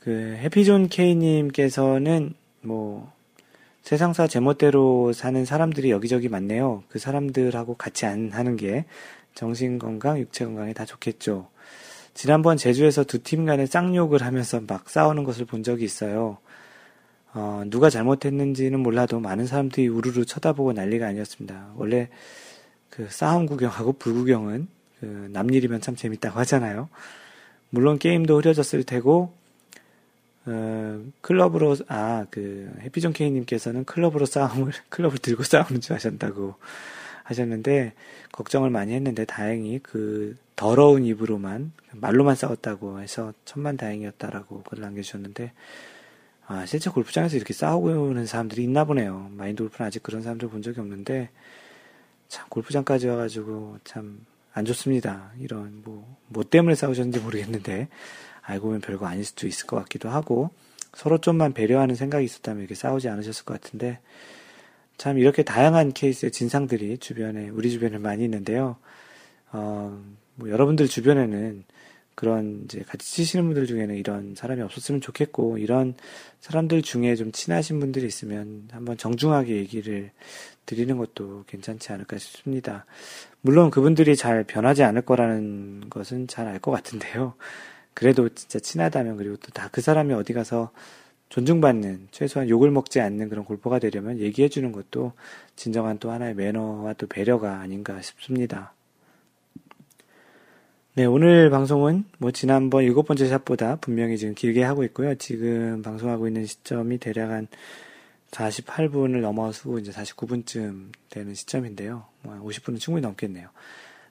그 0.00 0.36
해피존 0.38 0.88
K님께서는 0.88 2.32
뭐 2.62 3.12
세상사 3.82 4.26
제멋대로 4.26 5.12
사는 5.12 5.44
사람들이 5.44 5.90
여기저기 5.90 6.28
많네요. 6.28 6.82
그 6.88 6.98
사람들하고 6.98 7.74
같이 7.74 8.06
안 8.06 8.30
하는 8.32 8.56
게 8.56 8.86
정신 9.34 9.78
건강, 9.78 10.18
육체 10.18 10.46
건강에 10.46 10.72
다 10.72 10.86
좋겠죠. 10.86 11.48
지난번 12.18 12.56
제주에서 12.56 13.04
두 13.04 13.20
팀 13.22 13.46
간에 13.46 13.64
쌍욕을 13.64 14.22
하면서 14.24 14.60
막 14.66 14.90
싸우는 14.90 15.22
것을 15.22 15.44
본 15.44 15.62
적이 15.62 15.84
있어요. 15.84 16.38
어, 17.32 17.62
누가 17.66 17.90
잘못했는지는 17.90 18.80
몰라도 18.80 19.20
많은 19.20 19.46
사람들이 19.46 19.86
우르르 19.86 20.24
쳐다보고 20.24 20.72
난리가 20.72 21.06
아니었습니다. 21.06 21.74
원래 21.76 22.08
그 22.90 23.06
싸움 23.08 23.46
구경하고 23.46 23.92
불구경은 23.92 24.66
그 24.98 25.28
남일이면 25.30 25.80
참 25.80 25.94
재밌다고 25.94 26.40
하잖아요. 26.40 26.88
물론 27.70 28.00
게임도 28.00 28.36
흐려졌을 28.40 28.82
테고 28.82 29.32
어, 30.46 31.00
클럽으로 31.20 31.76
아 31.86 32.26
그 32.32 32.68
해피존 32.80 33.12
케이님께서는 33.12 33.84
클럽으로 33.84 34.26
싸움을 34.26 34.72
클럽을 34.90 35.18
들고 35.18 35.44
싸우는 35.44 35.80
줄 35.80 35.94
아셨다고 35.94 36.56
하셨는데 37.28 37.92
걱정을 38.32 38.70
많이 38.70 38.94
했는데 38.94 39.24
다행히 39.24 39.78
그 39.82 40.36
더러운 40.56 41.04
입으로만 41.04 41.72
말로만 41.92 42.34
싸웠다고 42.34 43.00
해서 43.00 43.32
천만 43.44 43.76
다행이었다라고 43.76 44.62
글을 44.62 44.82
남겨주셨는데 44.82 45.52
아 46.46 46.66
실제 46.66 46.90
골프장에서 46.90 47.36
이렇게 47.36 47.52
싸우고 47.52 47.88
오는 47.88 48.26
사람들이 48.26 48.62
있나 48.62 48.84
보네요. 48.84 49.28
마인드 49.32 49.62
골프는 49.62 49.86
아직 49.86 50.02
그런 50.02 50.22
사람들 50.22 50.48
본 50.48 50.62
적이 50.62 50.80
없는데 50.80 51.30
참 52.28 52.46
골프장까지 52.48 53.08
와가지고 53.08 53.78
참 53.84 54.26
안 54.58 54.64
좋습니다. 54.64 55.30
이런 55.38 55.82
뭐, 55.84 56.16
뭐 56.26 56.42
때문에 56.42 56.74
싸우셨는지 56.74 57.20
모르겠는데 57.20 57.88
알고 58.42 58.66
보면 58.66 58.80
별거 58.80 59.06
아닐 59.06 59.24
수도 59.24 59.46
있을 59.46 59.66
것 59.66 59.76
같기도 59.76 60.08
하고 60.08 60.50
서로 60.94 61.18
좀만 61.18 61.52
배려하는 61.52 61.94
생각이 61.94 62.24
있었다면 62.24 62.62
이렇게 62.62 62.74
싸우지 62.74 63.08
않으셨을 63.08 63.44
것 63.44 63.60
같은데 63.60 64.00
참 64.98 65.18
이렇게 65.18 65.42
다양한 65.42 65.92
케이스의 65.92 66.32
진상들이 66.32 66.98
주변에 66.98 67.48
우리 67.50 67.70
주변에 67.70 67.98
많이 67.98 68.24
있는데요. 68.24 68.76
어, 69.52 70.02
뭐 70.34 70.50
여러분들 70.50 70.88
주변에는 70.88 71.64
그런 72.16 72.62
이제 72.64 72.80
같이 72.80 73.06
치시는 73.06 73.44
분들 73.46 73.66
중에는 73.66 73.94
이런 73.94 74.34
사람이 74.34 74.60
없었으면 74.62 75.00
좋겠고 75.00 75.58
이런 75.58 75.94
사람들 76.40 76.82
중에 76.82 77.14
좀 77.14 77.30
친하신 77.30 77.78
분들이 77.78 78.06
있으면 78.06 78.68
한번 78.72 78.96
정중하게 78.96 79.54
얘기를 79.54 80.10
드리는 80.66 80.96
것도 80.98 81.44
괜찮지 81.46 81.92
않을까 81.92 82.18
싶습니다. 82.18 82.84
물론 83.40 83.70
그분들이 83.70 84.16
잘 84.16 84.42
변하지 84.42 84.82
않을 84.82 85.02
거라는 85.02 85.88
것은 85.90 86.26
잘 86.26 86.48
알 86.48 86.58
것 86.58 86.72
같은데요. 86.72 87.34
그래도 87.94 88.28
진짜 88.30 88.58
친하다면 88.58 89.16
그리고 89.16 89.36
또 89.36 89.52
다 89.52 89.68
그 89.70 89.80
사람이 89.80 90.12
어디 90.14 90.32
가서 90.32 90.72
존중받는 91.28 92.08
최소한 92.10 92.48
욕을 92.48 92.70
먹지 92.70 93.00
않는 93.00 93.28
그런 93.28 93.44
골퍼가 93.44 93.78
되려면 93.78 94.18
얘기해 94.18 94.48
주는 94.48 94.72
것도 94.72 95.12
진정한 95.56 95.98
또 95.98 96.10
하나의 96.10 96.34
매너와 96.34 96.94
또 96.94 97.06
배려가 97.06 97.60
아닌가 97.60 98.00
싶습니다. 98.00 98.72
네, 100.94 101.04
오늘 101.04 101.48
방송은 101.50 102.06
뭐 102.18 102.32
지난번 102.32 102.82
일곱 102.82 103.04
번째 103.04 103.28
샷보다 103.28 103.76
분명히 103.76 104.18
지금 104.18 104.34
길게 104.34 104.64
하고 104.64 104.82
있고요. 104.84 105.14
지금 105.14 105.80
방송하고 105.82 106.26
있는 106.26 106.44
시점이 106.44 106.98
대략 106.98 107.30
한 107.30 107.46
48분을 108.32 109.20
넘어서고 109.20 109.78
이제 109.78 109.92
49분쯤 109.92 110.92
되는 111.08 111.34
시점인데요. 111.34 112.04
뭐 112.22 112.34
50분은 112.42 112.80
충분히 112.80 113.02
넘겠네요. 113.02 113.48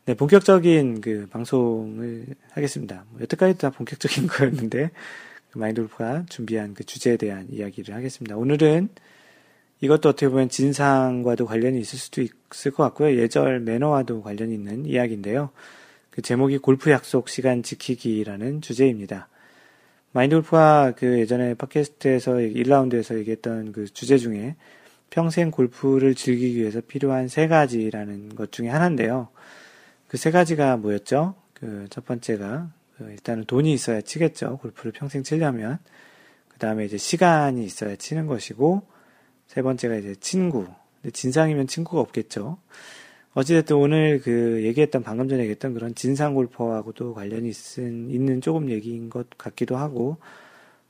네, 0.05 0.13
본격적인 0.13 1.01
그 1.01 1.27
방송을 1.29 2.27
하겠습니다. 2.51 3.03
뭐 3.09 3.21
여태까지 3.21 3.57
다 3.57 3.69
본격적인 3.69 4.27
거였는데 4.31 4.85
그 4.85 4.91
마인드골프가 5.57 6.25
준비한 6.29 6.73
그 6.73 6.83
주제에 6.83 7.17
대한 7.17 7.47
이야기를 7.51 7.93
하겠습니다. 7.95 8.37
오늘은 8.37 8.89
이것도 9.81 10.09
어떻게 10.09 10.27
보면 10.29 10.49
진상과도 10.49 11.45
관련이 11.45 11.79
있을 11.79 11.99
수도 11.99 12.21
있을 12.21 12.71
것 12.71 12.83
같고요. 12.83 13.17
예절 13.17 13.59
매너와도 13.61 14.21
관련이 14.21 14.53
있는 14.53 14.85
이야기인데요. 14.85 15.51
그 16.09 16.21
제목이 16.21 16.57
골프 16.57 16.89
약속 16.89 17.29
시간 17.29 17.61
지키기라는 17.61 18.61
주제입니다. 18.61 19.27
마인드 20.13 20.35
골프가 20.35 20.93
그 20.97 21.19
예전에 21.19 21.53
팟캐스트에서 21.53 22.33
1라운드에서 22.33 23.17
얘기했던 23.19 23.71
그 23.71 23.85
주제 23.93 24.17
중에 24.17 24.55
평생 25.09 25.51
골프를 25.51 26.15
즐기기 26.15 26.59
위해서 26.59 26.81
필요한 26.81 27.27
세 27.27 27.47
가지라는 27.47 28.35
것 28.35 28.51
중에 28.51 28.69
하나인데요. 28.69 29.29
그 30.07 30.17
세 30.17 30.31
가지가 30.31 30.77
뭐였죠? 30.77 31.35
그 31.53 31.87
첫 31.89 32.05
번째가 32.05 32.69
그 32.73 32.76
일단은 33.01 33.45
돈이 33.45 33.73
있어야 33.73 34.01
치겠죠. 34.01 34.57
골프를 34.57 34.91
평생 34.91 35.23
치려면. 35.23 35.79
그 36.47 36.57
다음에 36.59 36.85
이제 36.85 36.97
시간이 36.97 37.63
있어야 37.63 37.95
치는 37.95 38.27
것이고, 38.27 38.81
세 39.47 39.61
번째가 39.61 39.95
이제 39.95 40.15
친구. 40.19 40.67
진상이면 41.13 41.67
친구가 41.67 42.01
없겠죠. 42.01 42.57
어찌됐든 43.33 43.75
오늘 43.75 44.19
그 44.19 44.63
얘기했던 44.63 45.03
방금 45.03 45.29
전에 45.29 45.41
얘기했던 45.41 45.75
그런 45.75 45.93
진상 45.93 46.33
골퍼하고도 46.33 47.13
관련이 47.13 47.47
있은, 47.47 48.09
있는 48.09 48.41
조금 48.41 48.71
얘기인 48.71 49.11
것 49.11 49.29
같기도 49.37 49.77
하고 49.77 50.17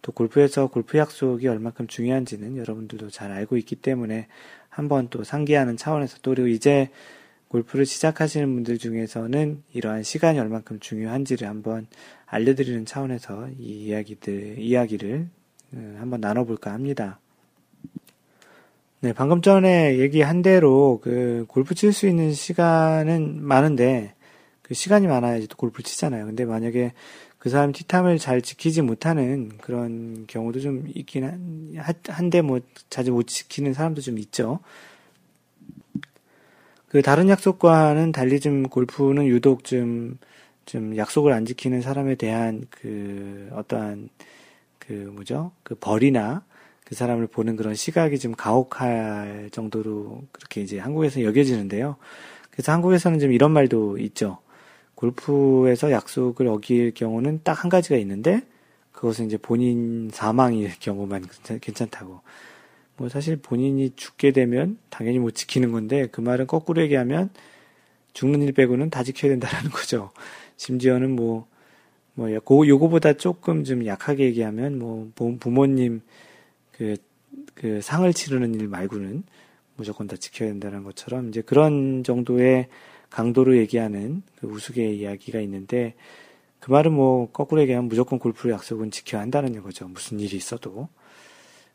또 0.01 0.13
골프에서 0.13 0.67
골프 0.67 0.97
약속이 0.97 1.45
얼마큼 1.45 1.87
중요한지는 1.87 2.55
여러분들도 2.55 3.09
잘 3.09 3.31
알고 3.31 3.57
있기 3.57 3.75
때문에 3.75 4.27
한번 4.69 5.09
또 5.09 5.25
상기하는 5.25 5.75
차원에서 5.75 6.19
또 6.21 6.31
그리고 6.31 6.47
이제 6.47 6.89
골프를 7.49 7.85
시작하시는 7.85 8.53
분들 8.53 8.77
중에서는 8.77 9.63
이러한 9.73 10.03
시간이 10.03 10.39
얼만큼 10.39 10.79
중요한지를 10.79 11.47
한번 11.47 11.87
알려드리는 12.25 12.85
차원에서 12.85 13.49
이 13.57 13.85
이야기들, 13.85 14.59
이야기를 14.59 15.27
어, 15.73 15.95
한번 15.99 16.21
나눠볼까 16.21 16.73
합니다. 16.73 17.19
네, 18.99 19.13
방금 19.13 19.41
전에 19.41 19.99
얘기한 19.99 20.41
대로 20.41 20.99
그 21.01 21.45
골프 21.47 21.75
칠 21.75 21.93
수 21.93 22.07
있는 22.07 22.33
시간은 22.33 23.43
많은데 23.43 24.15
그 24.61 24.73
시간이 24.73 25.07
많아야지 25.07 25.47
또 25.47 25.55
골프를 25.55 25.83
치잖아요. 25.83 26.25
근데 26.25 26.43
만약에 26.45 26.93
그 27.37 27.49
사람 27.49 27.71
티탐을 27.71 28.17
잘 28.17 28.41
지키지 28.41 28.81
못하는 28.81 29.49
그런 29.59 30.25
경우도 30.27 30.59
좀 30.59 30.87
있긴 30.93 31.23
한, 31.77 31.95
한데 32.09 32.41
뭐 32.41 32.59
자주 32.89 33.11
못 33.11 33.27
지키는 33.27 33.73
사람도 33.73 34.01
좀 34.01 34.17
있죠. 34.17 34.59
그 36.89 37.01
다른 37.01 37.29
약속과는 37.29 38.11
달리 38.13 38.39
좀 38.39 38.63
골프는 38.63 39.27
유독 39.27 39.63
좀, 39.63 40.17
좀 40.65 40.95
약속을 40.97 41.33
안 41.33 41.45
지키는 41.45 41.81
사람에 41.81 42.15
대한 42.15 42.65
그 42.69 43.49
어떠한 43.53 44.09
그 44.79 44.93
뭐죠? 45.13 45.51
그 45.63 45.75
벌이나 45.75 46.43
그 46.85 46.95
사람을 46.95 47.27
보는 47.27 47.57
그런 47.57 47.75
시각이 47.75 48.19
좀 48.19 48.33
가혹할 48.33 49.49
정도로 49.51 50.23
그렇게 50.31 50.61
이제 50.61 50.79
한국에서 50.79 51.23
여겨지는데요. 51.23 51.97
그래서 52.51 52.71
한국에서는 52.71 53.19
좀 53.19 53.31
이런 53.33 53.51
말도 53.51 53.97
있죠. 53.99 54.39
골프에서 54.95 55.91
약속을 55.91 56.47
어길 56.47 56.93
경우는 56.93 57.41
딱 57.43 57.63
한 57.63 57.69
가지가 57.69 57.97
있는데 57.97 58.41
그것은 58.93 59.25
이제 59.27 59.37
본인 59.37 60.09
사망일 60.13 60.71
경우만 60.79 61.25
괜찮다고. 61.61 62.21
뭐 62.97 63.09
사실 63.09 63.37
본인이 63.37 63.91
죽게 63.95 64.31
되면 64.31 64.77
당연히 64.89 65.19
못 65.19 65.31
지키는 65.31 65.71
건데 65.71 66.07
그 66.11 66.19
말은 66.19 66.47
거꾸로 66.47 66.81
얘기하면 66.81 67.29
죽는 68.13 68.41
일 68.41 68.51
빼고는 68.51 68.89
다 68.89 69.03
지켜야 69.03 69.31
된다라는 69.31 69.69
거죠. 69.71 70.11
심지어는 70.57 71.11
뭐, 71.15 71.47
뭐, 72.15 72.27
고, 72.39 72.67
요거보다 72.67 73.13
조금 73.13 73.63
좀 73.63 73.85
약하게 73.85 74.25
얘기하면 74.25 74.79
뭐, 74.79 75.11
부모님 75.39 76.01
그, 76.71 76.97
그 77.53 77.79
상을 77.81 78.11
치르는 78.11 78.55
일 78.55 78.67
말고는 78.67 79.23
무조건 79.75 80.07
다 80.07 80.15
지켜야 80.17 80.49
된다는 80.49 80.83
것처럼 80.83 81.29
이제 81.29 81.41
그런 81.41 82.03
정도의 82.03 82.67
강도로 83.11 83.57
얘기하는 83.57 84.23
그 84.39 84.47
우스개 84.47 84.91
이야기가 84.91 85.39
있는데 85.41 85.93
그 86.59 86.71
말은 86.71 86.91
뭐 86.91 87.29
거꾸로 87.31 87.61
얘기하면 87.61 87.87
무조건 87.87 88.17
골프로 88.17 88.51
약속은 88.53 88.89
지켜야 88.89 89.21
한다는 89.21 89.61
거죠. 89.61 89.87
무슨 89.87 90.19
일이 90.19 90.35
있어도. 90.35 90.89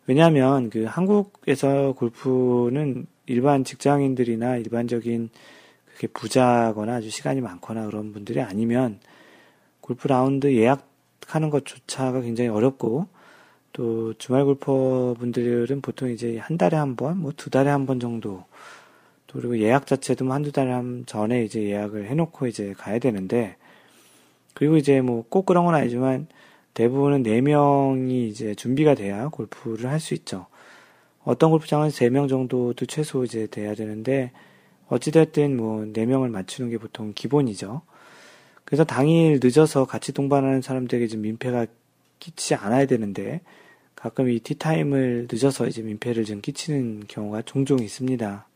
왜냐하면 0.06 0.70
그 0.70 0.84
한국에서 0.84 1.92
골프는 1.92 3.06
일반 3.26 3.64
직장인들이나 3.64 4.56
일반적인 4.56 5.30
그렇게 5.86 6.06
부자거나 6.08 6.96
아주 6.96 7.10
시간이 7.10 7.40
많거나 7.40 7.86
그런 7.86 8.12
분들이 8.12 8.40
아니면 8.40 8.98
골프 9.80 10.08
라운드 10.08 10.52
예약하는 10.52 11.50
것조차가 11.50 12.22
굉장히 12.22 12.50
어렵고 12.50 13.06
또 13.72 14.12
주말 14.14 14.44
골퍼 14.44 15.14
분들은 15.18 15.80
보통 15.80 16.10
이제 16.10 16.38
한 16.38 16.58
달에 16.58 16.76
한 16.76 16.96
번, 16.96 17.18
뭐 17.18 17.32
두 17.36 17.48
달에 17.50 17.70
한 17.70 17.86
번 17.86 18.00
정도 18.00 18.44
또 19.28 19.38
그리고 19.38 19.58
예약 19.58 19.86
자체도 19.86 20.24
뭐 20.26 20.34
한두 20.34 20.52
달 20.52 20.68
전에 21.06 21.44
이제 21.44 21.62
예약을 21.62 22.08
해놓고 22.08 22.46
이제 22.48 22.74
가야 22.76 22.98
되는데 22.98 23.56
그리고 24.54 24.76
이제 24.76 25.00
뭐 25.00 25.24
꼭 25.28 25.46
그런 25.46 25.64
건 25.64 25.74
아니지만 25.74 26.26
대부분은 26.74 27.22
4명이 27.22 28.28
이제 28.28 28.54
준비가 28.54 28.94
돼야 28.94 29.28
골프를 29.28 29.90
할 29.90 30.00
수 30.00 30.14
있죠. 30.14 30.46
어떤 31.24 31.50
골프장은 31.50 31.88
3명 31.90 32.28
정도도 32.28 32.86
최소 32.86 33.24
이제 33.24 33.46
돼야 33.46 33.74
되는데, 33.74 34.32
어찌됐든 34.88 35.56
뭐 35.56 35.84
4명을 35.84 36.30
맞추는 36.30 36.70
게 36.70 36.78
보통 36.78 37.12
기본이죠. 37.14 37.82
그래서 38.64 38.84
당일 38.84 39.38
늦어서 39.42 39.84
같이 39.84 40.12
동반하는 40.12 40.62
사람들에게 40.62 41.06
좀 41.08 41.22
민폐가 41.22 41.66
끼치지 42.18 42.54
않아야 42.56 42.86
되는데, 42.86 43.40
가끔 43.94 44.28
이 44.30 44.40
tee 44.40 44.67
time을 44.67 45.28
늦어서 45.30 45.66
이제 45.68 45.82
민폐를 45.82 46.24
좀 46.24 46.40
끼치는 46.40 47.04
경우가 47.08 47.42
종종 47.42 47.78
있습니다. 47.80 48.46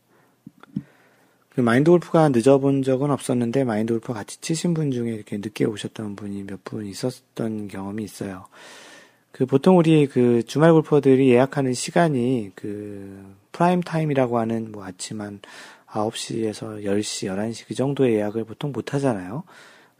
그 1.57 1.61
마인드 1.61 1.89
골프가 1.89 2.29
늦어본 2.29 2.83
적은 2.83 3.09
없었는데 3.09 3.63
마인드 3.63 3.91
골프 3.91 4.13
같이 4.13 4.39
치신 4.41 4.75
분 4.75 4.91
중에 4.91 5.11
이렇게 5.11 5.37
늦게 5.37 5.65
오셨던 5.65 6.15
분이 6.15 6.43
몇 6.43 6.63
분 6.63 6.85
있었던 6.85 7.67
경험이 7.67 8.03
있어요. 8.03 8.45
그 9.31 9.47
보통 9.47 9.79
우리 9.79 10.05
그 10.05 10.43
주말 10.43 10.71
골퍼들이 10.71 11.31
예약하는 11.31 11.73
시간이 11.73 12.51
그 12.53 13.25
프라임 13.51 13.81
타임이라고 13.81 14.37
하는 14.37 14.71
뭐 14.71 14.85
아침 14.85 15.19
한 15.19 15.39
9시에서 15.87 16.83
10시, 16.83 17.27
11시 17.27 17.65
그 17.67 17.73
정도의 17.73 18.13
예약을 18.17 18.43
보통 18.43 18.71
못 18.71 18.93
하잖아요. 18.93 19.41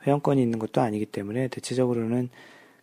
회원권이 0.05 0.39
있는 0.39 0.59
것도 0.59 0.81
아니기 0.81 1.07
때문에 1.07 1.47
대체적으로는 1.47 2.29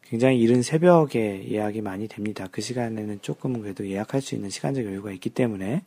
굉장히 0.03 0.41
이른 0.41 0.63
새벽에 0.63 1.49
예약이 1.49 1.81
많이 1.81 2.09
됩니다. 2.09 2.49
그 2.51 2.61
시간에는 2.61 3.21
조금 3.23 3.61
그래도 3.61 3.87
예약할 3.87 4.21
수 4.21 4.35
있는 4.35 4.51
시간적 4.51 4.85
여유가 4.85 5.13
있기 5.13 5.31
때문에 5.31 5.85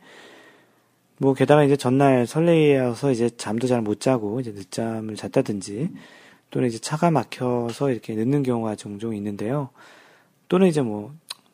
뭐 1.19 1.33
게다가 1.33 1.63
이제 1.63 1.75
전날 1.75 2.27
설레어서 2.27 3.11
이제 3.11 3.29
잠도 3.29 3.67
잘 3.67 3.81
못 3.81 3.99
자고 3.99 4.39
이제 4.39 4.51
늦잠을 4.51 5.15
잤다든지 5.15 5.89
또는 6.51 6.67
이제 6.67 6.77
차가 6.79 7.11
막혀서 7.11 7.91
이렇게 7.91 8.13
늦는 8.15 8.43
경우가 8.43 8.75
종종 8.75 9.15
있는데요. 9.15 9.69
또는 10.47 10.67
이제 10.67 10.81
뭐, 10.81 11.13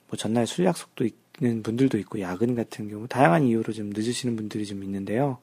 뭐 0.09 0.17
전날 0.17 0.45
술 0.47 0.65
약속도 0.65 1.07
있는 1.41 1.63
분들도 1.63 1.97
있고 1.99 2.19
야근 2.19 2.55
같은 2.55 2.89
경우 2.89 3.07
다양한 3.07 3.43
이유로 3.43 3.73
좀 3.73 3.91
늦으시는 3.93 4.35
분들이 4.35 4.65
좀 4.65 4.83
있는데요. 4.83 5.37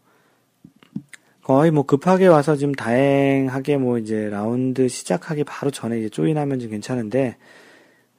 거의 1.43 1.71
뭐 1.71 1.85
급하게 1.85 2.27
와서 2.27 2.57
좀 2.57 2.73
다행하게 2.73 3.79
뭐 3.79 3.99
이제 3.99 4.29
라운드 4.29 4.87
시작하기 4.89 5.45
바로 5.45 5.71
전에 5.71 5.99
이제 5.99 6.09
조인하면 6.09 6.61
좀 6.61 6.71
괜찮은데 6.71 7.37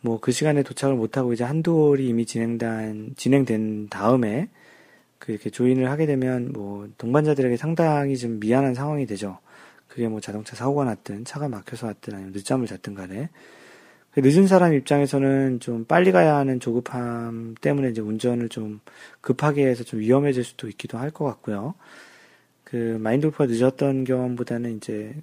뭐 0.01 0.19
그 0.19 0.31
시간에 0.31 0.63
도착을 0.63 0.95
못하고 0.95 1.31
이제 1.33 1.43
한두 1.43 1.71
홀이 1.71 2.07
이미 2.07 2.25
진행된, 2.25 3.13
진행된 3.15 3.89
다음에 3.89 4.49
그렇게 5.21 5.49
조인을 5.51 5.89
하게 5.89 6.07
되면 6.07 6.51
뭐 6.51 6.89
동반자들에게 6.97 7.55
상당히 7.55 8.17
좀 8.17 8.39
미안한 8.39 8.73
상황이 8.73 9.05
되죠. 9.05 9.37
그게 9.87 10.07
뭐 10.07 10.19
자동차 10.19 10.55
사고가 10.55 10.83
났든 10.83 11.25
차가 11.25 11.47
막혀서 11.47 11.87
왔든 11.87 12.15
아니면 12.15 12.33
늦잠을 12.33 12.65
잤든 12.65 12.95
간에 12.95 13.29
그 14.11 14.19
늦은 14.21 14.47
사람 14.47 14.73
입장에서는 14.73 15.59
좀 15.59 15.85
빨리 15.85 16.11
가야 16.11 16.35
하는 16.35 16.59
조급함 16.59 17.55
때문에 17.61 17.89
이제 17.89 18.01
운전을 18.01 18.49
좀 18.49 18.81
급하게 19.21 19.67
해서 19.67 19.83
좀 19.83 19.99
위험해질 19.99 20.43
수도 20.43 20.67
있기도 20.67 20.97
할 20.97 21.11
것 21.11 21.25
같고요. 21.25 21.75
그 22.63 22.97
마인돌프가 22.99 23.45
늦었던 23.45 24.05
경험보다는 24.05 24.77
이제 24.77 25.13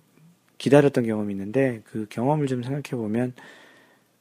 기다렸던 0.59 1.07
경험이 1.07 1.33
있는데 1.35 1.83
그 1.85 2.07
경험을 2.09 2.47
좀 2.47 2.63
생각해 2.63 2.91
보면 2.93 3.33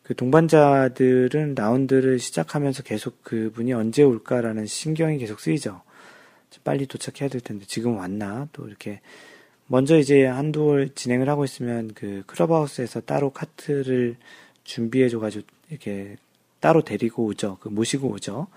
그 0.08 0.16
동반자들은 0.16 1.56
라운드를 1.56 2.18
시작하면서 2.20 2.84
계속 2.84 3.22
그분이 3.24 3.74
언제 3.74 4.04
올까라는 4.04 4.66
신경이 4.66 5.18
계속 5.18 5.42
쓰이죠. 5.42 5.82
빨리 6.64 6.86
도착해야 6.86 7.30
될 7.30 7.42
텐데 7.42 7.66
지금 7.68 7.98
왔나 7.98 8.48
또 8.54 8.66
이렇게 8.70 9.02
먼저 9.66 9.98
이제 9.98 10.26
한두 10.26 10.66
월 10.66 10.90
진행을 10.96 11.28
하고 11.28 11.44
있으면 11.44 11.92
그 11.94 12.24
클럽하우스에서 12.26 13.02
따로 13.02 13.32
카트를 13.32 14.16
준비해 14.64 15.10
줘가지고 15.10 15.46
이렇게 15.72 16.16
따로 16.62 16.84
데리고 16.84 17.26
오죠. 17.26 17.58
그 17.60 17.68
모시고 17.68 18.08
오죠. 18.08 18.48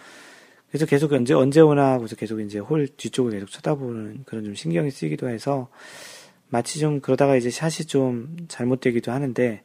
그래서 0.68 0.86
계속 0.86 1.12
언제 1.12 1.34
언제 1.34 1.61
오나 1.61 1.90
하고서 1.94 2.14
계속 2.14 2.38
이제 2.38 2.61
홀 2.61 2.86
뒤쪽을 2.86 3.32
계속 3.32 3.51
쳐다보는 3.51 4.22
그런 4.24 4.44
좀 4.44 4.55
신경이 4.55 4.92
쓰이기도 4.92 5.28
해서 5.28 5.68
마치 6.48 6.78
좀 6.78 7.01
그러다가 7.01 7.34
이제 7.34 7.51
샷이 7.51 7.88
좀 7.88 8.36
잘못되기도 8.46 9.11
하는데 9.11 9.62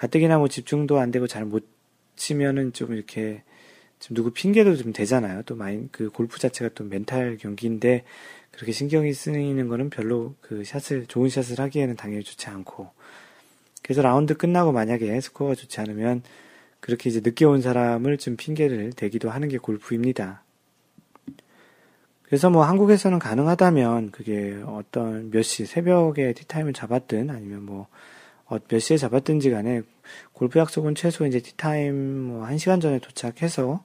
가뜩이나 0.00 0.38
뭐 0.38 0.48
집중도 0.48 0.98
안 0.98 1.10
되고 1.10 1.26
잘 1.26 1.44
못 1.44 1.68
치면은 2.16 2.72
좀 2.72 2.92
이렇게 2.94 3.42
좀 3.98 4.14
누구 4.14 4.30
핑계도 4.30 4.76
좀 4.76 4.92
되잖아요. 4.92 5.42
또 5.44 5.56
마인 5.56 5.88
그 5.92 6.10
골프 6.10 6.38
자체가 6.38 6.70
또 6.74 6.84
멘탈 6.84 7.36
경기인데 7.38 8.04
그렇게 8.50 8.72
신경이 8.72 9.12
쓰이는 9.12 9.68
거는 9.68 9.90
별로 9.90 10.34
그 10.40 10.64
샷을 10.64 11.06
좋은 11.06 11.28
샷을 11.28 11.60
하기에는 11.60 11.96
당연히 11.96 12.24
좋지 12.24 12.48
않고 12.48 12.90
그래서 13.82 14.02
라운드 14.02 14.36
끝나고 14.36 14.72
만약에 14.72 15.20
스코어가 15.20 15.54
좋지 15.54 15.80
않으면 15.80 16.22
그렇게 16.80 17.10
이제 17.10 17.20
늦게 17.22 17.44
온 17.44 17.60
사람을 17.60 18.16
좀 18.18 18.36
핑계를 18.36 18.92
대기도 18.94 19.30
하는 19.30 19.48
게 19.48 19.58
골프입니다. 19.58 20.42
그래서 22.22 22.48
뭐 22.48 22.64
한국에서는 22.64 23.18
가능하다면 23.18 24.12
그게 24.12 24.62
어떤 24.66 25.30
몇 25.30 25.42
시 25.42 25.66
새벽에 25.66 26.32
tee 26.32 26.44
time을 26.44 26.72
잡았든 26.72 27.28
아니면 27.28 27.64
뭐 27.64 27.82
어, 27.82 27.88
몇 28.68 28.78
시에 28.78 28.96
잡았든지 28.96 29.50
간에 29.50 29.82
골프 30.32 30.58
약속은 30.58 30.94
최소 30.94 31.26
이제 31.26 31.40
tee 31.40 31.63
time 31.63 31.94
뭐 31.94 32.46
1시간 32.46 32.80
전에 32.80 32.98
도착해서 32.98 33.82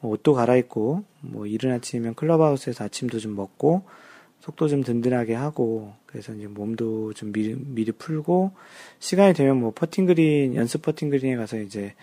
뭐 0.00 0.12
옷도 0.12 0.34
갈아입고 0.34 1.04
뭐 1.20 1.46
이른 1.46 1.72
아침이면 1.72 2.14
클럽하우스에서 2.14 2.84
아침도 2.84 3.18
좀 3.18 3.36
먹고 3.36 3.84
속도 4.40 4.68
좀 4.68 4.82
든든하게 4.82 5.34
하고 5.34 5.92
그래서 6.06 6.32
이제 6.34 6.46
몸도 6.46 7.12
좀 7.12 7.30
미리, 7.32 7.54
미리 7.54 7.92
풀고 7.92 8.52
시간이 8.98 9.34
되면 9.34 9.58
뭐 9.58 9.72
퍼팅 9.72 10.06
그린 10.06 10.54
연습 10.54 10.82
퍼팅 10.82 11.10
그린에 11.10 11.36
가서 11.36 11.60
이제 11.60 11.94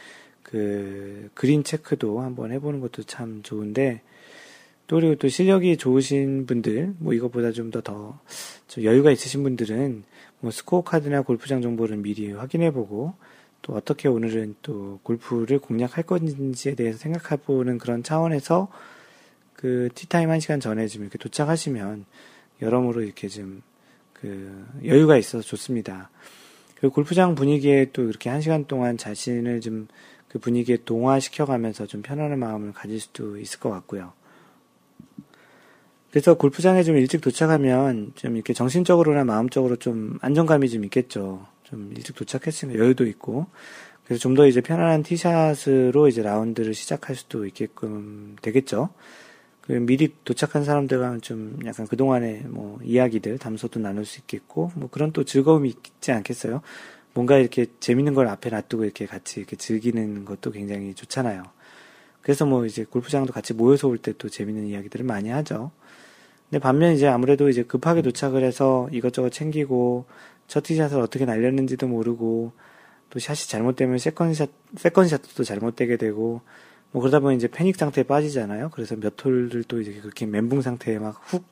그 0.44 1.30
그린 1.34 1.64
체크도 1.64 2.22
한번 2.22 2.52
해보는 2.52 2.80
것도 2.80 3.04
참 3.04 3.42
좋은데 3.44 4.02
또 4.88 4.96
그리고 4.96 5.16
또 5.16 5.28
실력이 5.28 5.78
좋으신 5.78 6.46
분들, 6.46 6.94
뭐 7.00 7.14
이것보다 7.14 7.52
좀 7.52 7.72
더더 7.72 8.20
여유가 8.82 9.12
있으신 9.12 9.44
분들은 9.44 10.04
뭐 10.40 10.52
스코어 10.52 10.84
카드나 10.84 11.22
골프장 11.22 11.62
정보를 11.62 11.98
미리 11.98 12.32
확인해보고 12.32 13.14
또 13.62 13.74
어떻게 13.74 14.08
오늘은 14.08 14.56
또 14.62 15.00
골프를 15.04 15.60
공략할 15.60 16.04
건지에 16.04 16.76
대해서 16.76 16.98
생각해보는 17.00 17.80
그런 17.80 18.04
차원에서 18.04 18.70
그 19.54 19.90
tee 19.96 20.11
time 20.11 20.30
한 20.30 20.40
시간 20.40 20.60
전에 20.60 20.88
좀 20.88 21.04
이렇게 21.04 21.18
도착하시면 21.18 22.06
여러모로 22.62 23.02
이렇게 23.02 23.28
좀 23.28 23.62
그 24.20 24.66
여유가 24.84 25.16
있어서 25.18 25.44
좋습니다. 25.44 26.10
그 26.74 26.90
골프장 26.90 27.36
분위기에 27.36 27.92
또 27.94 28.04
이렇게 28.10 28.32
한 28.32 28.42
시간 28.42 28.66
동안 28.66 28.98
자신을 28.98 29.62
좀 29.62 29.88
그 30.28 30.40
분위기에 30.40 30.78
동화시켜가면서 30.84 31.88
좀 31.88 32.02
편안한 32.02 32.38
마음을 32.40 32.74
가질 32.74 33.00
수도 33.00 33.38
있을 33.38 33.60
것 33.60 33.70
같고요. 33.70 34.14
그래서 36.18 36.34
골프장에 36.34 36.82
좀 36.82 36.98
일찍 36.98 37.22
도착하면 37.22 38.12
좀 38.16 38.34
이렇게 38.38 38.52
정신적으로나 38.52 39.24
마음적으로 39.24 39.76
좀 39.76 40.18
안정감이 40.22 40.68
좀 40.68 40.84
있겠죠. 40.86 41.46
좀 41.64 41.94
일찍 41.96 42.16
도착했으니까 42.16 42.80
여유도 42.80 43.06
있고. 43.06 43.46
그래서 44.04 44.20
좀 44.20 44.34
더 44.34 44.48
이제 44.48 44.60
편안한 44.62 45.04
티샷으로 45.04 46.08
이제 46.08 46.24
라운드를 46.24 46.74
시작할 46.74 47.16
수도 47.16 47.46
있게끔 47.46 48.36
되겠죠. 48.42 48.90
그 49.62 49.74
미리 49.74 50.12
도착한 50.26 50.64
사람들과는 50.64 51.22
좀 51.22 51.60
약간 51.66 51.86
그동안의 51.86 52.46
뭐 52.48 52.80
이야기들, 52.84 53.38
담소도 53.38 53.80
나눌 53.80 54.04
수 54.04 54.20
있겠고, 54.22 54.72
뭐 54.74 54.90
그런 54.90 55.12
또 55.12 55.24
즐거움이 55.24 55.70
있지 55.70 56.12
않겠어요? 56.12 56.62
뭔가 57.14 57.38
이렇게 57.38 57.68
재밌는 57.80 58.16
걸 58.16 58.28
앞에 58.28 58.50
놔두고 58.50 58.86
이렇게 58.86 59.06
같이 59.06 59.40
이렇게 59.40 59.56
즐기는 59.56 60.26
것도 60.26 60.50
굉장히 60.52 60.96
좋잖아요. 60.96 61.44
그래서 62.24 62.48
뭐 62.48 62.66
이제 62.66 62.86
골프장도 62.86 63.34
같이 63.34 63.54
모여서 63.54 63.88
올 63.88 64.00
때 64.00 64.14
또 64.14 64.30
재밌는 64.30 64.66
이야기들을 64.66 65.06
많이 65.06 65.30
하죠. 65.30 65.70
근데 66.50 66.60
반면 66.60 66.94
이제 66.94 67.08
아무래도 67.08 67.50
이제 67.50 67.64
급하게 67.64 68.02
도착을 68.02 68.44
해서 68.44 68.88
이것저것 68.92 69.32
챙기고 69.32 70.06
첫 70.48 70.64
티샷을 70.64 71.00
어떻게 71.02 71.26
날렸는지도 71.26 71.88
모르고 71.88 72.54
또 73.10 73.20
샷이 73.20 73.50
잘못되면 73.50 73.98
세컨샷, 73.98 74.50
세컨샷도 74.78 75.44
잘못되게 75.44 75.98
되고 75.98 76.42
뭐 76.92 77.02
그러다 77.02 77.20
보면 77.20 77.36
이제 77.36 77.48
패닉 77.50 77.76
상태에 77.76 78.04
빠지잖아요. 78.06 78.70
그래서 78.72 78.96
몇 78.96 79.14
홀을 79.24 79.64
또 79.68 79.82
이제 79.82 79.94
그렇게 80.02 80.26
멘붕 80.26 80.62
상태에 80.62 81.00
막 81.00 81.22
훅 81.26 81.44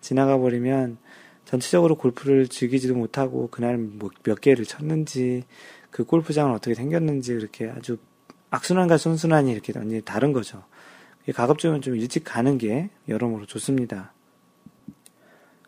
지나가 0.00 0.38
버리면 0.38 0.98
전체적으로 1.44 1.96
골프를 1.96 2.48
즐기지도 2.48 2.94
못하고 2.94 3.48
그날 3.50 3.78
뭐 3.78 4.10
몇 4.24 4.40
개를 4.40 4.64
쳤는지 4.64 5.44
그 5.90 6.04
골프장은 6.04 6.52
어떻게 6.54 6.74
생겼는지 6.74 7.32
이렇게 7.32 7.68
아주 7.70 7.98
악순환과 8.50 8.98
순순환이 8.98 9.52
이렇게 9.52 9.72
완전히 9.76 10.02
다른 10.02 10.32
거죠. 10.32 10.64
가급적이면 11.32 11.82
좀 11.82 11.96
일찍 11.96 12.24
가는 12.24 12.58
게 12.58 12.90
여러모로 13.08 13.46
좋습니다. 13.46 14.12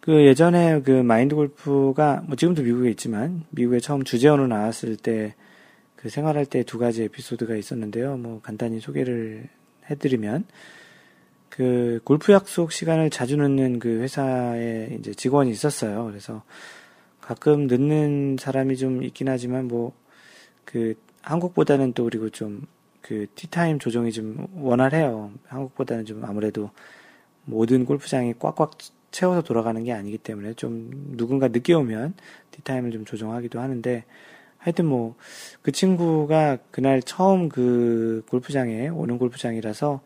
그 0.04 0.26
예전에 0.26 0.82
그 0.82 0.90
마인드 0.90 1.34
골프가 1.34 2.22
뭐 2.26 2.36
지금도 2.36 2.62
미국에 2.62 2.90
있지만 2.90 3.44
미국에 3.50 3.80
처음 3.80 4.04
주재원으로 4.04 4.48
나왔을 4.48 4.96
때 4.96 5.34
그 5.96 6.10
생활할 6.10 6.44
때 6.44 6.62
두 6.64 6.78
가지 6.78 7.02
에피소드가 7.04 7.56
있었는데요. 7.56 8.18
뭐 8.18 8.40
간단히 8.42 8.78
소개를 8.78 9.48
해드리면 9.88 10.44
그 11.48 12.00
골프 12.04 12.32
약속 12.32 12.72
시간을 12.72 13.08
자주 13.08 13.38
늦는 13.38 13.78
그 13.78 14.00
회사에 14.02 14.98
이제 15.00 15.14
직원이 15.14 15.50
있었어요. 15.50 16.04
그래서 16.04 16.42
가끔 17.22 17.68
늦는 17.68 18.36
사람이 18.38 18.76
좀 18.76 19.02
있긴 19.02 19.28
하지만 19.28 19.66
뭐 19.68 19.92
그 20.66 20.94
한국보다는 21.22 21.94
또 21.94 22.04
그리고 22.04 22.28
좀 22.30 22.66
그 23.00 23.26
티타임 23.34 23.78
조정이 23.78 24.12
좀 24.12 24.46
원활해요. 24.56 25.30
한국보다는 25.48 26.06
좀 26.06 26.24
아무래도 26.24 26.70
모든 27.44 27.84
골프장이 27.84 28.34
꽉꽉 28.38 28.78
채워서 29.14 29.42
돌아가는 29.42 29.82
게 29.84 29.92
아니기 29.92 30.18
때문에 30.18 30.54
좀 30.54 30.90
누군가 31.16 31.48
늦게 31.48 31.72
오면 31.72 32.14
티타임을 32.50 32.90
좀 32.90 33.04
조정하기도 33.04 33.60
하는데 33.60 34.04
하여튼 34.58 34.86
뭐 34.86 35.14
그 35.64 35.72
친구가 35.72 36.58
그날 36.70 37.00
처음 37.00 37.48
그 37.48 38.22
골프장에 38.28 38.88
오는 38.88 39.16
골프장이라서 39.16 40.02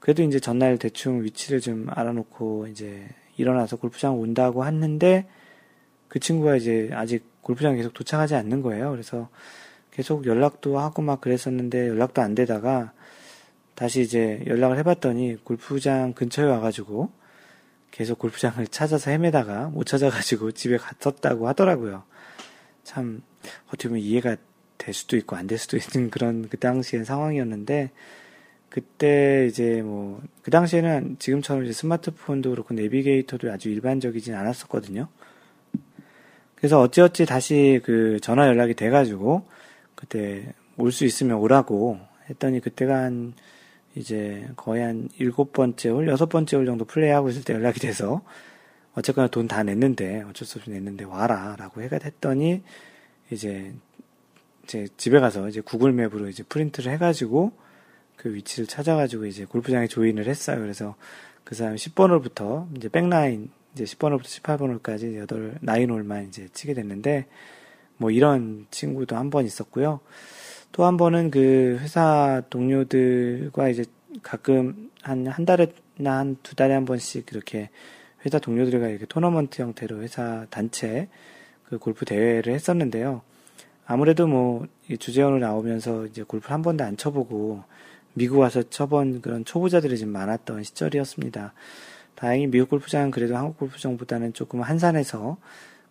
그래도 0.00 0.22
이제 0.22 0.40
전날 0.40 0.78
대충 0.78 1.22
위치를 1.22 1.60
좀 1.60 1.86
알아놓고 1.90 2.68
이제 2.68 3.06
일어나서 3.36 3.76
골프장 3.76 4.18
온다고 4.18 4.64
했는데 4.64 5.26
그 6.08 6.18
친구가 6.18 6.56
이제 6.56 6.88
아직 6.94 7.26
골프장 7.42 7.76
계속 7.76 7.92
도착하지 7.92 8.34
않는 8.34 8.62
거예요. 8.62 8.90
그래서 8.90 9.28
계속 9.90 10.24
연락도 10.24 10.78
하고 10.78 11.02
막 11.02 11.20
그랬었는데 11.20 11.88
연락도 11.88 12.22
안 12.22 12.34
되다가 12.34 12.94
다시 13.74 14.00
이제 14.00 14.42
연락을 14.46 14.78
해봤더니 14.78 15.44
골프장 15.44 16.14
근처에 16.14 16.46
와가지고 16.46 17.10
계속 17.92 18.18
골프장을 18.18 18.66
찾아서 18.66 19.12
헤매다가 19.12 19.68
못 19.68 19.84
찾아가지고 19.84 20.50
집에 20.58 20.76
갔었다고 20.76 21.46
하더라고요. 21.46 22.02
참 22.82 23.22
어떻게 23.68 23.88
보면 23.88 24.02
이해가 24.02 24.36
될 24.78 24.92
수도 24.94 25.16
있고 25.16 25.36
안 25.36 25.46
될 25.46 25.58
수도 25.58 25.76
있는 25.76 26.10
그런 26.10 26.48
그 26.48 26.56
당시의 26.58 27.04
상황이었는데 27.04 27.92
그때 28.68 29.46
이제 29.48 29.82
뭐, 29.82 30.20
그 30.42 30.50
당시에는 30.50 31.16
지금처럼 31.18 31.64
이제 31.64 31.74
스마트폰도 31.74 32.50
그렇고 32.50 32.72
내비게이터도 32.74 33.52
아주 33.52 33.68
일반적이진 33.68 34.34
않았었거든요. 34.34 35.08
그래서 36.56 36.80
어찌어찌 36.80 37.26
다시 37.26 37.80
그 37.84 38.18
전화 38.22 38.46
연락이 38.46 38.72
돼가지고, 38.72 39.46
그때 39.94 40.54
올 40.78 40.90
수 40.90 41.04
있으면 41.04 41.36
오라고 41.36 42.00
했더니 42.30 42.60
그때가 42.60 42.96
한, 42.96 43.34
이제 43.94 44.48
거의 44.56 44.82
한 44.82 45.08
일곱 45.18 45.52
번째 45.52 45.90
홀, 45.90 46.08
여섯 46.08 46.28
번째 46.28 46.56
홀 46.56 46.66
정도 46.66 46.84
플레이하고 46.84 47.28
있을 47.30 47.44
때 47.44 47.52
연락이 47.54 47.80
돼서, 47.80 48.22
어쨌거나 48.94 49.28
돈 49.28 49.48
다 49.48 49.62
냈는데, 49.62 50.22
어쩔 50.22 50.46
수 50.46 50.58
없이 50.58 50.70
냈는데 50.70 51.04
와라, 51.04 51.56
라고 51.58 51.82
해가 51.82 51.98
했더니, 52.02 52.62
이제, 53.30 53.72
이제 54.64 54.88
집에 54.96 55.20
가서 55.20 55.48
이제 55.48 55.60
구글 55.60 55.92
맵으로 55.92 56.28
이제 56.28 56.42
프린트를 56.42 56.92
해가지고, 56.92 57.52
그 58.16 58.32
위치를 58.34 58.66
찾아가지고 58.66 59.26
이제 59.26 59.44
골프장에 59.44 59.88
join을 59.88 60.26
했어요. 60.28 60.60
그래서 60.60 60.94
그 61.44 61.54
사람 61.56 61.74
10번 61.74 62.10
홀부터 62.10 62.68
이제 62.76 62.88
back 62.88 63.19
nine 63.19 63.50
이제 63.74 63.84
10번 63.84 64.12
홀부터 64.12 64.28
18번 64.28 64.60
홀까지 64.68 65.24
8, 65.28 65.58
9홀만 65.60 66.28
이제 66.28 66.48
치게 66.52 66.74
됐는데 66.74 67.26
뭐 67.96 68.10
이런 68.12 68.66
친구도 68.70 69.16
한 69.16 69.30
번 69.30 69.44
있었고요. 69.44 70.00
또 70.72 70.84
한 70.86 70.96
번은 70.96 71.30
그 71.30 71.78
회사 71.80 72.42
동료들과 72.50 73.68
이제 73.68 73.84
가끔 74.22 74.90
한 75.02 75.26
한 75.26 75.44
달에나 75.44 76.18
한 76.18 76.36
두 76.42 76.54
달에 76.56 76.74
한 76.74 76.84
번씩 76.84 77.26
이렇게 77.30 77.70
회사 78.24 78.38
동료들과 78.38 78.88
이렇게 78.88 79.04
토너먼트 79.06 79.60
형태로 79.62 80.02
회사 80.02 80.46
단체 80.50 81.08
그 81.64 81.78
골프 81.78 82.04
대회를 82.04 82.54
했었는데요. 82.54 83.22
아무래도 83.86 84.26
뭐 84.26 84.66
주재원으로 84.98 85.40
나오면서 85.40 86.06
이제 86.06 86.22
골프를 86.22 86.52
한 86.52 86.62
번도 86.62 86.84
안 86.84 86.96
쳐보고 86.96 87.64
미국 88.14 88.38
와서 88.38 88.62
쳐본 88.62 89.22
그런 89.22 89.44
초보자들이 89.44 89.98
좀 89.98 90.10
많았던 90.10 90.62
시절이었습니다. 90.62 91.52
다행히 92.14 92.46
미국 92.46 92.70
골프장은 92.70 93.10
그래도 93.10 93.36
한국 93.36 93.58
골프장보다는 93.58 94.34
조금 94.34 94.60
한산해서 94.62 95.36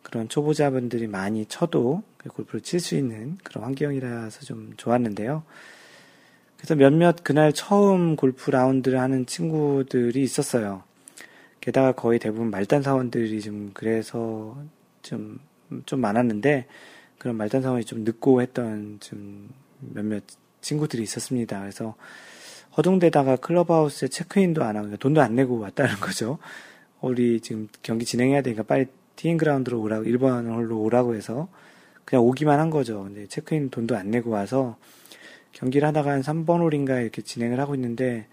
그런 0.01 0.27
초보자분들이 0.29 1.07
많이 1.07 1.45
쳐도 1.45 2.03
그 2.17 2.29
골프를 2.29 2.61
칠 2.61 2.79
수 2.79 2.95
있는 2.95 3.37
그런 3.43 3.63
환경이라서 3.63 4.41
좀 4.41 4.73
좋았는데요. 4.77 5.43
그래서 6.57 6.75
몇몇 6.75 7.23
그날 7.23 7.53
처음 7.53 8.15
골프 8.15 8.51
라운드를 8.51 8.99
하는 8.99 9.25
친구들이 9.25 10.21
있었어요. 10.21 10.83
게다가 11.59 11.91
거의 11.93 12.19
대부분 12.19 12.49
말단 12.51 12.81
사원들이 12.81 13.41
좀 13.41 13.71
그래서 13.73 14.57
좀, 15.01 15.39
좀 15.85 16.01
많았는데 16.01 16.67
그런 17.17 17.35
말단 17.35 17.61
사원이 17.61 17.85
좀 17.85 18.03
늦고 18.03 18.41
했던 18.41 18.97
좀 18.99 19.49
몇몇 19.79 20.23
친구들이 20.61 21.03
있었습니다. 21.03 21.59
그래서 21.59 21.95
허둥대다가 22.77 23.35
클럽하우스에 23.37 24.07
체크인도 24.07 24.63
안 24.63 24.77
하고 24.77 24.95
돈도 24.97 25.21
안 25.21 25.35
내고 25.35 25.59
왔다는 25.59 25.95
거죠. 26.01 26.37
우리 27.01 27.39
지금 27.41 27.67
경기 27.81 28.05
진행해야 28.05 28.41
되니까 28.41 28.63
빨리 28.63 28.85
티잉 29.21 29.37
그라운드로 29.37 29.79
오라고 29.79 30.05
1번 30.05 30.51
홀로 30.51 30.81
오라고 30.81 31.13
해서 31.13 31.47
그냥 32.05 32.25
오기만 32.25 32.59
한 32.59 32.71
거죠. 32.71 33.03
근데 33.03 33.27
체크인 33.27 33.69
돈도 33.69 33.95
안 33.95 34.09
내고 34.09 34.31
와서 34.31 34.77
경기를 35.51 35.87
하다가 35.87 36.09
한 36.09 36.21
3번 36.21 36.61
홀인가 36.61 36.99
이렇게 37.01 37.21
진행을 37.21 37.59
하고 37.59 37.75
있는데 37.75 38.27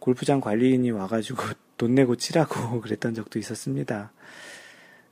골프장 0.00 0.40
관리인이 0.40 0.90
와가지고 0.90 1.42
돈 1.78 1.94
내고 1.94 2.16
치라고 2.16 2.80
그랬던 2.82 3.14
적도 3.14 3.38
있었습니다. 3.38 4.10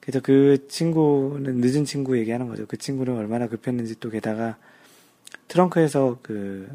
그래서 0.00 0.20
그 0.20 0.66
친구는 0.66 1.60
늦은 1.60 1.84
친구 1.84 2.18
얘기하는 2.18 2.48
거죠. 2.48 2.66
그 2.66 2.76
친구는 2.76 3.16
얼마나 3.16 3.46
급했는지 3.46 4.00
또 4.00 4.10
게다가 4.10 4.56
트렁크에서 5.46 6.18
그 6.22 6.68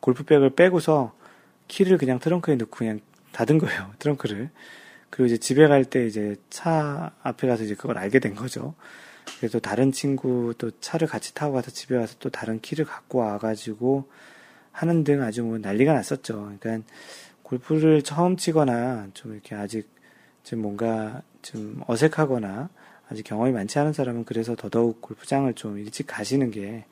골프백을 0.00 0.50
빼고서 0.50 1.14
키를 1.68 1.96
그냥 1.96 2.18
트렁크에 2.18 2.56
넣고 2.56 2.76
그냥 2.76 3.00
닫은 3.32 3.56
거예요. 3.56 3.90
트렁크를. 3.98 4.50
그리고 5.16 5.28
이제 5.28 5.38
집에 5.38 5.66
갈 5.66 5.84
때 5.84 6.06
이제 6.06 6.36
차 6.50 7.10
앞에 7.22 7.48
가서 7.48 7.64
이제 7.64 7.74
그걸 7.74 7.96
알게 7.96 8.18
된 8.18 8.34
거죠. 8.34 8.74
그래서 9.38 9.58
다른 9.58 9.90
친구 9.90 10.52
또 10.58 10.70
차를 10.78 11.08
같이 11.08 11.34
타고 11.34 11.54
가서 11.54 11.70
집에 11.70 11.96
와서 11.96 12.16
또 12.18 12.28
다른 12.28 12.60
키를 12.60 12.84
갖고 12.84 13.20
와가지고 13.20 14.10
하는 14.72 15.04
등 15.04 15.22
아주 15.22 15.42
뭐 15.42 15.56
난리가 15.56 15.94
났었죠. 15.94 16.52
그러니까 16.60 16.86
골프를 17.42 18.02
처음 18.02 18.36
치거나 18.36 19.08
좀 19.14 19.32
이렇게 19.32 19.54
아직 19.54 19.88
좀 20.44 20.60
뭔가 20.60 21.22
좀 21.40 21.82
어색하거나 21.86 22.68
아직 23.08 23.22
경험이 23.22 23.52
많지 23.52 23.78
않은 23.78 23.94
사람은 23.94 24.24
그래서 24.24 24.54
더더욱 24.54 25.00
골프장을 25.00 25.52
좀 25.54 25.78
일찍 25.78 26.06
가시는 26.06 26.50
게 26.50 26.84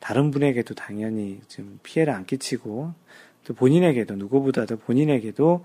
다른 0.00 0.30
분에게도 0.30 0.74
당연히 0.74 1.40
좀 1.48 1.78
피해를 1.82 2.12
안 2.12 2.26
끼치고 2.26 2.92
또 3.44 3.54
본인에게도 3.54 4.16
누구보다도 4.16 4.78
본인에게도 4.80 5.64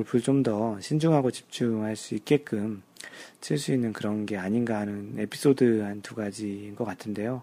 골프를 0.00 0.22
좀 0.22 0.42
더 0.42 0.80
신중하고 0.80 1.30
집중할 1.30 1.96
수 1.96 2.14
있게끔 2.14 2.82
칠 3.40 3.58
수 3.58 3.72
있는 3.72 3.92
그런 3.92 4.24
게 4.26 4.36
아닌가 4.36 4.78
하는 4.78 5.14
에피소드 5.18 5.80
한 5.80 6.00
두 6.02 6.14
가지인 6.14 6.74
것 6.76 6.84
같은데요. 6.84 7.42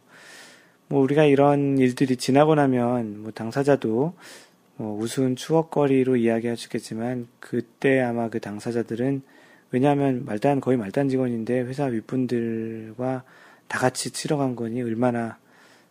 뭐 0.88 1.02
우리가 1.02 1.26
이런 1.26 1.78
일들이 1.78 2.16
지나고 2.18 2.56
나면 2.56 3.22
뭐 3.22 3.32
당사자도 3.32 4.14
뭐 4.78 5.00
우스운 5.00 5.36
추억거리로 5.36 6.16
이야기할 6.18 6.56
수 6.58 6.68
있겠지만 6.68 7.28
그때 7.40 8.00
아마 8.02 8.30
그 8.30 8.40
당사자들은 8.40 9.22
왜냐하면 9.72 10.24
말단 10.26 10.62
거의 10.62 10.78
말단 10.78 11.10
직원인데 11.10 11.62
회사 11.62 11.86
윗분들과 11.86 13.24
다 13.68 13.80
같이 13.80 14.12
치러 14.12 14.38
간 14.38 14.56
거니 14.56 14.82
얼마나 14.82 15.38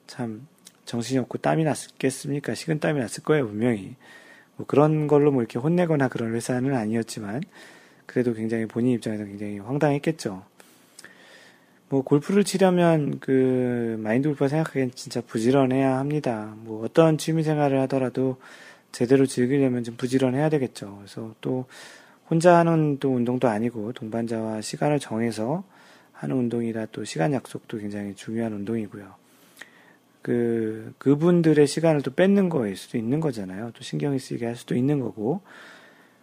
참 0.07 0.47
정신이 0.87 1.19
없고 1.19 1.39
땀이 1.39 1.65
났겠습니까? 1.65 2.55
식은 2.55 2.81
땀이 2.81 2.99
났을 3.01 3.23
거예요 3.23 3.47
분명히. 3.49 3.97
뭐 4.57 4.67
그런 4.67 5.07
걸로 5.07 5.31
뭐 5.31 5.43
이렇게 5.43 5.59
혼내거나 5.59 6.09
그런 6.09 6.35
회사는 6.35 6.75
아니었지만 6.75 7.43
그래도 8.07 8.33
굉장히 8.33 8.67
본인 8.67 8.93
입장에서 8.93 9.25
굉장히 9.25 9.59
황당했겠죠. 9.59 10.43
뭐 11.89 12.03
골프를 12.03 12.43
치려면 12.43 13.21
그 13.21 13.97
마인드 14.01 14.29
골프가 14.29 14.49
생각하기엔 14.49 14.93
진짜 14.95 15.21
부지런해야 15.21 15.99
합니다. 15.99 16.55
뭐 16.59 16.85
어떤 16.85 17.17
취미 17.19 17.43
생활을 17.43 17.81
하더라도 17.83 18.39
제대로 18.91 19.27
즐기려면 19.27 19.85
좀 19.85 19.97
부지런해야 19.97 20.49
되겠죠. 20.49 20.97
그래서 20.99 21.35
또 21.41 21.67
혼자 22.29 22.57
하는 22.57 22.99
또 22.99 23.15
운동도 23.15 23.49
아니고 23.49 23.93
동반자와 23.93 24.63
시간을 24.63 24.99
정해서 24.99 25.63
하는 26.13 26.37
운동이라 26.37 26.87
또 26.87 27.05
시간 27.05 27.33
약속도 27.33 27.79
굉장히 27.79 28.15
중요한 28.15 28.53
운동이고요. 28.55 29.26
그, 30.27 30.93
그분들의 30.99 31.65
시간을 31.69 32.03
또 32.03 32.11
뺏는 32.13 32.49
거일 32.49 32.75
수도 32.75 32.99
있는 32.99 33.21
거잖아요. 33.21 33.71
또 33.77 33.85
신경이 33.85 34.19
쓰이게 34.19 34.45
할 34.45 34.57
수도 34.57 34.75
있는 34.75 34.99
거고. 34.99 35.41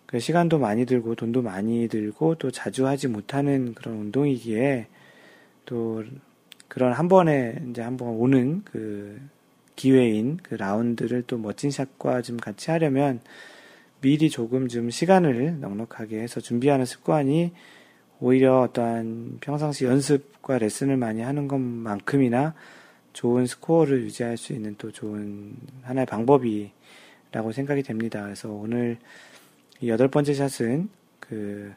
그 0.05 0.19
시간도 0.19 0.59
많이 0.59 0.85
들고 0.85 1.15
돈도 1.15 1.41
많이 1.41 1.87
들고 1.87 2.35
또 2.35 2.51
자주 2.51 2.85
하지 2.85 3.07
못하는 3.07 3.73
그런 3.73 3.95
운동이기에 3.95 4.87
또 5.65 6.03
그런 6.67 6.91
한 6.91 7.07
번에 7.07 7.63
이제 7.69 7.81
한 7.81 7.95
번 7.95 8.09
오는 8.09 8.63
그 8.65 9.21
기회인 9.77 10.37
그 10.43 10.55
라운드를 10.55 11.23
또 11.25 11.37
멋진 11.37 11.71
샷과 11.71 12.23
좀 12.23 12.35
같이 12.35 12.71
하려면 12.71 13.21
미리 14.01 14.29
조금 14.29 14.67
좀 14.67 14.89
시간을 14.89 15.61
넉넉하게 15.61 16.19
해서 16.19 16.41
준비하는 16.41 16.83
습관이 16.83 17.53
오히려 18.19 18.59
어떠한 18.63 19.37
평상시 19.39 19.85
연습과 19.85 20.57
레슨을 20.57 20.97
많이 20.97 21.21
하는 21.21 21.47
것만큼이나 21.47 22.53
좋은 23.13 23.45
스코어를 23.45 24.03
유지할 24.03 24.37
수 24.37 24.53
있는 24.53 24.75
또 24.77 24.91
좋은 24.91 25.55
하나의 25.83 26.05
방법이라고 26.05 27.51
생각이 27.53 27.83
됩니다. 27.83 28.23
그래서 28.23 28.49
오늘 28.49 28.97
이 29.79 29.89
여덟 29.89 30.07
번째 30.07 30.33
샷은 30.33 30.89
그 31.19 31.73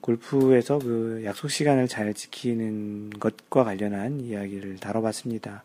골프에서 0.00 0.78
그 0.78 1.22
약속 1.24 1.50
시간을 1.50 1.88
잘 1.88 2.14
지키는 2.14 3.10
것과 3.20 3.64
관련한 3.64 4.20
이야기를 4.20 4.76
다뤄봤습니다. 4.76 5.64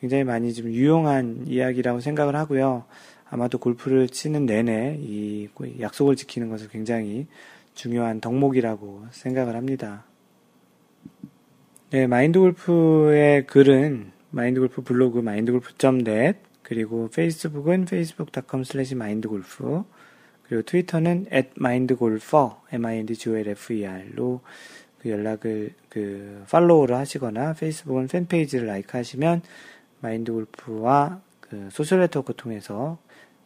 굉장히 0.00 0.24
많이 0.24 0.52
좀 0.52 0.66
유용한 0.66 1.46
이야기라고 1.46 2.00
생각을 2.00 2.36
하고요. 2.36 2.84
아마도 3.28 3.58
골프를 3.58 4.08
치는 4.08 4.46
내내 4.46 4.98
이 5.00 5.48
약속을 5.80 6.16
지키는 6.16 6.48
것을 6.48 6.68
굉장히 6.68 7.26
중요한 7.74 8.20
덕목이라고 8.20 9.06
생각을 9.10 9.56
합니다. 9.56 10.04
네, 11.90 12.06
마인드 12.06 12.38
골프의 12.38 13.46
글은 13.46 14.12
마인드 14.36 14.60
골프 14.60 14.82
블로그 14.82 15.20
mindgolf.net 15.20 16.40
그리고 16.62 17.08
페이스북은 17.08 17.84
facebook.com 17.84 18.64
slash 18.66 18.94
mindgolf 18.94 19.82
그리고 20.42 20.62
트위터는 20.62 21.24
at 21.32 21.52
mindgolfer 21.58 22.50
m-i-n-d-g-o-l-f-e-r로 22.70 24.40
그 24.98 25.08
연락을 25.08 25.72
그 25.88 26.44
follow를 26.50 26.96
하시거나 26.96 27.54
페이스북은 27.54 28.08
fan 28.08 28.24
page를 28.24 28.66
like 28.66 28.98
하시면 28.98 29.40
마인드 30.02 30.30
골프와 30.30 31.22
그 31.40 31.70
social 31.72 32.00
network 32.00 32.34
통해서 32.36 32.98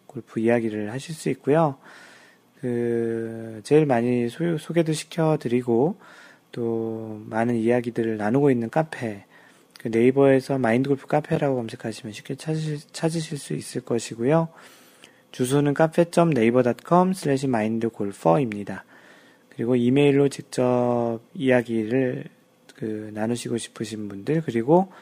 골프 0.09 0.41
이야기를 0.41 0.91
하실 0.91 1.14
수 1.14 1.30
있고요. 1.30 1.76
그 2.61 3.61
제일 3.62 3.86
많이 3.86 4.28
소, 4.28 4.59
소개도 4.59 4.93
시켜드리고 4.93 6.01
또 6.51 7.22
많은 7.26 7.55
이야기들을 7.55 8.16
나누고 8.16 8.51
있는 8.51 8.70
카페 8.70 9.24
그 9.81 9.89
네이버에서 9.89 10.59
마인드 10.59 10.89
골프 10.89 11.07
카페라고 11.07 11.57
검색하시면 11.57 12.12
쉽게 12.12 12.35
찾으실, 12.35 12.81
찾으실 12.93 13.39
수 13.39 13.55
있을 13.55 13.81
것이고요. 13.81 14.49
주소는 15.33 15.72
cafe.naver.com 15.72 17.14
slash 17.14 17.46
mindgolfer입니다. 17.46 18.84
그리고 19.49 19.76
이메일로 19.76 20.28
직접 20.28 21.20
이야기를 21.33 22.24
그 22.74 23.11
나누시고 23.14 23.57
싶으신 23.57 24.09
분들 24.09 24.43
그리고 24.43 24.93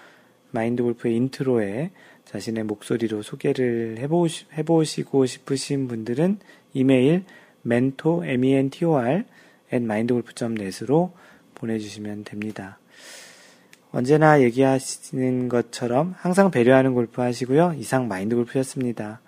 마인드 0.53 0.85
골프의 0.85 1.17
intro에 1.17 1.91
자신의 2.27 2.63
목소리로 2.63 3.23
소개를 3.23 3.97
해보시, 3.99 4.47
해보시고 4.57 5.27
싶으신 5.27 5.89
분들은 5.89 6.39
이메일 6.73 7.25
mentor, 7.67 8.25
mentor, 8.29 9.25
at 9.73 9.85
mindgolf.net으로 9.85 11.13
보내주시면 11.57 12.23
됩니다. 12.23 12.79
언제나 13.91 14.41
얘기하시는 14.43 15.49
것처럼 15.49 16.15
항상 16.19 16.51
배려하는 16.51 16.95
골프 16.95 17.21
하시고요. 17.21 17.75
이상 17.79 18.09
마인드 18.09 18.37
골프였습니다. 18.37 19.21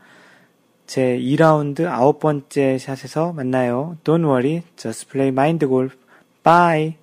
제 0.87 1.19
2라운드 1.19 1.87
아홉 1.87 2.19
번째 2.19 2.79
샷에서 2.79 3.33
만나요. 3.33 3.97
Don't 4.05 4.25
worry, 4.25 4.63
just 4.77 5.09
play 5.09 5.29
mind 5.29 5.67
golf. 5.67 5.97
Bye! 6.43 7.00